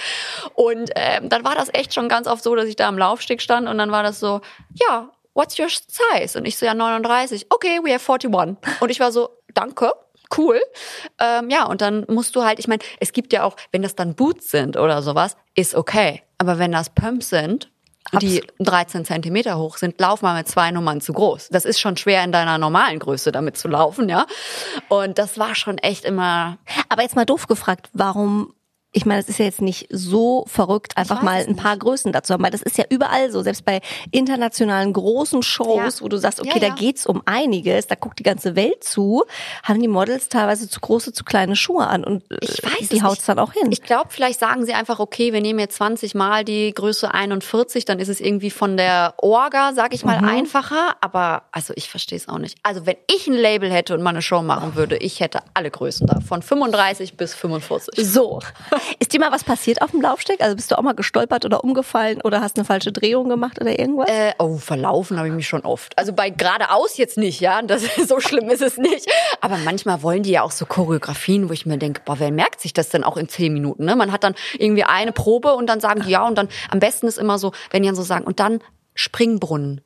Und 0.55 0.90
ähm, 0.94 1.29
dann 1.29 1.44
war 1.44 1.55
das 1.55 1.73
echt 1.73 1.94
schon 1.94 2.09
ganz 2.09 2.27
oft 2.27 2.42
so, 2.42 2.55
dass 2.55 2.66
ich 2.66 2.77
da 2.77 2.88
am 2.88 2.99
Laufsteg 2.99 3.40
stand 3.42 3.68
und 3.68 3.79
dann 3.79 3.90
war 3.90 4.03
das 4.03 4.20
so, 4.20 4.40
ja, 4.75 5.11
what's 5.40 5.59
your 5.59 5.68
size? 5.68 6.38
Und 6.38 6.44
ich 6.44 6.59
so, 6.59 6.66
ja, 6.66 6.74
39. 6.74 7.46
Okay, 7.48 7.81
we 7.83 7.92
have 7.92 8.12
41. 8.12 8.57
Und 8.81 8.90
ich 8.90 9.00
war 9.00 9.11
so, 9.11 9.31
danke. 9.55 9.92
Cool. 10.37 10.61
Ähm, 11.18 11.50
ja, 11.50 11.64
und 11.64 11.81
dann 11.81 12.05
musst 12.09 12.37
du 12.37 12.44
halt, 12.44 12.61
ich 12.61 12.68
meine, 12.68 12.83
es 13.00 13.12
gibt 13.12 13.33
ja 13.33 13.42
auch, 13.42 13.57
wenn 13.72 13.83
das 13.83 13.96
dann 13.96 14.14
Boots 14.14 14.50
sind 14.50 14.76
oder 14.76 15.03
sowas, 15.03 15.37
ist 15.57 15.74
okay. 15.74 16.22
Aber 16.38 16.59
wenn 16.59 16.70
das 16.70 16.90
Pumps 16.90 17.31
sind, 17.31 17.70
die 18.20 18.42
13 18.61 19.05
Zentimeter 19.05 19.59
hoch 19.59 19.76
sind, 19.76 20.00
lauf 20.00 20.22
mal 20.22 20.37
mit 20.37 20.48
zwei 20.48 20.70
Nummern 20.70 21.00
zu 21.00 21.12
groß. 21.12 21.48
Das 21.50 21.64
ist 21.64 21.81
schon 21.81 21.96
schwer 21.96 22.22
in 22.22 22.33
deiner 22.33 22.59
normalen 22.59 22.98
Größe 22.98 23.33
damit 23.33 23.57
zu 23.57 23.68
laufen, 23.68 24.09
ja. 24.09 24.26
Und 24.88 25.18
das 25.18 25.38
war 25.38 25.55
schon 25.55 25.79
echt 25.79 26.05
immer, 26.05 26.59
Aber 26.88 27.03
jetzt 27.03 27.16
mal 27.16 27.26
doof 27.26 27.46
gefragt, 27.46 27.88
warum 27.92 28.55
ich 28.92 29.07
meine, 29.07 29.20
es 29.20 29.29
ist 29.29 29.38
ja 29.38 29.44
jetzt 29.44 29.62
nicht 29.62 29.87
so 29.90 30.44
verrückt, 30.48 30.96
einfach 30.96 31.22
mal 31.22 31.44
ein 31.46 31.57
paar 31.57 31.76
Größen 31.76 32.11
dazu 32.12 32.33
haben, 32.35 32.42
weil 32.42 32.50
das 32.50 32.62
ist 32.62 32.76
ja 32.76 32.85
überall 32.90 33.31
so, 33.31 33.40
selbst 33.42 33.64
bei 33.64 33.81
internationalen 34.11 34.92
großen 34.92 35.42
Shows, 35.42 35.98
Ja. 35.98 36.05
wo 36.05 36.09
du 36.09 36.16
sagst, 36.18 36.40
okay, 36.40 36.50
Ja, 36.55 36.61
da 36.61 36.66
ja. 36.68 36.74
geht's 36.74 37.07
um 37.07 37.22
einiges, 37.24 37.87
da 37.87 37.94
guckt 37.94 38.18
die 38.18 38.22
ganze 38.24 38.57
Welt 38.57 38.83
zu, 38.85 39.24
haben 39.62 39.81
die 39.81 39.88
Models 39.88 40.29
teilweise 40.29 40.68
zu 40.68 40.81
große, 40.81 41.12
zu 41.12 41.24
kleine 41.24 41.57
Schuhe 41.57 41.87
an 41.87 42.05
und 42.05 42.31
äh, 42.31 42.38
Ich 42.42 42.62
weiß 42.62 42.88
die 42.88 42.96
es 42.96 43.03
haut's 43.03 43.18
nicht. 43.18 43.29
dann 43.29 43.38
auch 43.38 43.53
hin. 43.53 43.70
Ich 43.70 43.83
glaube, 43.83 44.07
vielleicht 44.11 44.40
sagen 44.40 44.64
sie 44.66 44.74
einfach, 44.74 44.98
okay, 44.98 45.33
wir 45.33 45.40
nehmen 45.40 45.59
jetzt 45.61 45.76
20 45.76 46.14
Mal 46.14 46.44
die 46.44 46.72
Größe 46.74 47.12
41, 47.14 47.85
dann 47.85 47.98
ist 48.00 48.09
es 48.09 48.20
irgendwie 48.20 48.50
von 48.50 48.76
der 48.76 49.14
Orga, 49.18 49.72
sag 49.74 49.94
ich 49.94 50.05
mal, 50.05 50.18
einfacher. 50.24 50.96
Aber 51.00 51.44
also 51.53 51.72
ich 51.76 51.88
verstehe 51.90 52.18
es 52.18 52.29
auch 52.29 52.38
nicht. 52.38 52.59
Also 52.62 52.87
wenn 52.87 52.96
ich 53.11 53.26
ein 53.29 53.35
Label 53.35 53.70
hätte 53.70 53.94
und 53.94 54.03
mal 54.03 54.11
eine 54.11 54.22
Show 54.22 54.42
machen 54.42 54.74
würde, 54.74 54.96
ich 54.96 55.20
hätte 55.20 55.40
alle 55.55 55.70
Größen 55.70 56.07
da, 56.07 56.20
von 56.20 56.42
35 56.42 57.16
bis 57.16 57.35
45. 57.35 58.05
so. 58.05 58.40
Ist 58.98 59.12
dir 59.12 59.20
mal 59.20 59.32
was 59.32 59.44
passiert 59.44 59.82
auf 59.82 59.90
dem 59.90 60.00
Laufsteg? 60.00 60.40
Also 60.40 60.56
bist 60.56 60.70
du 60.70 60.78
auch 60.78 60.82
mal 60.82 60.94
gestolpert 60.94 61.44
oder 61.44 61.64
umgefallen 61.64 62.20
oder 62.22 62.40
hast 62.40 62.56
eine 62.56 62.64
falsche 62.64 62.92
Drehung 62.92 63.28
gemacht 63.28 63.60
oder 63.60 63.78
irgendwas? 63.78 64.08
Äh, 64.08 64.32
oh, 64.38 64.58
verlaufen 64.58 65.16
habe 65.18 65.28
ich 65.28 65.34
mich 65.34 65.48
schon 65.48 65.62
oft. 65.62 65.96
Also 65.98 66.12
bei 66.12 66.30
geradeaus 66.30 66.96
jetzt 66.96 67.16
nicht, 67.16 67.40
ja. 67.40 67.62
Das, 67.62 67.82
so 68.08 68.20
schlimm 68.20 68.48
ist 68.50 68.62
es 68.62 68.76
nicht. 68.76 69.10
Aber 69.40 69.56
manchmal 69.58 70.02
wollen 70.02 70.22
die 70.22 70.30
ja 70.30 70.42
auch 70.42 70.50
so 70.50 70.66
Choreografien, 70.66 71.48
wo 71.48 71.52
ich 71.52 71.66
mir 71.66 71.78
denke, 71.78 72.02
boah, 72.04 72.18
wer 72.18 72.30
merkt 72.30 72.60
sich 72.60 72.72
das 72.72 72.88
denn 72.88 73.04
auch 73.04 73.16
in 73.16 73.28
zehn 73.28 73.52
Minuten? 73.52 73.84
Ne? 73.84 73.96
Man 73.96 74.12
hat 74.12 74.24
dann 74.24 74.34
irgendwie 74.58 74.84
eine 74.84 75.12
Probe 75.12 75.54
und 75.54 75.66
dann 75.66 75.80
sagen 75.80 76.02
die 76.02 76.10
ja 76.10 76.26
und 76.26 76.36
dann 76.36 76.48
am 76.70 76.80
besten 76.80 77.06
ist 77.06 77.18
immer 77.18 77.38
so, 77.38 77.52
wenn 77.70 77.82
die 77.82 77.88
dann 77.88 77.96
so 77.96 78.02
sagen, 78.02 78.24
und 78.24 78.40
dann 78.40 78.60
Springbrunnen, 78.94 79.80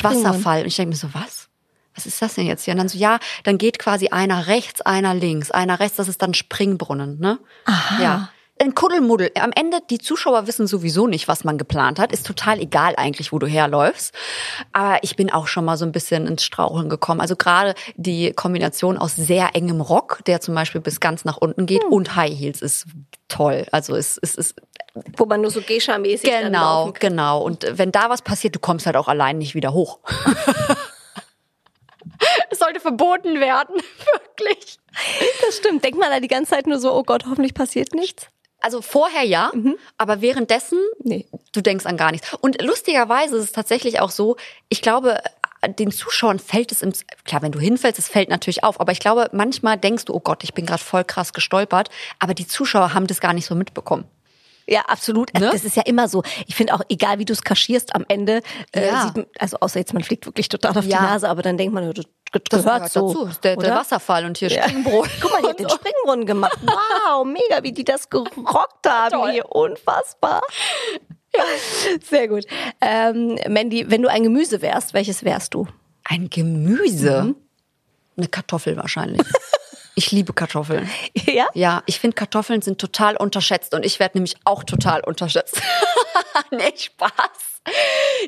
Wasserfall. 0.00 0.62
Und 0.62 0.66
ich 0.66 0.76
denke 0.76 0.90
mir 0.90 0.96
so, 0.96 1.08
was? 1.12 1.48
Was 1.94 2.06
ist 2.06 2.20
das 2.20 2.34
denn 2.34 2.46
jetzt 2.46 2.64
hier? 2.64 2.72
Und 2.72 2.78
dann 2.78 2.88
so, 2.88 2.98
ja, 2.98 3.18
dann 3.44 3.58
geht 3.58 3.78
quasi 3.78 4.08
einer 4.08 4.46
rechts, 4.46 4.80
einer 4.80 5.14
links, 5.14 5.50
einer 5.50 5.80
rechts, 5.80 5.96
das 5.96 6.08
ist 6.08 6.22
dann 6.22 6.34
Springbrunnen, 6.34 7.18
ne? 7.20 7.38
Aha. 7.66 8.02
Ja. 8.02 8.28
Ein 8.60 8.76
Kuddelmuddel. 8.76 9.32
Am 9.40 9.50
Ende, 9.52 9.78
die 9.90 9.98
Zuschauer 9.98 10.46
wissen 10.46 10.68
sowieso 10.68 11.08
nicht, 11.08 11.26
was 11.26 11.42
man 11.42 11.58
geplant 11.58 11.98
hat. 11.98 12.12
Ist 12.12 12.24
total 12.24 12.60
egal 12.60 12.94
eigentlich, 12.96 13.32
wo 13.32 13.40
du 13.40 13.48
herläufst. 13.48 14.14
Aber 14.72 14.98
ich 15.02 15.16
bin 15.16 15.32
auch 15.32 15.48
schon 15.48 15.64
mal 15.64 15.76
so 15.76 15.84
ein 15.84 15.90
bisschen 15.90 16.28
ins 16.28 16.44
Straucheln 16.44 16.88
gekommen. 16.88 17.20
Also 17.20 17.34
gerade 17.34 17.74
die 17.96 18.32
Kombination 18.32 18.96
aus 18.96 19.16
sehr 19.16 19.56
engem 19.56 19.80
Rock, 19.80 20.20
der 20.26 20.40
zum 20.40 20.54
Beispiel 20.54 20.80
bis 20.80 21.00
ganz 21.00 21.24
nach 21.24 21.36
unten 21.36 21.66
geht, 21.66 21.82
und 21.84 22.14
High 22.14 22.32
Heels 22.32 22.62
ist 22.62 22.86
toll. 23.26 23.66
Also 23.72 23.96
es, 23.96 24.20
es 24.22 24.36
ist 24.36 24.54
Wo 25.16 25.26
man 25.26 25.40
nur 25.40 25.50
so 25.50 25.60
Geisha-mäßig 25.60 26.30
dann 26.30 26.44
genau, 26.44 26.92
genau. 26.92 27.42
Und 27.42 27.66
wenn 27.68 27.90
da 27.90 28.08
was 28.08 28.22
passiert, 28.22 28.54
du 28.54 28.60
kommst 28.60 28.86
halt 28.86 28.96
auch 28.96 29.08
allein 29.08 29.38
nicht 29.38 29.56
wieder 29.56 29.72
hoch. 29.72 29.98
verboten 33.04 33.40
werden, 33.40 33.76
wirklich. 34.22 34.78
Das 35.46 35.56
stimmt. 35.56 35.84
Denkt 35.84 35.98
man 35.98 36.10
da 36.10 36.20
die 36.20 36.28
ganze 36.28 36.50
Zeit 36.52 36.66
nur 36.66 36.78
so, 36.78 36.92
oh 36.92 37.02
Gott, 37.02 37.24
hoffentlich 37.28 37.54
passiert 37.54 37.94
nichts? 37.94 38.28
Also 38.60 38.80
vorher 38.80 39.24
ja, 39.24 39.52
aber 39.98 40.22
währenddessen, 40.22 40.78
Nee. 41.00 41.26
du 41.52 41.60
denkst 41.60 41.84
an 41.84 41.98
gar 41.98 42.12
nichts. 42.12 42.32
Und 42.40 42.62
lustigerweise 42.62 43.36
ist 43.36 43.44
es 43.44 43.52
tatsächlich 43.52 44.00
auch 44.00 44.10
so, 44.10 44.36
ich 44.70 44.80
glaube, 44.80 45.18
den 45.78 45.90
Zuschauern 45.90 46.38
fällt 46.38 46.72
es 46.72 46.80
im, 46.80 46.92
klar, 47.26 47.42
wenn 47.42 47.52
du 47.52 47.58
hinfällst, 47.60 47.98
es 47.98 48.08
fällt 48.08 48.30
natürlich 48.30 48.64
auf, 48.64 48.80
aber 48.80 48.92
ich 48.92 49.00
glaube, 49.00 49.28
manchmal 49.32 49.76
denkst 49.76 50.06
du, 50.06 50.14
oh 50.14 50.20
Gott, 50.20 50.44
ich 50.44 50.54
bin 50.54 50.64
gerade 50.64 50.82
voll 50.82 51.04
krass 51.04 51.34
gestolpert, 51.34 51.90
aber 52.18 52.32
die 52.32 52.46
Zuschauer 52.46 52.94
haben 52.94 53.06
das 53.06 53.20
gar 53.20 53.34
nicht 53.34 53.44
so 53.44 53.54
mitbekommen. 53.54 54.06
Ja, 54.66 54.80
absolut. 54.86 55.34
Ne? 55.34 55.40
Das 55.52 55.62
ist 55.64 55.76
ja 55.76 55.82
immer 55.84 56.08
so. 56.08 56.22
Ich 56.46 56.54
finde 56.54 56.72
auch, 56.74 56.80
egal 56.88 57.18
wie 57.18 57.26
du 57.26 57.34
es 57.34 57.42
kaschierst, 57.42 57.94
am 57.94 58.06
Ende 58.08 58.40
äh, 58.72 58.86
Ja. 58.86 59.02
sieht 59.02 59.16
man, 59.16 59.26
also 59.38 59.58
außer 59.60 59.78
jetzt, 59.78 59.92
man 59.92 60.02
fliegt 60.02 60.24
wirklich 60.24 60.48
total 60.48 60.70
auf 60.78 60.86
Ja. 60.86 61.00
die 61.00 61.04
Nase, 61.04 61.28
aber 61.28 61.42
dann 61.42 61.58
denkt 61.58 61.74
man, 61.74 61.92
Das 61.92 62.06
gehört, 62.34 62.50
gehört 62.64 62.90
so. 62.92 63.08
dazu. 63.08 63.24
Das 63.26 63.40
der, 63.40 63.56
der? 63.56 63.74
Wasserfall 63.76 64.24
und 64.24 64.38
hier 64.38 64.48
Ja. 64.50 64.68
Springbrot. 64.68 65.08
Guck 65.20 65.30
mal, 65.32 65.42
die 65.42 65.48
hat 65.48 65.58
den 65.60 65.70
Springbrunnen 65.70 66.26
gemacht. 66.26 66.58
Wow, 66.62 67.24
mega, 67.24 67.62
wie 67.62 67.72
die 67.72 67.84
das 67.84 68.08
gerockt 68.10 68.86
haben 68.86 69.10
Toll. 69.10 69.30
hier. 69.32 69.50
Unfassbar. 69.52 70.42
Ja. 71.34 71.42
Sehr 72.08 72.28
gut. 72.28 72.44
Ähm, 72.80 73.38
Mandy, 73.48 73.90
wenn 73.90 74.02
du 74.02 74.08
ein 74.08 74.22
Gemüse 74.22 74.62
wärst, 74.62 74.94
welches 74.94 75.24
wärst 75.24 75.54
du? 75.54 75.66
Ein 76.04 76.30
Gemüse? 76.30 77.34
Eine 78.16 78.28
Kartoffel 78.28 78.76
wahrscheinlich. 78.76 79.26
ich 79.96 80.12
liebe 80.12 80.32
Kartoffeln. 80.32 80.88
Ja? 81.26 81.48
Ja, 81.54 81.82
ich 81.86 81.98
finde 81.98 82.14
Kartoffeln 82.14 82.62
sind 82.62 82.78
total 82.80 83.16
unterschätzt 83.16 83.74
und 83.74 83.84
ich 83.84 83.98
werde 83.98 84.18
nämlich 84.18 84.36
auch 84.44 84.62
total 84.62 85.00
unterschätzt. 85.00 85.60
nee, 86.52 86.72
Spaß. 86.76 87.10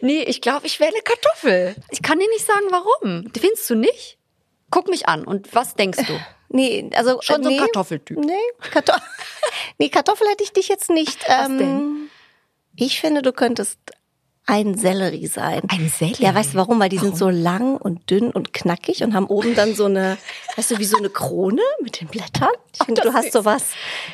Nee, 0.02 0.22
ich 0.22 0.40
glaube, 0.40 0.66
ich 0.66 0.80
wäre 0.80 0.92
eine 0.92 1.02
Kartoffel. 1.02 1.76
Ich 1.90 2.02
kann 2.02 2.18
dir 2.18 2.28
nicht 2.28 2.46
sagen, 2.46 2.66
warum. 2.70 3.30
Findest 3.36 3.68
du 3.70 3.74
nicht? 3.74 4.18
Guck 4.70 4.88
mich 4.88 5.08
an 5.08 5.24
und 5.24 5.54
was 5.54 5.74
denkst 5.74 6.06
du? 6.06 6.20
Nee, 6.48 6.90
also 6.94 7.20
Schon 7.22 7.42
so 7.42 7.48
ein 7.48 7.56
nee, 7.56 7.60
Kartoffeltyp. 7.60 8.18
Nee, 8.18 8.38
Karto 8.70 8.92
nee, 9.78 9.88
Kartoffel 9.88 10.28
hätte 10.28 10.44
ich 10.44 10.52
dich 10.52 10.68
jetzt 10.68 10.90
nicht. 10.90 11.28
Was 11.28 11.48
ähm, 11.48 11.58
denn? 11.58 12.10
Ich 12.76 13.00
finde, 13.00 13.22
du 13.22 13.32
könntest 13.32 13.80
ein 14.46 14.76
Sellerie 14.76 15.26
sein. 15.26 15.62
Ein 15.68 15.88
Sellerie? 15.88 16.22
Ja, 16.22 16.34
weißt 16.34 16.54
du 16.54 16.58
warum? 16.58 16.78
Weil 16.80 16.88
die 16.88 16.98
sind 16.98 17.16
so 17.16 17.28
lang 17.28 17.76
und 17.76 18.08
dünn 18.10 18.30
und 18.30 18.52
knackig 18.52 19.02
und 19.02 19.14
haben 19.14 19.26
oben 19.26 19.54
dann 19.54 19.74
so 19.74 19.86
eine, 19.86 20.16
weißt 20.56 20.70
du, 20.70 20.78
wie 20.78 20.84
so 20.84 20.96
eine 20.96 21.10
Krone 21.10 21.62
mit 21.82 22.00
den 22.00 22.08
Blättern. 22.08 22.48
Ich 22.72 22.84
finde, 22.84 23.02
du 23.02 23.12
hast 23.12 23.32
sowas, 23.32 23.64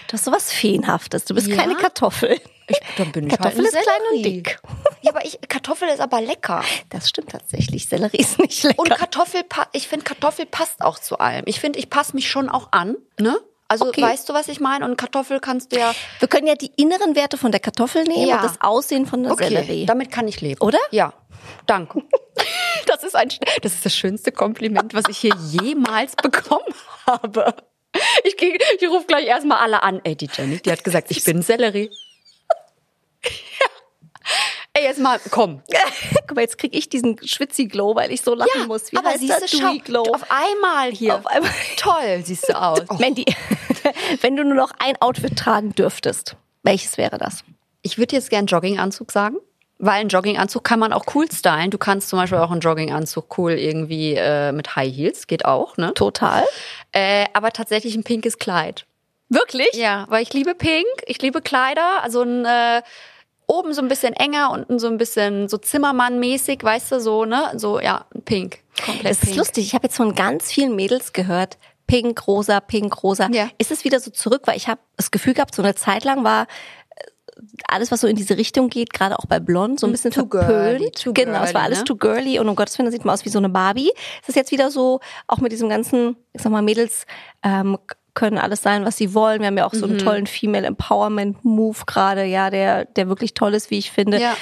du 0.09 0.15
hast 0.15 0.25
sowas 0.25 0.51
Feenhaftes. 0.51 1.25
Du 1.27 1.35
bist 1.35 1.49
Ja? 1.49 1.57
keine 1.57 1.75
Kartoffel. 1.75 2.41
Ich, 2.69 2.79
dann 2.97 3.13
bin 3.13 3.27
ich 3.27 3.31
Kartoffel 3.37 3.59
halt 3.59 3.67
ist 3.69 3.77
ein 3.77 3.83
klein 3.83 4.01
und 4.15 4.23
dick. 4.25 4.59
Ja, 5.03 5.11
aber 5.13 5.25
ich, 5.27 5.39
Kartoffel 5.49 5.89
ist 5.89 6.01
aber 6.01 6.21
lecker. 6.23 6.63
Das 6.89 7.09
stimmt 7.09 7.31
tatsächlich. 7.33 7.89
Sellerie 7.89 8.17
ist 8.19 8.39
nicht 8.39 8.63
lecker. 8.63 8.79
Und 8.79 8.89
Kartoffel, 8.91 9.43
ich 9.73 9.89
finde, 9.89 10.05
Kartoffel 10.05 10.47
passt 10.47 10.81
auch 10.81 10.99
zu 10.99 11.19
allem. 11.19 11.43
Ich 11.47 11.61
finde, 11.61 11.79
ich 11.79 11.91
passe 11.91 12.15
mich 12.15 12.31
schon 12.31 12.49
auch 12.49 12.69
an, 12.71 12.97
ne? 13.21 13.37
Also, 13.73 13.87
Okay. 13.89 14.03
weißt 14.03 14.29
du, 14.29 14.35
was 14.35 14.49
ich 14.49 14.61
meine? 14.61 14.85
Und 14.85 14.97
Kartoffel 14.97 15.41
kannst 15.41 15.73
du 15.73 15.79
ja. 15.79 15.95
Wir 16.19 16.29
können 16.29 16.47
ja 16.47 16.55
die 16.55 16.71
inneren 16.77 17.17
Werte 17.17 17.37
von 17.39 17.51
der 17.53 17.61
Kartoffel 17.61 18.05
nehmen 18.05 18.27
Ja. 18.29 18.37
und 18.37 18.45
das 18.45 18.61
Aussehen 18.61 19.07
von 19.07 19.23
der 19.23 19.33
Okay, 19.33 19.49
Sellerie. 19.49 19.87
damit 19.87 20.11
kann 20.13 20.29
ich 20.29 20.41
leben. 20.41 20.61
Oder? 20.61 20.79
Ja. 20.91 21.13
Danke. 21.67 22.03
Das 22.87 23.05
ist 23.05 23.15
ein, 23.15 23.29
das 23.63 23.75
ist 23.75 23.85
das 23.85 23.95
schönste 23.95 24.33
Kompliment, 24.33 24.95
was 24.95 25.05
ich 25.09 25.19
hier 25.19 25.35
jemals 25.51 26.17
bekommen 26.17 26.75
habe. 27.07 27.55
Ich, 28.25 28.37
geh- 28.37 28.59
ich 28.81 28.89
rufe 28.89 29.07
gleich 29.07 29.27
erstmal 29.27 29.59
alle 29.59 29.83
an. 29.83 30.01
Ey, 30.05 30.17
die 30.17 30.29
Jenny, 30.33 30.59
die 30.59 30.71
hat 30.73 30.83
gesagt, 30.83 31.11
ich 31.11 31.23
bin 31.25 31.43
Sellerie. 31.43 31.91
Ja. 33.25 33.31
Ey, 34.75 34.85
jetzt 34.85 35.01
mal, 35.01 35.21
komm. 35.31 35.63
Guck 36.27 36.35
mal, 36.37 36.43
jetzt 36.43 36.57
krieg 36.57 36.75
ich 36.75 36.89
diesen 36.89 37.19
Schwitzi-Glow, 37.23 37.95
weil 37.95 38.11
ich 38.11 38.23
so 38.23 38.35
lachen 38.35 38.67
muss. 38.69 38.91
Wie 38.91 38.97
aber 38.97 39.11
heißt 39.11 39.21
siehst 39.21 39.43
das? 39.43 39.51
du, 39.51 39.59
schau, 39.59 39.73
Dewy-Glow. 39.73 40.03
auf 40.15 40.25
einmal 40.31 40.91
hier. 40.91 41.17
Auf 41.17 41.27
einmal. 41.27 41.51
Toll 41.77 42.23
siehst 42.25 42.49
du 42.49 42.59
aus. 42.59 42.81
Mandy, 42.99 43.27
wenn 44.23 44.37
du 44.37 44.45
nur 44.45 44.55
noch 44.55 44.73
ein 44.79 44.97
Outfit 45.01 45.37
tragen 45.37 45.75
dürftest, 45.75 46.37
welches 46.63 46.97
wäre 46.97 47.19
das? 47.19 47.45
Ich 47.83 47.99
würde 47.99 48.17
jetzt 48.17 48.31
gern 48.31 48.47
Jogginganzug 48.47 49.13
sagen. 49.13 49.37
Weil 49.85 50.03
ein 50.03 50.09
Jogginganzug 50.09 50.63
kann 50.63 50.79
man 50.79 50.93
auch 50.93 51.05
cool 51.13 51.27
stylen. 51.31 51.71
Du 51.73 51.77
kannst 51.77 52.09
zum 52.09 52.19
Beispiel 52.21 52.39
auch 52.39 52.53
einen 52.53 52.61
Jogginganzug 52.61 53.37
cool 53.37 53.53
irgendwie 53.53 54.15
äh, 54.15 54.53
mit 54.53 54.77
High 54.77 54.95
Heels, 54.95 55.27
geht 55.27 55.45
auch, 55.45 55.77
ne? 55.77 55.93
Total. 55.95 56.45
Äh, 56.93 57.27
aber 57.33 57.51
tatsächlich 57.51 57.97
ein 57.97 58.05
pinkes 58.05 58.39
Kleid. 58.39 58.87
Wirklich? 59.29 59.73
Ja, 59.73 60.07
weil 60.09 60.23
ich 60.23 60.33
liebe 60.33 60.55
Pink, 60.55 60.87
ich 61.07 61.21
liebe 61.21 61.43
Kleider, 61.43 62.01
also 62.03 62.23
ein 62.23 62.45
äh, 62.45 62.83
oben 63.53 63.75
so 63.75 63.83
ein 63.83 63.89
bisschen 63.89 64.15
enger, 64.15 64.51
unten 64.51 64.79
so 64.79 64.89
ein 64.89 64.97
bisschen 64.97 65.49
so 65.49 65.59
Zimmermann-mäßig, 65.59 66.63
weißt 66.63 66.93
du, 66.93 67.01
so, 67.01 67.25
ne? 67.25 67.53
So, 67.57 67.79
ja, 67.81 68.07
pink. 68.25 68.59
Komplett 68.85 69.05
Das 69.11 69.19
ist 69.19 69.25
pink. 69.27 69.37
lustig. 69.37 69.65
Ich 69.67 69.75
habe 69.75 69.87
jetzt 69.87 69.97
von 69.97 70.15
ganz 70.15 70.51
vielen 70.51 70.75
Mädels 70.75 71.13
gehört, 71.13 71.59
pink, 71.87 72.27
rosa, 72.27 72.61
pink, 72.61 73.03
rosa. 73.03 73.29
Ja. 73.33 73.49
Ist 73.59 73.71
es 73.71 73.85
wieder 73.85 74.01
so 74.01 74.11
zurück? 74.11 74.43
Weil 74.47 74.57
ich 74.57 74.69
habe 74.69 74.81
das 74.97 75.11
Gefühl 75.11 75.35
gehabt, 75.35 75.55
so 75.55 75.63
eine 75.63 75.75
Zeit 75.75 76.05
lang 76.05 76.25
war 76.25 76.45
äh, 76.97 77.05
alles, 77.69 77.91
was 77.91 78.01
so 78.01 78.07
in 78.07 78.17
diese 78.17 78.39
Richtung 78.39 78.71
geht, 78.71 78.93
gerade 78.93 79.19
auch 79.19 79.27
bei 79.27 79.39
Blond, 79.41 79.79
so 79.81 79.87
ein 79.87 79.93
bisschen 79.93 80.13
Too 80.13 80.27
verpönt. 80.29 80.79
girly, 80.79 80.91
too 80.93 81.13
genau, 81.13 81.43
es 81.43 81.53
war 81.53 81.63
girly, 81.63 81.65
alles 81.65 81.79
ne? 81.81 81.85
too 81.85 81.97
girly 81.97 82.39
und 82.39 82.49
um 82.49 82.57
Gottes 82.57 82.79
Willen, 82.79 82.87
da 82.87 82.93
sieht 82.93 83.05
man 83.05 83.13
aus 83.13 83.25
wie 83.27 83.29
so 83.31 83.39
eine 83.39 83.51
Barbie. 83.51 83.91
Es 84.23 84.31
ist 84.31 84.37
jetzt 84.37 84.53
wieder 84.53 84.71
so, 84.71 85.01
auch 85.27 85.39
mit 85.39 85.53
diesem 85.53 85.69
ganzen, 85.69 86.17
ich 86.33 86.41
sag 86.43 86.51
mal, 86.51 86.63
Mädels 86.63 87.05
ähm, 87.43 87.77
können 88.15 88.39
alles 88.39 88.63
sein, 88.63 88.85
was 88.85 88.97
sie 88.97 89.15
wollen. 89.15 89.41
Wir 89.41 89.47
haben 89.49 89.57
ja 89.59 89.67
auch 89.67 89.73
so 89.75 89.87
Mhm. 89.87 89.93
einen 89.95 89.99
tollen 90.05 90.27
Female 90.27 90.67
Empowerment 90.67 91.45
Move 91.45 91.79
gerade, 91.87 92.25
ja, 92.25 92.51
der, 92.51 92.85
der 92.85 93.09
wirklich 93.09 93.35
toll 93.35 93.55
ist, 93.55 93.71
wie 93.71 93.79
ich 93.79 93.91
finde. 93.91 94.21
Ja. 94.21 94.35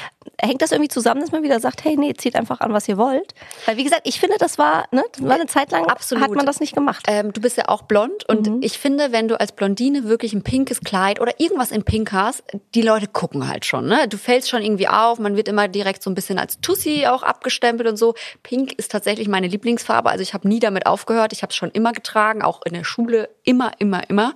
Hängt 0.42 0.60
das 0.62 0.72
irgendwie 0.72 0.88
zusammen, 0.88 1.20
dass 1.20 1.32
man 1.32 1.42
wieder 1.42 1.60
sagt, 1.60 1.84
hey, 1.84 1.96
nee, 1.96 2.12
zieht 2.14 2.34
einfach 2.34 2.60
an, 2.60 2.72
was 2.72 2.88
ihr 2.88 2.96
wollt? 2.98 3.34
Weil, 3.66 3.76
wie 3.76 3.84
gesagt, 3.84 4.02
ich 4.04 4.18
finde, 4.20 4.36
das 4.38 4.58
war, 4.58 4.86
ne, 4.90 5.02
das 5.12 5.22
war 5.22 5.34
eine 5.34 5.46
Zeit 5.46 5.70
lang, 5.70 5.84
Absolut. 5.86 6.24
hat 6.24 6.30
man 6.32 6.46
das 6.46 6.60
nicht 6.60 6.74
gemacht. 6.74 7.04
Ähm, 7.08 7.32
du 7.32 7.40
bist 7.40 7.56
ja 7.58 7.68
auch 7.68 7.82
blond 7.82 8.28
und 8.28 8.46
Mhm. 8.48 8.58
ich 8.62 8.78
finde, 8.78 9.12
wenn 9.12 9.28
du 9.28 9.38
als 9.38 9.52
Blondine 9.52 10.04
wirklich 10.04 10.32
ein 10.32 10.42
pinkes 10.42 10.80
Kleid 10.80 11.20
oder 11.20 11.38
irgendwas 11.38 11.70
in 11.70 11.84
Pink 11.84 12.12
hast, 12.12 12.42
die 12.74 12.82
Leute 12.82 13.06
gucken 13.06 13.48
halt 13.48 13.64
schon. 13.66 13.86
Ne? 13.86 14.08
Du 14.08 14.16
fällst 14.16 14.48
schon 14.50 14.62
irgendwie 14.62 14.88
auf, 14.88 15.18
man 15.18 15.36
wird 15.36 15.48
immer 15.48 15.68
direkt 15.68 16.02
so 16.02 16.10
ein 16.10 16.14
bisschen 16.14 16.38
als 16.38 16.60
Tussi 16.60 17.06
auch 17.06 17.22
abgestempelt 17.22 17.88
und 17.88 17.96
so. 17.96 18.14
Pink 18.42 18.72
ist 18.78 18.90
tatsächlich 18.90 19.28
meine 19.28 19.46
Lieblingsfarbe, 19.46 20.10
also 20.10 20.22
ich 20.22 20.34
habe 20.34 20.48
nie 20.48 20.58
damit 20.60 20.86
aufgehört. 20.86 21.32
Ich 21.32 21.42
habe 21.42 21.50
es 21.50 21.56
schon 21.56 21.70
immer 21.70 21.92
getragen, 21.92 22.42
auch 22.42 22.60
in 22.64 22.74
der 22.74 22.84
Schule, 22.84 23.28
immer, 23.44 23.59
immer, 23.78 24.08
immer. 24.08 24.34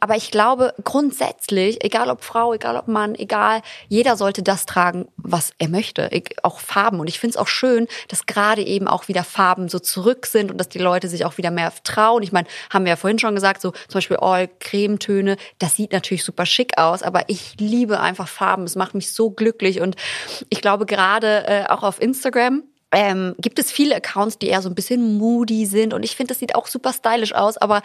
Aber 0.00 0.16
ich 0.16 0.30
glaube 0.30 0.74
grundsätzlich, 0.84 1.84
egal 1.84 2.10
ob 2.10 2.22
Frau, 2.22 2.52
egal 2.52 2.76
ob 2.76 2.88
Mann, 2.88 3.14
egal, 3.14 3.62
jeder 3.88 4.16
sollte 4.16 4.42
das 4.42 4.66
tragen, 4.66 5.08
was 5.16 5.52
er 5.58 5.68
möchte, 5.68 6.10
auch 6.42 6.60
Farben. 6.60 7.00
Und 7.00 7.08
ich 7.08 7.18
finde 7.18 7.32
es 7.32 7.36
auch 7.36 7.48
schön, 7.48 7.86
dass 8.08 8.26
gerade 8.26 8.62
eben 8.62 8.88
auch 8.88 9.08
wieder 9.08 9.24
Farben 9.24 9.68
so 9.68 9.78
zurück 9.78 10.26
sind 10.26 10.50
und 10.50 10.58
dass 10.58 10.68
die 10.68 10.78
Leute 10.78 11.08
sich 11.08 11.24
auch 11.24 11.38
wieder 11.38 11.50
mehr 11.50 11.72
trauen. 11.84 12.22
Ich 12.22 12.32
meine, 12.32 12.48
haben 12.70 12.84
wir 12.84 12.90
ja 12.90 12.96
vorhin 12.96 13.18
schon 13.18 13.34
gesagt, 13.34 13.60
so 13.60 13.70
zum 13.70 13.94
Beispiel 13.94 14.16
All 14.18 14.48
Cremetöne, 14.60 15.36
das 15.58 15.76
sieht 15.76 15.92
natürlich 15.92 16.24
super 16.24 16.46
schick 16.46 16.78
aus, 16.78 17.02
aber 17.02 17.28
ich 17.28 17.54
liebe 17.58 18.00
einfach 18.00 18.28
Farben. 18.28 18.64
Es 18.64 18.76
macht 18.76 18.94
mich 18.94 19.12
so 19.12 19.30
glücklich 19.30 19.80
und 19.80 19.96
ich 20.48 20.60
glaube 20.60 20.86
gerade 20.86 21.46
äh, 21.46 21.66
auch 21.68 21.82
auf 21.82 22.00
Instagram 22.00 22.62
ähm, 22.92 23.34
gibt 23.38 23.58
es 23.58 23.70
viele 23.70 23.96
Accounts, 23.96 24.38
die 24.38 24.48
eher 24.48 24.62
so 24.62 24.68
ein 24.68 24.74
bisschen 24.74 25.18
moody 25.18 25.66
sind 25.66 25.92
und 25.92 26.02
ich 26.02 26.16
finde, 26.16 26.32
das 26.32 26.38
sieht 26.38 26.54
auch 26.54 26.66
super 26.66 26.92
stylisch 26.92 27.34
aus, 27.34 27.56
aber 27.56 27.82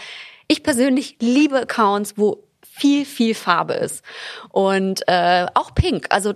ich 0.48 0.64
persönlich 0.64 1.18
liebe 1.20 1.62
Accounts, 1.62 2.18
wo 2.18 2.44
viel, 2.62 3.06
viel 3.06 3.36
Farbe 3.36 3.74
ist. 3.74 4.04
Und 4.50 5.02
äh, 5.08 5.46
auch 5.54 5.76
Pink. 5.76 6.08
Also 6.10 6.34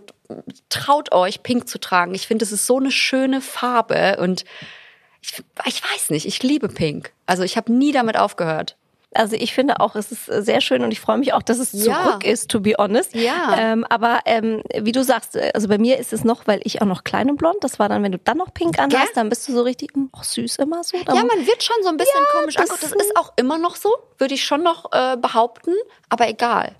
traut 0.69 1.11
euch, 1.11 1.43
Pink 1.43 1.67
zu 1.67 1.79
tragen. 1.79 2.13
Ich 2.13 2.27
finde, 2.27 2.45
es 2.45 2.51
ist 2.51 2.65
so 2.65 2.77
eine 2.77 2.91
schöne 2.91 3.41
Farbe 3.41 4.17
und 4.19 4.45
ich, 5.21 5.43
ich 5.65 5.81
weiß 5.81 6.09
nicht, 6.11 6.25
ich 6.25 6.43
liebe 6.43 6.67
Pink. 6.67 7.13
Also 7.25 7.43
ich 7.43 7.57
habe 7.57 7.71
nie 7.71 7.91
damit 7.91 8.17
aufgehört. 8.17 8.77
Also 9.15 9.35
ich 9.35 9.53
finde 9.53 9.79
auch, 9.79 9.95
es 9.95 10.11
ist 10.11 10.25
sehr 10.25 10.61
schön 10.61 10.83
und 10.83 10.91
ich 10.91 10.99
freue 10.99 11.17
mich 11.17 11.33
auch, 11.33 11.41
dass 11.41 11.57
es 11.59 11.71
Ja. 11.71 12.03
zurück 12.03 12.23
ist, 12.25 12.49
to 12.51 12.59
be 12.59 12.73
honest. 12.77 13.15
Ja. 13.15 13.55
Ähm, 13.57 13.85
aber 13.89 14.19
ähm, 14.25 14.61
wie 14.79 14.91
du 14.91 15.03
sagst, 15.03 15.35
äh, 15.35 15.51
also 15.53 15.67
bei 15.67 15.77
mir 15.77 15.97
ist 15.97 16.13
es 16.13 16.23
noch, 16.23 16.47
weil 16.47 16.59
ich 16.63 16.81
auch 16.81 16.85
noch 16.85 17.03
klein 17.03 17.29
und 17.29 17.37
blond, 17.37 17.57
das 17.61 17.79
war 17.79 17.89
dann, 17.89 18.03
wenn 18.03 18.11
du 18.11 18.17
dann 18.19 18.37
noch 18.37 18.53
pink 18.53 18.77
anhast, 18.77 18.91
Gell? 19.05 19.11
dann 19.15 19.29
bist 19.29 19.47
du 19.47 19.53
so 19.53 19.61
richtig, 19.61 19.93
hm, 19.93 20.09
ach, 20.15 20.23
süß 20.23 20.57
immer 20.57 20.83
so. 20.83 20.97
Dann, 21.05 21.15
Ja, 21.15 21.23
man 21.23 21.47
wird 21.47 21.63
schon 21.63 21.77
so 21.83 21.89
ein 21.89 21.97
bisschen 21.97 22.19
komisch 22.37 22.55
das- 22.55 22.69
angeguckt. 22.69 22.93
Das 22.95 23.05
ist 23.07 23.17
auch 23.17 23.33
immer 23.37 23.57
noch 23.57 23.75
so, 23.75 23.89
würde 24.17 24.33
ich 24.33 24.43
schon 24.43 24.63
noch 24.63 24.91
äh, 24.91 25.17
behaupten, 25.17 25.71
aber 26.09 26.27
egal. 26.29 26.75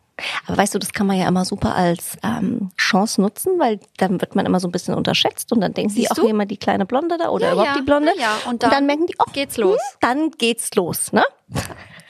Aber 0.48 0.58
weißt 0.58 0.74
du, 0.74 0.80
das 0.80 0.94
kann 0.94 1.08
man 1.08 1.18
ja 1.18 1.28
immer 1.28 1.44
super 1.44 1.76
als 1.76 2.18
ähm, 2.24 2.70
Chance 2.78 3.20
nutzen, 3.20 3.60
weil 3.60 3.82
dann 3.98 4.22
wird 4.22 4.34
man 4.34 4.46
immer 4.46 4.62
so 4.62 4.68
ein 4.70 4.72
bisschen 4.72 4.94
unterschätzt 4.94 5.52
und 5.52 5.60
dann 5.60 5.74
denken 5.74 5.90
sie 5.90 6.02
Siehst 6.02 6.12
auch 6.12 6.16
du? 6.16 6.28
jemand 6.28 6.52
die 6.52 6.58
kleine 6.58 6.86
Blonde 6.86 7.18
da 7.18 7.28
oder 7.30 7.48
Ja, 7.48 7.52
überhaupt 7.54 7.72
ja, 7.72 7.76
die 7.82 7.86
Blonde. 7.86 8.12
ja, 8.16 8.22
ja. 8.22 8.50
Und 8.50 8.64
dann, 8.64 8.72
dann 8.72 8.86
merken 8.86 9.08
die, 9.08 9.16
oh, 9.20 9.30
geht's 9.34 9.58
los. 9.58 9.76
hm, 9.76 9.98
Dann 10.00 10.32
geht's 10.32 10.74
los, 10.76 11.12
ne? 11.12 11.24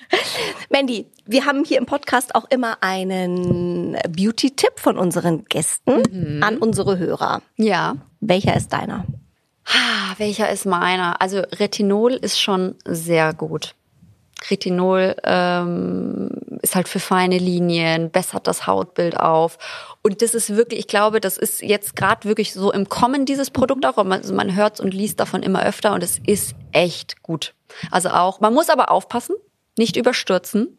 Mandy, 0.69 1.07
wir 1.25 1.45
haben 1.45 1.63
hier 1.63 1.77
im 1.77 1.85
Podcast 1.85 2.35
auch 2.35 2.45
immer 2.49 2.77
einen 2.81 3.97
Beauty-Tipp 4.09 4.73
von 4.79 4.97
unseren 4.97 5.45
Gästen 5.45 6.03
Mhm. 6.11 6.43
an 6.43 6.57
unsere 6.57 6.97
Hörer. 6.97 7.41
Ja. 7.57 7.95
Welcher 8.19 8.55
ist 8.55 8.73
deiner? 8.73 9.05
Ah, 9.67 10.13
welcher 10.17 10.49
ist 10.49 10.65
meiner? 10.65 11.21
Also 11.21 11.39
Retinol 11.39 12.13
ist 12.13 12.39
schon 12.39 12.75
sehr 12.85 13.33
gut. 13.33 13.75
Retinol 14.49 15.15
ähm, 15.23 16.29
ist 16.61 16.75
halt 16.75 16.87
für 16.87 16.99
feine 16.99 17.37
Linien, 17.39 18.11
bessert 18.11 18.47
das 18.47 18.67
Hautbild 18.67 19.17
auf. 19.19 19.57
Und 20.03 20.21
das 20.21 20.35
ist 20.35 20.55
wirklich, 20.55 20.81
ich 20.81 20.87
glaube, 20.87 21.19
das 21.19 21.37
ist 21.37 21.61
jetzt 21.61 21.95
gerade 21.95 22.27
wirklich 22.27 22.53
so 22.53 22.71
im 22.71 22.89
Kommen, 22.89 23.25
dieses 23.25 23.49
Produkt 23.49 23.85
auch. 23.85 23.95
Man, 23.97 24.11
also 24.11 24.33
man 24.35 24.55
hört 24.55 24.79
und 24.79 24.93
liest 24.93 25.19
davon 25.19 25.41
immer 25.41 25.63
öfter 25.65 25.93
und 25.93 26.03
es 26.03 26.19
ist 26.27 26.53
echt 26.73 27.23
gut. 27.23 27.55
Also 27.91 28.09
auch, 28.09 28.39
man 28.41 28.53
muss 28.53 28.69
aber 28.69 28.91
aufpassen, 28.91 29.35
nicht 29.78 29.95
überstürzen. 29.95 30.78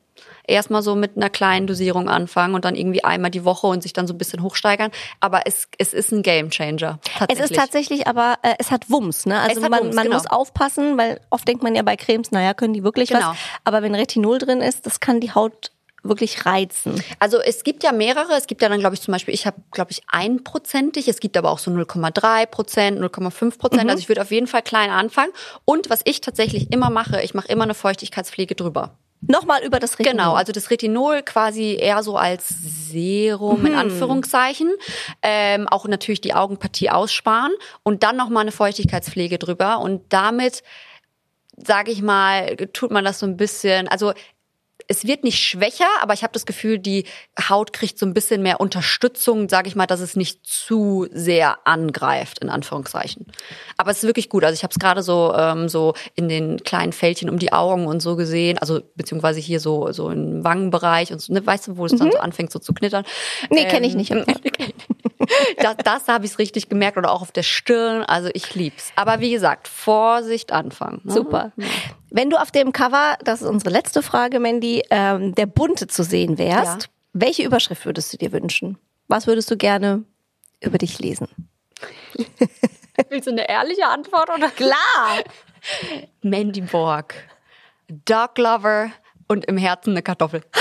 Erstmal 0.49 0.81
so 0.83 0.95
mit 0.95 1.17
einer 1.17 1.29
kleinen 1.29 1.67
Dosierung 1.67 2.09
anfangen 2.09 2.55
und 2.55 2.65
dann 2.65 2.75
irgendwie 2.77 3.03
einmal 3.05 3.31
die 3.31 3.45
Woche 3.45 3.67
und 3.67 3.83
sich 3.83 3.93
dann 3.93 4.07
so 4.07 4.15
ein 4.15 4.19
bisschen 4.19 4.43
hochsteigern. 4.43 4.91
Aber 5.21 5.43
es, 5.45 5.69
es 5.77 5.93
ist 5.93 6.13
ein 6.13 6.23
Gamechanger. 6.23 7.01
Es 7.29 7.39
ist 7.41 7.55
tatsächlich 7.55 8.07
aber, 8.07 8.39
äh, 8.43 8.55
es 8.59 8.71
hat 8.71 8.89
Wumms, 8.89 9.27
ne? 9.27 9.41
Also 9.41 9.61
man, 9.61 9.73
Wumms, 9.73 9.95
man 9.95 10.05
genau. 10.05 10.17
muss 10.17 10.27
aufpassen, 10.27 10.97
weil 10.97 11.21
oft 11.31 11.47
denkt 11.47 11.63
man 11.63 11.75
ja 11.75 11.83
bei 11.83 11.97
Cremes, 11.97 12.31
naja, 12.31 12.55
können 12.55 12.75
die 12.75 12.85
wirklich 12.85 13.11
Genau. 13.11 13.31
was. 13.31 13.37
Aber 13.65 13.83
wenn 13.83 13.95
Retinol 13.95 14.39
drin 14.39 14.61
ist, 14.61 14.87
das 14.87 15.01
kann 15.01 15.21
die 15.21 15.33
Haut 15.33 15.73
wirklich 16.09 16.47
reizen. 16.47 17.03
Also 17.19 17.39
es 17.41 17.65
gibt 17.65 17.83
ja 17.83 17.93
mehrere. 17.93 18.35
Es 18.37 18.47
gibt 18.47 18.63
ja 18.63 18.69
dann, 18.69 18.81
glaube 18.81 18.95
ich, 18.95 19.03
zum 19.03 19.13
Beispiel, 19.13 19.35
ich 19.35 19.47
habe, 19.47 19.57
glaube 19.73 19.93
ich, 19.93 20.03
einprozentig. 20.09 21.09
Es 21.09 21.21
gibt 21.21 21.37
aber 21.37 21.51
auch 21.51 21.59
so 21.59 21.71
0,3 21.71 22.47
Prozent, 22.47 23.01
0,5 23.01 23.59
Prozent. 23.59 23.91
Also 23.91 24.01
ich 24.01 24.09
würde 24.09 24.23
auf 24.23 24.31
jeden 24.31 24.47
Fall 24.47 24.63
klein 24.63 24.91
anfangen. 24.91 25.33
Und 25.65 25.91
was 25.91 26.01
ich 26.05 26.21
tatsächlich 26.21 26.73
immer 26.73 26.91
mache, 26.91 27.23
ich 27.23 27.35
mache 27.35 27.49
immer 27.49 27.65
eine 27.65 27.75
Feuchtigkeitspflege 27.75 28.55
drüber. 28.55 28.97
Nochmal 29.23 29.65
über 29.65 29.81
das 29.81 29.99
Retinol. 29.99 30.13
Genau, 30.13 30.35
also 30.35 30.53
das 30.53 30.71
Retinol 30.71 31.23
quasi 31.23 31.77
eher 31.81 32.03
so 32.03 32.17
als 32.17 32.49
Serum 32.49 33.67
in 33.67 33.75
Anführungszeichen. 33.75 34.73
Ähm, 35.23 35.67
auch 35.69 35.87
natürlich 35.89 36.21
die 36.21 36.35
Augenpartie 36.35 36.91
aussparen 36.91 37.53
und 37.83 38.03
dann 38.03 38.17
nochmal 38.17 38.43
eine 38.43 38.53
Feuchtigkeitspflege 38.53 39.39
drüber. 39.39 39.81
Und 39.81 40.03
damit, 40.11 40.63
sage 41.57 41.91
ich 41.91 42.03
mal, 42.03 42.57
tut 42.73 42.91
man 42.91 43.05
das 43.05 43.19
so 43.19 43.27
ein 43.27 43.37
bisschen, 43.37 43.89
also 43.89 44.13
es 44.89 45.07
wird 45.07 45.25
nicht 45.25 45.39
schwächer, 45.39 45.89
aber 46.01 46.15
ich 46.15 46.23
habe 46.23 46.33
das 46.33 46.47
Gefühl, 46.47 46.79
die 46.79 47.05
Haut 47.49 47.73
kriegt 47.73 47.99
so 47.99 48.07
ein 48.07 48.15
bisschen 48.15 48.43
mehr 48.43 48.61
Unterstützung, 48.61 49.49
sage 49.49 49.69
ich 49.69 49.77
mal, 49.77 49.87
dass 49.87 50.01
es 50.01 50.17
nicht 50.17 50.47
zu 50.47 51.07
sehr 51.11 51.67
angreift, 51.67 52.39
in 52.39 52.49
Anführungszeichen. 52.49 53.27
Aber 53.77 53.91
es 53.91 53.99
ist 53.99 54.05
wirklich 54.05 54.29
gut. 54.29 54.45
Also 54.45 54.55
ich 54.55 54.63
habe 54.63 54.73
es 54.73 54.79
gerade 54.79 55.03
so 55.03 55.35
ähm, 55.37 55.69
so 55.69 55.95
in 56.15 56.29
den 56.29 56.63
kleinen 56.63 56.93
Fältchen 56.93 57.31
um 57.31 57.39
die 57.39 57.53
Augen 57.53 57.87
und 57.87 58.01
so 58.01 58.17
gesehen, 58.17 58.59
also 58.59 58.81
beziehungsweise 58.95 59.41
hier 59.41 59.61
so 59.61 59.93
so 59.93 60.11
im 60.11 60.45
Wangenbereich 60.45 61.13
und 61.13 61.21
so, 61.21 61.33
ne, 61.33 61.45
weißt 61.45 61.69
du, 61.69 61.77
wo 61.77 61.87
es 61.87 61.97
dann 61.97 62.13
so 62.13 62.19
anfängt 62.19 62.53
so 62.53 62.59
zu 62.59 62.73
knittern. 62.73 63.05
Nee, 63.51 63.67
kenn 63.67 63.85
ich 63.85 63.95
nicht. 63.95 64.13
das, 65.59 65.77
das 65.79 66.09
habe 66.09 66.25
ich 66.27 66.39
richtig 66.39 66.69
gemerkt 66.69 66.97
oder 66.97 67.13
auch 67.13 67.23
auf 67.23 67.33
der 67.33 67.43
Stirn. 67.43 68.03
Also 68.05 68.29
ich 68.35 68.55
lieb's. 68.55 68.93
Aber 68.97 69.21
wie 69.21 69.31
gesagt, 69.31 69.69
Vorsicht 69.69 70.53
anfangen. 70.53 71.01
Ne? 71.05 71.13
Super. 71.13 71.53
Wenn 72.11 72.31
du 72.31 72.37
auf 72.37 72.51
dem 72.51 72.73
Cover, 72.73 73.17
das 73.25 73.43
ist 73.43 73.49
unsere 73.49 73.71
letzte 73.71 74.03
Frage, 74.03 74.41
Mandy, 74.41 74.83
ähm, 74.91 75.35
der 75.35 75.47
Bunte 75.47 75.87
zu 75.87 76.03
sehen 76.03 76.39
wärst, 76.39 76.83
Ja. 76.85 76.89
welche 77.13 77.43
Überschrift 77.45 77.85
würdest 77.85 78.13
du 78.13 78.17
dir 78.17 78.33
wünschen? 78.33 78.79
Was 79.09 79.27
würdest 79.27 79.51
du 79.51 79.57
gerne 79.57 80.05
über 80.61 80.79
dich 80.79 80.99
lesen? 80.99 81.29
Willst 83.11 83.27
du 83.27 83.31
eine 83.33 83.49
ehrliche 83.49 83.87
Antwort 83.87 84.31
oder? 84.31 84.49
Klar! 84.51 85.23
Mandy 86.23 86.61
Borg, 86.63 87.15
Dog 87.89 88.39
Lover 88.39 88.91
und 89.29 89.45
im 89.47 89.59
Herzen 89.59 89.91
eine 89.91 90.03
Kartoffel. 90.03 90.43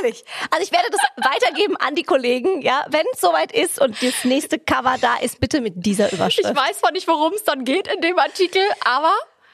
Herrlich. 0.00 0.24
Also 0.50 0.64
ich 0.64 0.72
werde 0.72 0.88
das 0.90 1.00
weitergeben 1.30 1.76
an 1.76 1.94
die 1.94 2.02
Kollegen, 2.02 2.62
ja. 2.62 2.84
Wenn 2.88 3.06
es 3.12 3.20
soweit 3.20 3.52
ist 3.52 3.80
und 3.80 4.02
das 4.02 4.24
nächste 4.24 4.58
Cover 4.58 4.96
da 5.00 5.16
ist, 5.16 5.40
bitte 5.40 5.60
mit 5.60 5.74
dieser 5.76 6.12
Überschrift. 6.12 6.48
Ich 6.50 6.56
weiß 6.56 6.78
zwar 6.80 6.92
nicht, 6.92 7.06
worum 7.08 7.32
es 7.34 7.44
dann 7.44 7.64
geht 7.64 7.88
in 7.88 8.00
dem 8.00 8.18
Artikel, 8.18 8.62
aber 8.84 9.12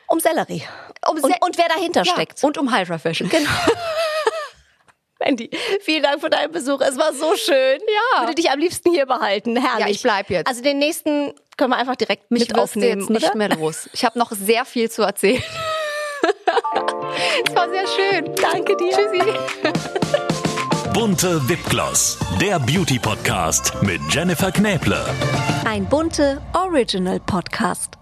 Um 0.08 0.20
Sellerie. 0.20 0.62
um 1.08 1.16
Und, 1.16 1.26
Se- 1.26 1.38
und 1.40 1.58
wer 1.58 1.68
dahinter 1.68 2.02
ja, 2.04 2.12
steckt. 2.12 2.42
und 2.44 2.58
um 2.58 2.74
Hydra 2.74 2.98
Fashion. 2.98 3.28
Genau. 3.28 3.50
Mandy, 5.22 5.50
vielen 5.82 6.02
Dank 6.02 6.20
für 6.22 6.30
deinen 6.30 6.50
Besuch. 6.50 6.80
Es 6.80 6.96
war 6.96 7.12
so 7.12 7.36
schön. 7.36 7.78
Ja. 8.14 8.22
Würde 8.22 8.34
dich 8.36 8.50
am 8.50 8.58
liebsten 8.58 8.90
hier 8.90 9.04
behalten. 9.04 9.54
Herrlich. 9.56 9.80
Ja, 9.86 9.90
ich 9.90 10.02
bleib 10.02 10.30
jetzt. 10.30 10.48
Also 10.48 10.62
den 10.62 10.78
nächsten 10.78 11.34
können 11.58 11.70
wir 11.72 11.76
einfach 11.76 11.96
direkt 11.96 12.30
Mich 12.30 12.48
mit 12.48 12.58
aufnehmen, 12.58 13.00
jetzt 13.02 13.10
nicht 13.10 13.26
oder? 13.26 13.36
mehr 13.36 13.50
los. 13.50 13.90
Ich 13.92 14.02
habe 14.06 14.18
noch 14.18 14.32
sehr 14.32 14.64
viel 14.64 14.90
zu 14.90 15.02
erzählen. 15.02 15.42
es 17.46 17.54
war 17.54 17.68
sehr 17.68 17.86
schön. 17.86 18.34
Danke 18.36 18.74
dir. 18.78 18.90
Tschüssi. 18.92 19.22
Bunte 20.92 21.48
Wipgloss, 21.48 22.18
der 22.40 22.58
Beauty 22.58 22.98
Podcast 22.98 23.72
mit 23.82 24.00
Jennifer 24.10 24.50
Knäble. 24.50 25.04
Ein 25.64 25.86
bunte 25.86 26.42
Original 26.52 27.20
Podcast. 27.20 27.99